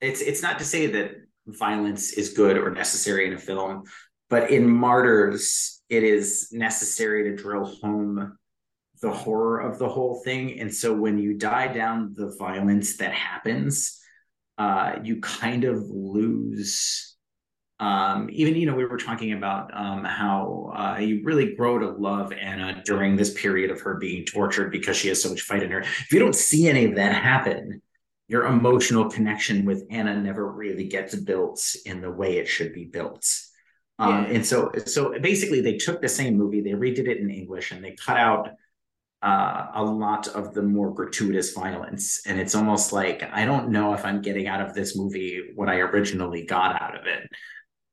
it's 0.00 0.20
it's 0.20 0.42
not 0.42 0.58
to 0.58 0.64
say 0.64 0.86
that 0.88 1.12
violence 1.46 2.12
is 2.12 2.34
good 2.34 2.56
or 2.56 2.70
necessary 2.70 3.26
in 3.26 3.32
a 3.34 3.38
film, 3.38 3.84
but 4.28 4.50
in 4.50 4.68
Martyrs, 4.68 5.82
it 5.88 6.04
is 6.04 6.50
necessary 6.52 7.24
to 7.24 7.42
drill 7.42 7.74
home 7.82 8.36
the 9.00 9.10
horror 9.10 9.60
of 9.60 9.78
the 9.78 9.88
whole 9.88 10.20
thing. 10.24 10.60
And 10.60 10.74
so 10.74 10.94
when 10.94 11.18
you 11.18 11.34
die 11.34 11.68
down 11.72 12.14
the 12.14 12.34
violence 12.38 12.96
that 12.98 13.12
happens, 13.12 13.98
uh, 14.58 14.96
you 15.02 15.20
kind 15.20 15.64
of 15.64 15.82
lose 15.88 17.10
um, 17.80 18.28
even 18.30 18.56
you 18.56 18.66
know 18.66 18.74
we 18.74 18.84
were 18.84 18.98
talking 18.98 19.32
about 19.32 19.70
um, 19.74 20.04
how 20.04 20.70
uh, 20.76 20.98
you 21.00 21.22
really 21.24 21.54
grow 21.54 21.78
to 21.78 21.88
love 21.88 22.30
Anna 22.30 22.82
during 22.84 23.16
this 23.16 23.32
period 23.32 23.70
of 23.70 23.80
her 23.80 23.94
being 23.94 24.26
tortured 24.26 24.70
because 24.70 24.98
she 24.98 25.08
has 25.08 25.22
so 25.22 25.30
much 25.30 25.40
fight 25.40 25.62
in 25.62 25.70
her. 25.70 25.80
If 25.80 26.12
you 26.12 26.18
don't 26.18 26.34
see 26.34 26.68
any 26.68 26.84
of 26.84 26.96
that 26.96 27.14
happen, 27.14 27.80
your 28.28 28.44
emotional 28.44 29.08
connection 29.08 29.64
with 29.64 29.86
Anna 29.90 30.14
never 30.20 30.52
really 30.52 30.88
gets 30.88 31.14
built 31.14 31.74
in 31.86 32.02
the 32.02 32.10
way 32.10 32.36
it 32.36 32.46
should 32.46 32.74
be 32.74 32.84
built. 32.84 33.26
Um, 33.98 34.24
yeah. 34.24 34.30
And 34.30 34.46
so, 34.46 34.70
so 34.84 35.18
basically, 35.18 35.62
they 35.62 35.78
took 35.78 36.02
the 36.02 36.08
same 36.08 36.36
movie, 36.36 36.60
they 36.60 36.72
redid 36.72 37.08
it 37.08 37.16
in 37.16 37.30
English, 37.30 37.72
and 37.72 37.82
they 37.82 37.92
cut 37.92 38.18
out 38.18 38.50
uh, 39.22 39.66
a 39.74 39.84
lot 39.84 40.28
of 40.28 40.54
the 40.54 40.62
more 40.62 40.92
gratuitous 40.92 41.52
violence. 41.52 42.22
And 42.26 42.40
it's 42.40 42.54
almost 42.54 42.92
like 42.92 43.22
I 43.22 43.44
don't 43.44 43.70
know 43.70 43.94
if 43.94 44.04
I'm 44.04 44.22
getting 44.22 44.46
out 44.46 44.60
of 44.60 44.74
this 44.74 44.96
movie 44.96 45.50
what 45.54 45.68
I 45.68 45.80
originally 45.80 46.44
got 46.44 46.80
out 46.80 46.98
of 46.98 47.06
it. 47.06 47.28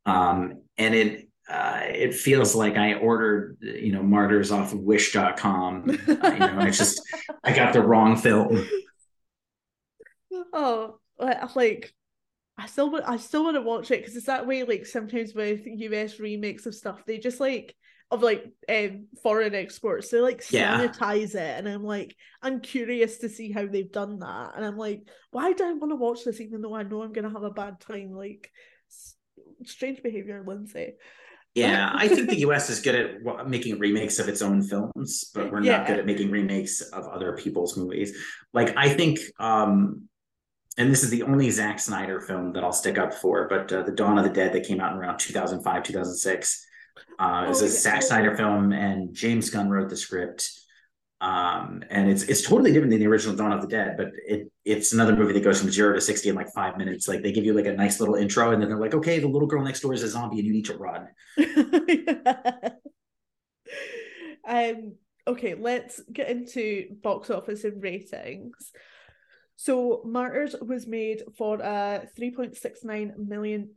Um, 0.05 0.61
and 0.77 0.95
it 0.95 1.29
uh, 1.49 1.81
it 1.85 2.13
feels 2.13 2.55
like 2.55 2.75
I 2.75 2.95
ordered 2.95 3.57
you 3.61 3.91
know 3.91 4.03
martyrs 4.03 4.51
off 4.51 4.73
of 4.73 4.79
wish.com 4.79 5.89
uh, 5.89 5.93
you 6.07 6.39
know 6.39 6.59
I 6.59 6.71
just 6.71 7.01
I 7.43 7.53
got 7.53 7.73
the 7.73 7.81
wrong 7.81 8.17
film. 8.17 8.67
Oh 10.53 10.99
like 11.57 11.93
I 12.57 12.67
still 12.67 12.89
want 12.89 13.03
I 13.05 13.17
still 13.17 13.43
want 13.43 13.55
to 13.55 13.61
watch 13.61 13.91
it 13.91 13.99
because 13.99 14.15
it's 14.15 14.27
that 14.27 14.47
way 14.47 14.63
like 14.63 14.85
sometimes 14.85 15.33
with 15.33 15.61
US 15.65 16.19
remakes 16.19 16.65
of 16.65 16.75
stuff 16.75 17.05
they 17.05 17.17
just 17.17 17.39
like 17.39 17.75
of 18.09 18.23
like 18.23 18.45
um 18.69 19.07
foreign 19.21 19.53
exports 19.53 20.09
they 20.09 20.21
like 20.21 20.41
sanitize 20.41 21.33
yeah. 21.33 21.41
it 21.41 21.59
and 21.59 21.67
I'm 21.67 21.83
like 21.83 22.15
I'm 22.41 22.61
curious 22.61 23.17
to 23.17 23.29
see 23.29 23.51
how 23.51 23.65
they've 23.65 23.91
done 23.91 24.19
that 24.19 24.53
and 24.55 24.65
I'm 24.65 24.77
like 24.77 25.01
why 25.31 25.51
do 25.51 25.65
I 25.65 25.73
want 25.73 25.91
to 25.91 25.97
watch 25.97 26.23
this 26.23 26.39
even 26.39 26.61
though 26.61 26.73
I 26.73 26.83
know 26.83 27.03
I'm 27.03 27.11
gonna 27.11 27.31
have 27.31 27.43
a 27.43 27.49
bad 27.49 27.81
time 27.81 28.11
like 28.11 28.49
strange 29.65 30.01
behavior, 30.03 30.43
Lindsay. 30.45 30.93
Yeah, 31.55 31.91
I 31.95 32.07
think 32.07 32.29
the 32.29 32.39
US 32.39 32.69
is 32.69 32.81
good 32.81 32.95
at 32.95 33.47
making 33.47 33.79
remakes 33.79 34.19
of 34.19 34.27
its 34.27 34.41
own 34.41 34.61
films, 34.61 35.31
but 35.33 35.51
we're 35.51 35.63
yeah. 35.63 35.77
not 35.77 35.87
good 35.87 35.99
at 35.99 36.05
making 36.05 36.31
remakes 36.31 36.81
of 36.81 37.07
other 37.07 37.35
people's 37.35 37.77
movies. 37.77 38.15
Like 38.53 38.75
I 38.77 38.89
think 38.89 39.19
um 39.39 40.03
and 40.79 40.91
this 40.91 41.03
is 41.03 41.09
the 41.09 41.23
only 41.23 41.49
Zack 41.49 41.79
Snyder 41.79 42.21
film 42.21 42.53
that 42.53 42.63
I'll 42.63 42.71
stick 42.71 42.99
up 42.99 43.11
for, 43.11 43.47
but 43.47 43.73
uh, 43.73 43.81
The 43.81 43.91
Dawn 43.91 44.19
of 44.19 44.23
the 44.23 44.29
Dead 44.29 44.53
that 44.53 44.67
came 44.67 44.79
out 44.79 44.91
in 44.91 44.99
around 44.99 45.17
2005, 45.17 45.83
2006. 45.83 46.67
Uh, 47.19 47.43
it 47.45 47.49
was 47.49 47.61
oh, 47.61 47.65
a 47.65 47.69
Zack 47.69 48.01
Snyder 48.03 48.35
film, 48.35 48.73
and 48.73 49.13
James 49.13 49.49
Gunn 49.49 49.69
wrote 49.69 49.89
the 49.89 49.97
script. 49.97 50.51
Um 51.19 51.83
and 51.89 52.11
it's 52.11 52.21
it's 52.23 52.43
totally 52.43 52.71
different 52.71 52.91
than 52.91 52.99
the 52.99 53.07
original 53.07 53.35
dawn 53.35 53.51
of 53.51 53.61
the 53.61 53.67
dead 53.67 53.97
but 53.97 54.09
it 54.27 54.51
it's 54.65 54.93
another 54.93 55.15
movie 55.15 55.33
that 55.33 55.43
goes 55.43 55.59
from 55.59 55.71
zero 55.71 55.95
to 55.95 55.99
60 55.99 56.29
in 56.29 56.35
like 56.35 56.53
five 56.53 56.77
minutes. 56.77 57.07
Like 57.07 57.23
they 57.23 57.31
give 57.31 57.43
you 57.43 57.53
like 57.53 57.65
a 57.65 57.73
nice 57.73 57.99
little 57.99 58.13
intro 58.13 58.51
and 58.51 58.61
then 58.61 58.69
they're 58.69 58.77
like 58.77 58.93
okay 58.93 59.17
the 59.17 59.27
little 59.27 59.47
girl 59.47 59.63
next 59.63 59.79
door 59.79 59.95
is 59.95 60.03
a 60.03 60.09
zombie 60.09 60.37
and 60.37 60.45
you 60.45 60.53
need 60.53 60.65
to 60.65 60.77
run. 60.77 61.07
Um 64.47 64.93
okay 65.27 65.55
let's 65.55 65.99
get 66.13 66.29
into 66.29 66.95
box 67.03 67.29
office 67.29 67.65
and 67.65 67.83
ratings 67.83 68.71
so 69.59 70.03
Martyrs 70.05 70.55
was 70.61 70.85
made 70.85 71.23
for 71.35 71.55
a 71.55 72.07
$3.69 72.15 73.17
million 73.17 73.71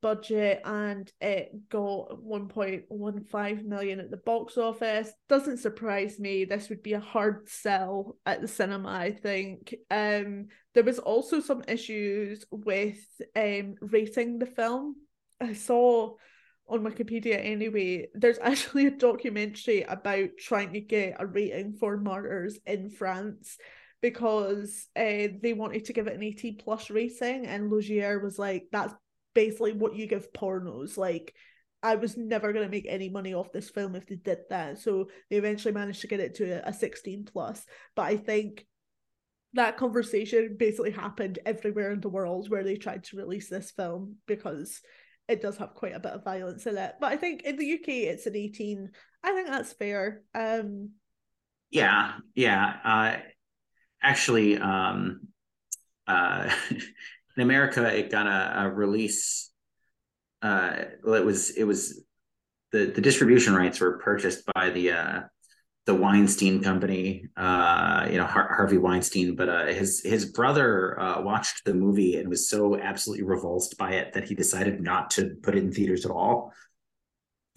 budget 0.00 0.62
and 0.64 1.12
it 1.20 1.68
got 1.68 2.22
1.15 2.24 3.64
million 3.66 4.00
at 4.00 4.10
the 4.10 4.16
box 4.16 4.56
office. 4.56 5.12
Doesn't 5.28 5.58
surprise 5.58 6.18
me. 6.18 6.46
This 6.46 6.70
would 6.70 6.82
be 6.82 6.94
a 6.94 7.00
hard 7.00 7.46
sell 7.46 8.16
at 8.24 8.40
the 8.40 8.48
cinema, 8.48 8.88
I 8.88 9.12
think. 9.12 9.74
Um, 9.90 10.46
there 10.72 10.84
was 10.84 10.98
also 10.98 11.40
some 11.40 11.62
issues 11.68 12.46
with 12.50 12.98
um, 13.36 13.74
rating 13.82 14.38
the 14.38 14.46
film. 14.46 14.96
I 15.38 15.52
saw 15.52 16.14
on 16.68 16.80
Wikipedia 16.80 17.38
anyway, 17.44 18.08
there's 18.14 18.38
actually 18.42 18.86
a 18.86 18.92
documentary 18.92 19.82
about 19.82 20.30
trying 20.38 20.72
to 20.72 20.80
get 20.80 21.16
a 21.18 21.26
rating 21.26 21.76
for 21.78 21.98
Martyrs 21.98 22.58
in 22.64 22.88
France 22.88 23.58
because 24.00 24.86
uh, 24.96 25.28
they 25.42 25.52
wanted 25.54 25.84
to 25.86 25.92
give 25.92 26.06
it 26.06 26.14
an 26.14 26.22
18 26.22 26.58
plus 26.58 26.90
rating 26.90 27.46
and 27.46 27.70
Laugier 27.70 28.22
was 28.22 28.38
like 28.38 28.64
that's 28.70 28.94
basically 29.34 29.72
what 29.72 29.96
you 29.96 30.06
give 30.06 30.32
pornos. 30.32 30.96
Like 30.96 31.34
I 31.82 31.96
was 31.96 32.16
never 32.16 32.52
going 32.52 32.64
to 32.64 32.70
make 32.70 32.86
any 32.88 33.08
money 33.08 33.34
off 33.34 33.52
this 33.52 33.70
film 33.70 33.94
if 33.94 34.06
they 34.06 34.16
did 34.16 34.38
that. 34.50 34.78
So 34.78 35.08
they 35.30 35.36
eventually 35.36 35.72
managed 35.74 36.00
to 36.02 36.08
get 36.08 36.20
it 36.20 36.34
to 36.36 36.66
a, 36.66 36.70
a 36.70 36.72
16 36.72 37.24
plus. 37.24 37.64
But 37.94 38.02
I 38.02 38.16
think 38.16 38.66
that 39.54 39.76
conversation 39.76 40.56
basically 40.58 40.90
happened 40.90 41.38
everywhere 41.46 41.92
in 41.92 42.00
the 42.00 42.08
world 42.08 42.50
where 42.50 42.64
they 42.64 42.76
tried 42.76 43.04
to 43.04 43.16
release 43.16 43.48
this 43.48 43.70
film 43.70 44.16
because 44.26 44.80
it 45.28 45.40
does 45.40 45.56
have 45.58 45.74
quite 45.74 45.94
a 45.94 46.00
bit 46.00 46.12
of 46.12 46.24
violence 46.24 46.66
in 46.66 46.76
it. 46.76 46.94
But 47.00 47.12
I 47.12 47.16
think 47.16 47.42
in 47.42 47.56
the 47.56 47.74
UK 47.74 47.88
it's 47.88 48.26
an 48.26 48.36
18 48.36 48.90
I 49.22 49.32
think 49.32 49.48
that's 49.48 49.72
fair. 49.72 50.22
Um 50.34 50.90
yeah 51.70 52.14
yeah 52.34 52.76
uh 52.84 53.16
actually 54.02 54.58
um, 54.58 55.28
uh, 56.06 56.50
in 56.70 57.42
America 57.42 57.86
it 57.86 58.10
got 58.10 58.26
a, 58.26 58.62
a 58.64 58.70
release. 58.70 59.50
Uh, 60.40 60.84
well, 61.04 61.14
it 61.14 61.24
was 61.24 61.50
it 61.50 61.64
was 61.64 62.02
the 62.72 62.86
the 62.86 63.00
distribution 63.00 63.54
rights 63.54 63.80
were 63.80 63.98
purchased 63.98 64.44
by 64.54 64.70
the 64.70 64.92
uh, 64.92 65.20
the 65.86 65.94
Weinstein 65.94 66.62
company, 66.62 67.24
uh, 67.36 68.06
you 68.10 68.18
know 68.18 68.26
Har- 68.26 68.54
Harvey 68.54 68.78
Weinstein. 68.78 69.34
But 69.36 69.48
uh, 69.48 69.66
his 69.66 70.02
his 70.04 70.26
brother 70.26 71.00
uh, 71.00 71.22
watched 71.22 71.64
the 71.64 71.74
movie 71.74 72.16
and 72.16 72.28
was 72.28 72.48
so 72.48 72.78
absolutely 72.78 73.24
revulsed 73.24 73.78
by 73.78 73.92
it 73.92 74.12
that 74.12 74.24
he 74.24 74.34
decided 74.34 74.82
not 74.82 75.10
to 75.12 75.36
put 75.42 75.56
it 75.56 75.64
in 75.64 75.72
theaters 75.72 76.04
at 76.04 76.10
all. 76.10 76.52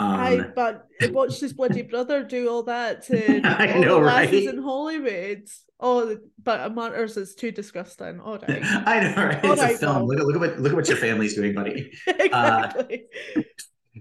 Um, 0.02 0.20
I 0.20 0.38
but 0.56 0.88
watched 1.12 1.40
his 1.40 1.54
bloody 1.54 1.84
brother 1.84 2.24
do 2.24 2.50
all 2.50 2.64
that 2.64 3.04
to 3.04 3.42
I 3.44 3.74
all 3.74 3.82
know, 3.82 3.96
the 3.96 4.02
right? 4.02 4.34
in 4.34 4.62
Hollywood. 4.62 5.48
Oh, 5.80 6.18
but 6.42 6.74
Martyrs 6.74 7.18
is 7.18 7.36
too 7.36 7.52
disgusting. 7.52 8.20
All 8.20 8.38
right. 8.48 8.64
I 8.64 9.00
know, 9.00 9.24
right? 9.24 9.46
All 9.46 9.54
it's 9.54 9.62
right, 9.62 9.76
a 9.76 9.78
film. 9.78 10.08
Look 10.08 10.20
at 10.20 10.26
look 10.26 10.36
at 10.36 10.42
what 10.42 10.60
look 10.60 10.72
at 10.72 10.76
what 10.76 10.88
your 10.88 10.98
family's 10.98 11.36
doing, 11.36 11.54
buddy. 11.54 11.92
exactly. 12.08 13.06
Uh, 13.36 13.42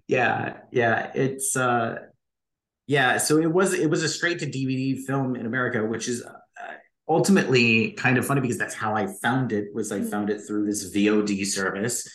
yeah, 0.06 0.56
yeah. 0.70 1.10
It's 1.14 1.56
uh 1.56 1.98
yeah, 2.86 3.18
so 3.18 3.38
it 3.38 3.52
was 3.52 3.74
it 3.74 3.90
was 3.90 4.02
a 4.02 4.08
straight 4.08 4.38
to 4.40 4.46
DVD 4.46 4.98
film 4.98 5.36
in 5.36 5.46
America, 5.46 5.84
which 5.84 6.08
is 6.08 6.24
uh, 6.24 6.32
ultimately 7.08 7.92
kind 7.92 8.16
of 8.18 8.26
funny 8.26 8.40
because 8.40 8.58
that's 8.58 8.74
how 8.74 8.94
I 8.94 9.06
found 9.22 9.52
it 9.52 9.74
was 9.74 9.92
I 9.92 9.98
mm-hmm. 9.98 10.08
found 10.08 10.30
it 10.30 10.40
through 10.46 10.66
this 10.66 10.94
VOD 10.94 11.44
service 11.46 12.08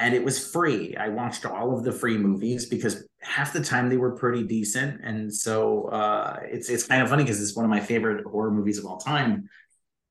and 0.00 0.14
it 0.14 0.24
was 0.24 0.50
free. 0.50 0.96
I 0.96 1.10
watched 1.10 1.44
all 1.44 1.76
of 1.76 1.84
the 1.84 1.92
free 1.92 2.16
movies 2.16 2.64
because 2.66 3.04
half 3.20 3.52
the 3.52 3.62
time 3.62 3.90
they 3.90 3.98
were 3.98 4.16
pretty 4.16 4.42
decent, 4.42 5.02
and 5.04 5.32
so 5.32 5.84
uh, 5.88 6.40
it's 6.42 6.70
it's 6.70 6.84
kind 6.84 7.02
of 7.02 7.10
funny 7.10 7.22
because 7.22 7.40
it's 7.40 7.54
one 7.54 7.66
of 7.66 7.70
my 7.70 7.80
favorite 7.80 8.24
horror 8.24 8.50
movies 8.50 8.78
of 8.78 8.86
all 8.86 8.96
time, 8.96 9.48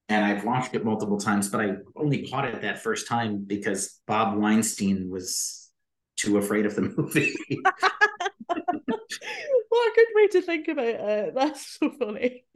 and 0.08 0.24
I've 0.24 0.46
watched 0.46 0.76
it 0.76 0.86
multiple 0.86 1.18
times, 1.18 1.50
but 1.50 1.60
I 1.60 1.78
only 1.96 2.28
caught 2.28 2.46
it 2.46 2.62
that 2.62 2.84
first 2.84 3.08
time 3.08 3.44
because 3.46 4.00
Bob 4.06 4.38
Weinstein 4.38 5.10
was 5.10 5.72
too 6.16 6.38
afraid 6.38 6.68
of 6.68 6.76
the 6.76 6.82
movie. 6.82 7.34
what 8.46 9.92
a 9.92 9.96
good 9.96 10.08
way 10.14 10.28
to 10.28 10.42
think 10.44 10.68
about 10.68 10.86
it. 10.86 11.34
That's 11.34 11.80
so 11.80 11.90
funny. 11.90 12.46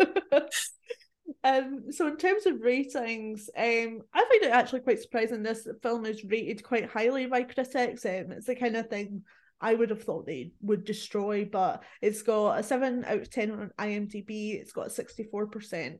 Um, 1.43 1.91
so 1.91 2.07
in 2.07 2.17
terms 2.17 2.45
of 2.45 2.61
ratings, 2.61 3.49
um, 3.57 4.01
I 4.13 4.25
find 4.25 4.43
it 4.43 4.51
actually 4.51 4.81
quite 4.81 5.01
surprising 5.01 5.43
this 5.43 5.67
film 5.81 6.05
is 6.05 6.23
rated 6.23 6.63
quite 6.63 6.89
highly 6.89 7.25
by 7.25 7.43
critics. 7.43 8.05
Um, 8.05 8.31
it's 8.31 8.47
the 8.47 8.55
kind 8.55 8.75
of 8.75 8.89
thing 8.89 9.23
I 9.59 9.73
would 9.73 9.89
have 9.89 10.03
thought 10.03 10.25
they 10.25 10.51
would 10.61 10.83
destroy, 10.83 11.45
but 11.45 11.83
it's 12.01 12.21
got 12.21 12.59
a 12.59 12.63
seven 12.63 13.05
out 13.05 13.19
of 13.19 13.29
ten 13.29 13.51
on 13.51 13.71
IMDb. 13.79 14.55
It's 14.55 14.73
got 14.73 14.91
sixty 14.91 15.23
four 15.23 15.47
percent 15.47 15.99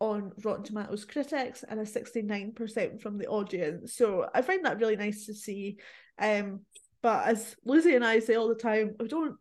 on 0.00 0.32
Rotten 0.44 0.64
Tomatoes 0.64 1.04
critics 1.04 1.64
and 1.68 1.80
a 1.80 1.86
sixty-nine 1.86 2.52
percent 2.52 3.00
from 3.00 3.18
the 3.18 3.26
audience. 3.26 3.94
So 3.94 4.28
I 4.34 4.42
find 4.42 4.64
that 4.64 4.78
really 4.78 4.96
nice 4.96 5.26
to 5.26 5.34
see. 5.34 5.78
Um, 6.18 6.60
but 7.00 7.26
as 7.26 7.56
Lizzie 7.64 7.94
and 7.94 8.04
I 8.04 8.18
say 8.20 8.34
all 8.34 8.48
the 8.48 8.54
time, 8.54 8.96
we 9.00 9.08
don't 9.08 9.36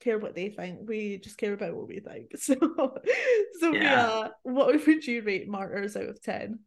care 0.00 0.18
what 0.18 0.34
they 0.34 0.50
think. 0.50 0.80
We 0.88 1.18
just 1.18 1.38
care 1.38 1.54
about 1.54 1.74
what 1.74 1.88
we 1.88 2.00
think. 2.00 2.32
So, 2.38 2.54
Sophia, 3.60 3.82
yeah. 3.82 4.28
what 4.42 4.74
would 4.86 5.06
you 5.06 5.22
rate 5.22 5.48
Martyrs 5.48 5.96
out 5.96 6.08
of 6.08 6.22
ten? 6.22 6.60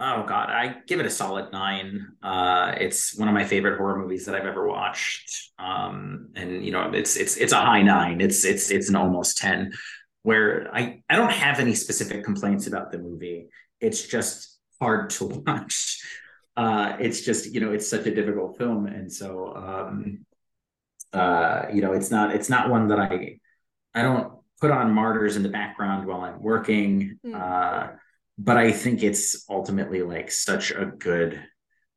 Oh 0.00 0.24
God, 0.26 0.50
I 0.50 0.76
give 0.86 0.98
it 0.98 1.06
a 1.06 1.10
solid 1.10 1.52
nine. 1.52 2.08
Uh, 2.22 2.74
it's 2.78 3.16
one 3.16 3.28
of 3.28 3.34
my 3.34 3.44
favorite 3.44 3.78
horror 3.78 3.98
movies 3.98 4.26
that 4.26 4.34
I've 4.34 4.46
ever 4.46 4.66
watched. 4.66 5.52
Um, 5.58 6.30
and 6.34 6.64
you 6.64 6.72
know, 6.72 6.90
it's 6.92 7.16
it's 7.16 7.36
it's 7.36 7.52
a 7.52 7.60
high 7.60 7.82
nine. 7.82 8.20
It's 8.20 8.44
it's 8.44 8.70
it's 8.70 8.88
an 8.88 8.96
almost 8.96 9.38
ten. 9.38 9.72
Where 10.22 10.68
I 10.74 11.02
I 11.08 11.16
don't 11.16 11.32
have 11.32 11.60
any 11.60 11.74
specific 11.74 12.24
complaints 12.24 12.66
about 12.66 12.90
the 12.90 12.98
movie. 12.98 13.46
It's 13.80 14.06
just 14.06 14.58
hard 14.80 15.10
to 15.10 15.26
watch. 15.46 16.02
Uh, 16.56 16.96
it's 16.98 17.20
just 17.22 17.52
you 17.52 17.60
know 17.60 17.72
it's 17.72 17.88
such 17.88 18.06
a 18.06 18.14
difficult 18.14 18.58
film, 18.58 18.86
and 18.86 19.12
so 19.12 19.54
um, 19.54 20.26
uh, 21.14 21.66
you 21.72 21.80
know, 21.80 21.92
it's 21.92 22.10
not 22.10 22.34
it's 22.34 22.50
not 22.50 22.70
one 22.70 22.88
that 22.88 22.98
I 22.98 23.38
I 23.94 24.02
don't 24.02 24.32
put 24.60 24.70
on 24.70 24.92
martyrs 24.92 25.36
in 25.36 25.42
the 25.42 25.48
background 25.48 26.06
while 26.06 26.22
I'm 26.22 26.42
working. 26.42 27.18
Mm. 27.24 27.34
Uh, 27.34 27.92
but 28.38 28.56
I 28.56 28.72
think 28.72 29.02
it's 29.02 29.44
ultimately 29.48 30.02
like 30.02 30.30
such 30.30 30.72
a 30.72 30.86
good 30.86 31.42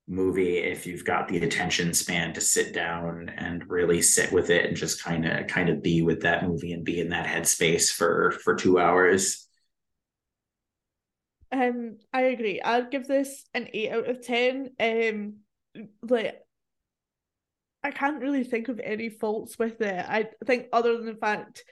movie 0.08 0.58
if 0.58 0.86
you've 0.86 1.04
got 1.04 1.28
the 1.28 1.38
attention 1.38 1.94
span 1.94 2.34
to 2.34 2.42
sit 2.42 2.74
down 2.74 3.30
and 3.36 3.70
really 3.70 4.02
sit 4.02 4.32
with 4.32 4.50
it 4.50 4.66
and 4.66 4.78
just 4.78 5.04
kind 5.04 5.26
of 5.28 5.48
kind 5.48 5.70
of 5.70 5.84
be 5.84 6.02
with 6.02 6.22
that 6.22 6.48
movie 6.48 6.72
and 6.72 6.86
be 6.86 7.00
in 7.00 7.10
that 7.10 7.26
headspace 7.26 7.92
for 7.92 8.32
for 8.32 8.56
two 8.56 8.80
hours. 8.80 9.48
Um, 11.52 11.98
I 12.14 12.24
agree. 12.24 12.62
I'd 12.62 12.92
give 12.92 13.08
this 13.08 13.46
an 13.54 13.70
eight 13.74 13.92
out 13.92 14.10
of 14.10 14.22
ten. 14.22 14.72
Um, 14.80 15.38
like 16.02 16.42
I 17.84 17.92
can't 17.92 18.22
really 18.22 18.44
think 18.44 18.68
of 18.68 18.80
any 18.84 19.10
faults 19.10 19.58
with 19.58 19.82
it. 19.82 20.06
I 20.08 20.30
think 20.46 20.68
other 20.74 20.98
than 20.98 21.06
the 21.06 21.16
fact 21.16 21.64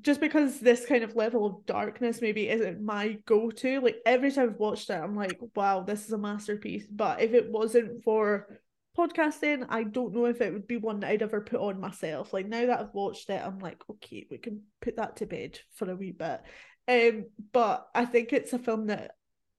just 0.00 0.20
because 0.20 0.60
this 0.60 0.86
kind 0.86 1.04
of 1.04 1.16
level 1.16 1.46
of 1.46 1.66
darkness 1.66 2.20
maybe 2.20 2.48
isn't 2.48 2.82
my 2.82 3.18
go-to 3.26 3.80
like 3.80 3.96
every 4.06 4.30
time 4.30 4.50
i've 4.50 4.58
watched 4.58 4.90
it 4.90 4.94
i'm 4.94 5.14
like 5.14 5.38
wow 5.54 5.82
this 5.82 6.04
is 6.04 6.12
a 6.12 6.18
masterpiece. 6.18 6.86
But 6.90 7.20
if 7.20 7.32
it 7.32 7.50
wasn't 7.50 8.02
for 8.02 8.48
podcasting 8.96 9.66
i 9.68 9.82
don't 9.82 10.14
know 10.14 10.26
if 10.26 10.40
it 10.40 10.52
would 10.52 10.66
be 10.66 10.76
one 10.76 11.00
that 11.00 11.10
i'd 11.10 11.22
ever 11.22 11.40
put 11.40 11.60
on 11.60 11.80
myself. 11.80 12.32
Like 12.32 12.48
now 12.48 12.66
that 12.66 12.80
i've 12.80 12.94
watched 12.94 13.30
it 13.30 13.42
i'm 13.44 13.58
like 13.58 13.82
okay 13.90 14.26
we 14.30 14.38
can 14.38 14.62
put 14.80 14.96
that 14.96 15.16
to 15.16 15.26
bed 15.26 15.58
for 15.74 15.90
a 15.90 15.96
wee 15.96 16.12
bit. 16.12 16.40
Um 16.88 17.26
but 17.52 17.86
i 17.94 18.04
think 18.04 18.32
it's 18.32 18.52
a 18.52 18.58
film 18.58 18.86
that 18.86 19.12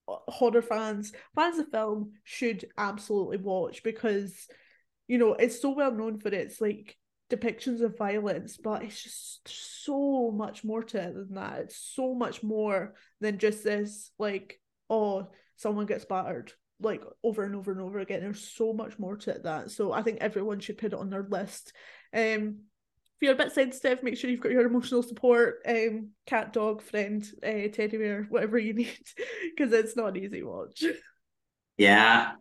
horror 0.07 0.61
fans 0.61 1.11
fans 1.35 1.59
of 1.59 1.69
film 1.69 2.13
should 2.23 2.65
absolutely 2.77 3.37
watch 3.37 3.83
because 3.83 4.47
you 5.07 5.17
know, 5.17 5.33
it's 5.33 5.61
so 5.61 5.71
well 5.71 5.91
known 5.91 6.19
for 6.19 6.29
its 6.29 6.59
like 6.61 6.97
depictions 7.29 7.81
of 7.81 7.97
violence, 7.97 8.57
but 8.57 8.83
it's 8.83 9.01
just 9.01 9.47
so 9.83 10.31
much 10.31 10.63
more 10.63 10.83
to 10.83 11.01
it 11.01 11.13
than 11.13 11.35
that. 11.35 11.59
It's 11.61 11.77
so 11.77 12.13
much 12.13 12.43
more 12.43 12.95
than 13.21 13.37
just 13.37 13.63
this, 13.63 14.11
like, 14.19 14.59
oh, 14.89 15.27
someone 15.55 15.85
gets 15.85 16.05
battered 16.05 16.51
like 16.81 17.01
over 17.23 17.43
and 17.43 17.55
over 17.55 17.71
and 17.71 17.81
over 17.81 17.99
again. 17.99 18.19
There's 18.21 18.47
so 18.55 18.73
much 18.73 18.99
more 18.99 19.15
to 19.17 19.31
it 19.31 19.43
that. 19.43 19.71
So 19.71 19.93
I 19.93 20.01
think 20.01 20.17
everyone 20.19 20.59
should 20.59 20.77
put 20.77 20.93
it 20.93 20.99
on 20.99 21.09
their 21.09 21.25
list. 21.29 21.73
Um 22.13 22.57
if 23.15 23.21
you're 23.21 23.33
a 23.33 23.37
bit 23.37 23.53
sensitive, 23.53 24.03
make 24.03 24.17
sure 24.17 24.29
you've 24.29 24.41
got 24.41 24.51
your 24.51 24.65
emotional 24.65 25.01
support, 25.01 25.61
um, 25.65 26.09
cat, 26.25 26.51
dog, 26.51 26.81
friend, 26.81 27.25
uh, 27.41 27.69
teddy 27.71 27.97
bear, 27.97 28.25
whatever 28.27 28.57
you 28.57 28.73
need, 28.73 28.99
because 29.55 29.71
it's 29.71 29.95
not 29.95 30.17
an 30.17 30.17
easy 30.17 30.43
watch. 30.43 30.83
Yeah, 31.77 32.33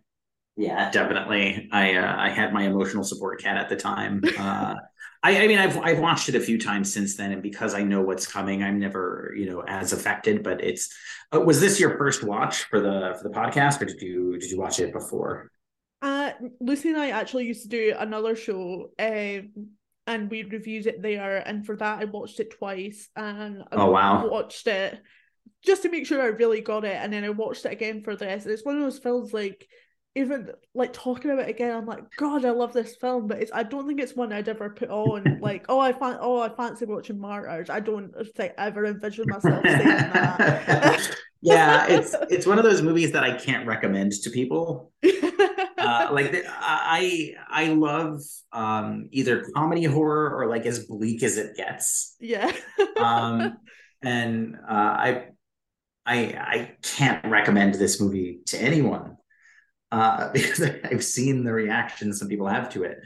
yeah, 0.56 0.90
definitely. 0.90 1.68
I 1.72 1.96
uh, 1.96 2.16
I 2.16 2.30
had 2.30 2.52
my 2.52 2.62
emotional 2.62 3.04
support 3.04 3.42
cat 3.42 3.56
at 3.56 3.68
the 3.68 3.76
time. 3.76 4.22
Uh, 4.38 4.74
I, 5.22 5.44
I 5.44 5.46
mean, 5.46 5.58
I've 5.58 5.78
I've 5.78 6.00
watched 6.00 6.28
it 6.28 6.34
a 6.34 6.40
few 6.40 6.58
times 6.58 6.92
since 6.92 7.16
then, 7.16 7.32
and 7.32 7.42
because 7.42 7.72
I 7.72 7.82
know 7.82 8.02
what's 8.02 8.26
coming, 8.26 8.62
I'm 8.62 8.78
never 8.78 9.32
you 9.34 9.46
know 9.46 9.64
as 9.66 9.94
affected. 9.94 10.42
But 10.42 10.62
it's 10.62 10.94
uh, 11.34 11.40
was 11.40 11.62
this 11.62 11.80
your 11.80 11.96
first 11.96 12.22
watch 12.22 12.64
for 12.64 12.78
the 12.78 13.16
for 13.16 13.28
the 13.28 13.34
podcast, 13.34 13.80
or 13.80 13.86
did 13.86 14.02
you 14.02 14.38
did 14.38 14.50
you 14.50 14.58
watch 14.58 14.80
it 14.80 14.92
before? 14.92 15.50
Uh, 16.02 16.32
Lucy 16.60 16.90
and 16.90 16.98
I 16.98 17.10
actually 17.10 17.46
used 17.46 17.62
to 17.62 17.68
do 17.68 17.94
another 17.98 18.36
show, 18.36 18.90
um, 18.98 19.50
and 20.06 20.30
we 20.30 20.42
reviewed 20.42 20.86
it 20.86 21.00
there. 21.00 21.38
And 21.38 21.64
for 21.64 21.74
that, 21.76 22.00
I 22.00 22.04
watched 22.04 22.38
it 22.38 22.58
twice, 22.58 23.08
and 23.16 23.62
I 23.72 23.76
oh 23.76 23.90
wow, 23.92 24.28
watched 24.28 24.66
it 24.66 25.00
just 25.64 25.82
to 25.82 25.88
make 25.90 26.06
sure 26.06 26.20
I 26.20 26.26
really 26.26 26.60
got 26.60 26.84
it, 26.84 26.96
and 27.00 27.10
then 27.10 27.24
I 27.24 27.30
watched 27.30 27.64
it 27.64 27.72
again 27.72 28.02
for 28.02 28.14
this. 28.14 28.44
It's 28.44 28.64
one 28.64 28.76
of 28.76 28.82
those 28.82 28.98
films 28.98 29.32
like 29.32 29.66
even 30.16 30.50
like 30.74 30.92
talking 30.92 31.30
about 31.32 31.48
it 31.48 31.50
again, 31.50 31.76
I'm 31.76 31.86
like, 31.86 32.04
God, 32.16 32.44
I 32.44 32.50
love 32.50 32.72
this 32.72 32.94
film, 32.96 33.26
but 33.26 33.42
it's 33.42 33.50
I 33.52 33.64
don't 33.64 33.86
think 33.86 34.00
it's 34.00 34.14
one 34.14 34.32
I'd 34.32 34.48
ever 34.48 34.70
put 34.70 34.88
on. 34.88 35.38
like, 35.40 35.66
oh, 35.68 35.80
I 35.80 35.92
fan, 35.92 36.18
oh, 36.20 36.40
I 36.40 36.48
fancy 36.50 36.84
watching 36.84 37.18
Martyrs. 37.18 37.68
I 37.68 37.80
don't 37.80 38.14
think 38.36 38.52
ever 38.56 38.86
envision 38.86 39.26
myself 39.28 39.64
saying 39.64 39.78
that. 39.84 41.16
yeah, 41.42 41.86
it's 41.88 42.14
it's 42.30 42.46
one 42.46 42.58
of 42.58 42.64
those 42.64 42.80
movies 42.80 43.10
that 43.12 43.24
I 43.24 43.36
can't 43.36 43.66
recommend 43.66 44.12
to 44.12 44.30
people. 44.30 44.92
uh, 45.02 46.08
like 46.12 46.30
the, 46.30 46.44
I 46.48 47.34
I 47.48 47.66
love 47.68 48.20
um, 48.52 49.08
either 49.10 49.46
comedy 49.56 49.84
horror 49.84 50.36
or 50.38 50.46
like 50.46 50.64
as 50.64 50.86
bleak 50.86 51.24
as 51.24 51.38
it 51.38 51.56
gets. 51.56 52.14
Yeah. 52.20 52.52
um, 52.98 53.56
and 54.00 54.54
uh, 54.56 54.72
I 54.72 55.26
I 56.06 56.16
I 56.16 56.72
can't 56.82 57.24
recommend 57.26 57.74
this 57.74 58.00
movie 58.00 58.38
to 58.46 58.58
anyone 58.58 59.16
uh, 59.94 60.30
because 60.32 60.62
I've 60.84 61.04
seen 61.04 61.44
the 61.44 61.52
reactions 61.52 62.18
some 62.18 62.28
people 62.28 62.48
have 62.48 62.68
to 62.70 62.84
it. 62.84 62.98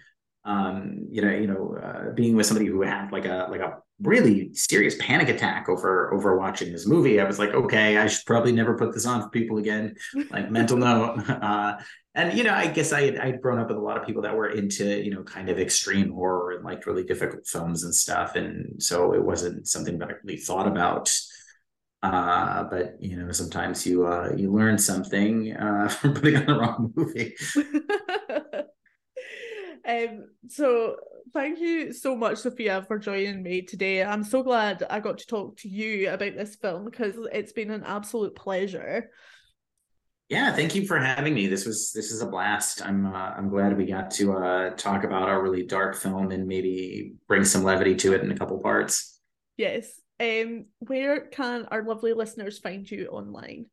Um, 0.45 1.09
you 1.11 1.21
know, 1.21 1.31
you 1.31 1.47
know, 1.47 1.77
uh, 1.83 2.15
being 2.15 2.35
with 2.35 2.47
somebody 2.47 2.67
who 2.67 2.81
had 2.81 3.13
like 3.13 3.27
a 3.27 3.49
like 3.51 3.61
a 3.61 3.79
really 4.01 4.55
serious 4.55 4.95
panic 4.99 5.29
attack 5.29 5.69
over 5.69 6.15
over 6.15 6.39
watching 6.39 6.73
this 6.73 6.87
movie, 6.87 7.21
I 7.21 7.25
was 7.25 7.39
like, 7.39 7.51
okay, 7.51 7.99
I 7.99 8.07
should 8.07 8.25
probably 8.25 8.53
never 8.53 8.79
put 8.79 8.95
this 8.95 9.05
on 9.05 9.21
for 9.21 9.29
people 9.29 9.59
again. 9.59 9.97
Like 10.31 10.51
mental 10.51 10.77
note. 10.79 11.23
Uh, 11.29 11.81
and 12.15 12.37
you 12.37 12.43
know, 12.43 12.55
I 12.55 12.67
guess 12.67 12.93
I 12.93 13.03
had, 13.03 13.19
I'd 13.19 13.43
grown 13.43 13.61
up 13.61 13.69
with 13.69 13.77
a 13.77 13.81
lot 13.81 13.97
of 13.97 14.05
people 14.05 14.23
that 14.23 14.35
were 14.35 14.49
into 14.49 14.85
you 14.85 15.11
know 15.11 15.23
kind 15.23 15.51
of 15.51 15.59
extreme 15.59 16.11
horror 16.13 16.53
and 16.53 16.65
like 16.65 16.87
really 16.87 17.05
difficult 17.05 17.47
films 17.47 17.85
and 17.85 17.95
stuff, 17.95 18.35
and 18.35 18.83
so 18.83 19.13
it 19.13 19.23
wasn't 19.23 19.69
something 19.69 19.99
that 19.99 20.09
I 20.09 20.13
really 20.25 20.41
thought 20.41 20.67
about 20.67 21.15
uh, 22.03 22.65
but 22.65 22.97
you 23.01 23.17
know 23.17 23.33
sometimes 23.33 23.87
you 23.87 24.07
uh, 24.07 24.31
you 24.37 24.53
learn 24.53 24.79
something 24.79 25.57
uh, 25.57 25.89
from 26.01 26.15
putting 26.15 26.37
on 26.37 26.47
the 26.47 26.55
wrong 26.55 26.93
movie. 26.95 27.35
Um 29.89 30.27
so 30.49 30.97
thank 31.33 31.59
you 31.61 31.95
so 31.95 32.15
much 32.15 32.39
sophia 32.39 32.85
for 32.87 32.99
joining 32.99 33.43
me 33.43 33.63
today. 33.63 34.05
I'm 34.05 34.23
so 34.23 34.43
glad 34.43 34.85
i 34.91 35.01
got 35.01 35.17
to 35.19 35.27
talk 35.27 35.57
to 35.59 35.69
you 35.69 36.11
about 36.11 36.37
this 36.37 36.57
film 36.57 36.85
because 36.85 37.15
it's 37.33 37.53
been 37.53 37.71
an 37.71 37.85
absolute 37.85 38.37
pleasure. 38.37 39.11
Yeah 40.29 40.53
thank 40.53 40.75
you 40.75 40.87
for 40.87 40.99
having 40.99 41.33
me. 41.33 41.47
This 41.47 41.65
was 41.65 41.91
this 41.93 42.11
is 42.11 42.21
a 42.21 42.27
blast. 42.27 42.85
I'm 42.85 43.07
uh, 43.07 43.31
i'm 43.39 43.49
glad 43.49 43.79
we 43.79 43.87
got 43.87 44.11
to 44.13 44.35
uh 44.35 44.71
talk 44.77 45.05
about 45.05 45.31
our 45.31 45.43
really 45.43 45.65
dark 45.65 45.97
film 45.97 46.33
and 46.33 46.47
maybe 46.47 47.15
bring 47.27 47.45
some 47.45 47.65
levity 47.65 47.95
to 47.97 48.13
it 48.13 48.23
in 48.23 48.31
a 48.31 48.37
couple 48.37 48.59
parts. 48.59 49.19
Yes 49.57 49.91
um, 50.21 50.67
where 50.81 51.21
can 51.21 51.67
our 51.71 51.83
lovely 51.85 52.13
listeners 52.13 52.59
find 52.59 52.91
you 52.91 53.09
online? 53.09 53.67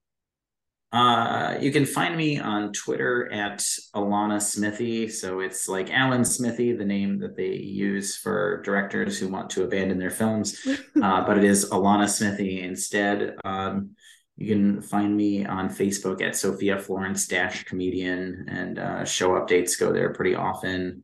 Uh, 0.92 1.58
you 1.60 1.74
can 1.74 1.86
find 1.86 2.16
me 2.16 2.40
on 2.40 2.72
Twitter 2.72 3.30
at 3.32 3.60
Alana 3.94 4.42
Smithy. 4.42 5.10
So 5.10 5.42
it's 5.42 5.68
like 5.68 5.92
Alan 5.92 6.24
Smithee, 6.24 6.72
the 6.72 6.86
name 6.86 7.20
that 7.20 7.36
they 7.36 7.54
use 7.54 8.16
for 8.16 8.62
directors 8.62 9.20
who 9.20 9.28
want 9.28 9.50
to 9.52 9.64
abandon 9.64 10.00
their 10.00 10.10
films. 10.10 10.66
uh, 11.04 11.26
but 11.26 11.38
it 11.38 11.44
is 11.44 11.70
Alana 11.70 12.08
Smithy 12.08 12.62
instead. 12.62 13.36
Um, 13.44 13.92
you 14.38 14.48
can 14.48 14.82
find 14.82 15.16
me 15.16 15.46
on 15.46 15.70
Facebook 15.70 16.22
at 16.22 16.36
Sophia 16.36 16.78
Florence 16.78 17.28
Dash 17.28 17.64
Comedian, 17.64 18.46
and 18.50 18.80
uh, 18.80 19.06
show 19.06 19.32
updates 19.32 19.80
go 19.80 19.92
there 19.92 20.14
pretty 20.14 20.36
often. 20.36 21.04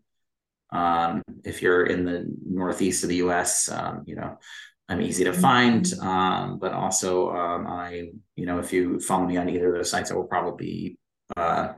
Um, 0.71 1.21
if 1.43 1.61
you're 1.61 1.85
in 1.85 2.05
the 2.05 2.33
northeast 2.45 3.03
of 3.03 3.09
the 3.09 3.17
U.S., 3.17 3.69
um, 3.69 4.03
you 4.05 4.15
know 4.15 4.37
I'm 4.91 5.01
easy 5.01 5.23
to 5.23 5.31
find, 5.31 5.85
mm-hmm. 5.85 6.05
um, 6.05 6.59
but 6.59 6.73
also 6.73 7.31
um, 7.31 7.65
I, 7.65 8.09
you 8.35 8.45
know, 8.45 8.59
if 8.59 8.73
you 8.73 8.99
follow 8.99 9.25
me 9.25 9.37
on 9.37 9.47
either 9.47 9.69
of 9.69 9.75
those 9.75 9.89
sites, 9.89 10.11
I 10.11 10.15
will 10.15 10.25
probably 10.25 10.97
uh, 11.37 11.69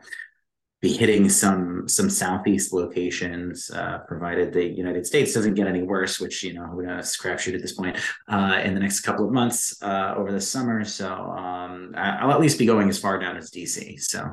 be 0.81 0.91
hitting 0.91 1.29
some 1.29 1.87
some 1.87 2.09
southeast 2.09 2.73
locations, 2.73 3.69
uh, 3.69 3.99
provided 4.07 4.51
the 4.51 4.65
United 4.65 5.05
States 5.05 5.31
doesn't 5.31 5.53
get 5.53 5.67
any 5.67 5.83
worse, 5.83 6.19
which 6.19 6.43
you 6.43 6.53
know 6.53 6.67
we're 6.73 6.87
gonna 6.87 7.03
scrap 7.03 7.39
shoot 7.39 7.53
at 7.53 7.61
this 7.61 7.73
point 7.73 7.97
uh, 8.29 8.59
in 8.63 8.73
the 8.73 8.79
next 8.79 9.01
couple 9.01 9.25
of 9.27 9.31
months 9.31 9.81
uh, 9.83 10.15
over 10.17 10.31
the 10.31 10.41
summer. 10.41 10.83
So 10.83 11.07
um, 11.07 11.93
I'll 11.95 12.31
at 12.31 12.41
least 12.41 12.57
be 12.57 12.65
going 12.65 12.89
as 12.89 12.99
far 12.99 13.19
down 13.19 13.37
as 13.37 13.51
DC. 13.51 14.01
So, 14.01 14.27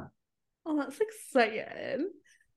oh, 0.65 0.77
that's 0.79 0.99
exciting. 0.99 2.09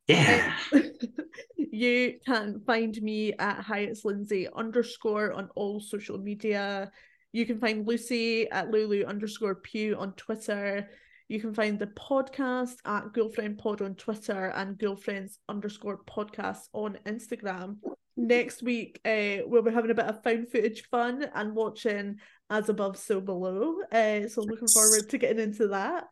Yeah. 0.07 0.53
you 1.57 2.19
can 2.25 2.61
find 2.65 3.01
me 3.01 3.33
at 3.39 3.61
Hyatt's 3.61 4.03
Lindsay 4.05 4.47
underscore 4.53 5.33
on 5.33 5.49
all 5.55 5.79
social 5.79 6.17
media. 6.17 6.91
You 7.31 7.45
can 7.45 7.59
find 7.59 7.87
Lucy 7.87 8.49
at 8.51 8.69
Lulu 8.69 9.05
underscore 9.05 9.55
Pew 9.55 9.95
on 9.97 10.13
Twitter. 10.13 10.89
You 11.29 11.39
can 11.39 11.53
find 11.53 11.79
the 11.79 11.87
podcast 11.87 12.75
at 12.85 13.13
Ghoulfriend 13.13 13.57
Pod 13.57 13.81
on 13.81 13.95
Twitter 13.95 14.51
and 14.55 14.77
Ghoulfriends 14.77 15.37
underscore 15.49 16.01
podcast 16.03 16.67
on 16.73 16.99
Instagram. 17.05 17.77
Next 18.15 18.61
week, 18.61 18.99
uh, 19.05 19.43
we'll 19.47 19.63
be 19.63 19.71
having 19.71 19.89
a 19.89 19.95
bit 19.95 20.05
of 20.05 20.21
found 20.21 20.51
footage 20.51 20.83
fun 20.91 21.25
and 21.33 21.55
watching 21.55 22.17
As 22.49 22.69
Above, 22.69 22.97
So 22.97 23.19
Below. 23.19 23.77
Uh, 23.91 24.27
so 24.27 24.41
looking 24.41 24.67
forward 24.67 25.09
to 25.09 25.17
getting 25.17 25.41
into 25.41 25.69
that. 25.69 26.05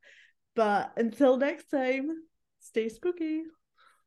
But 0.55 0.93
until 0.97 1.37
next 1.37 1.69
time, 1.69 2.09
stay 2.61 2.89
spooky. 2.89 3.43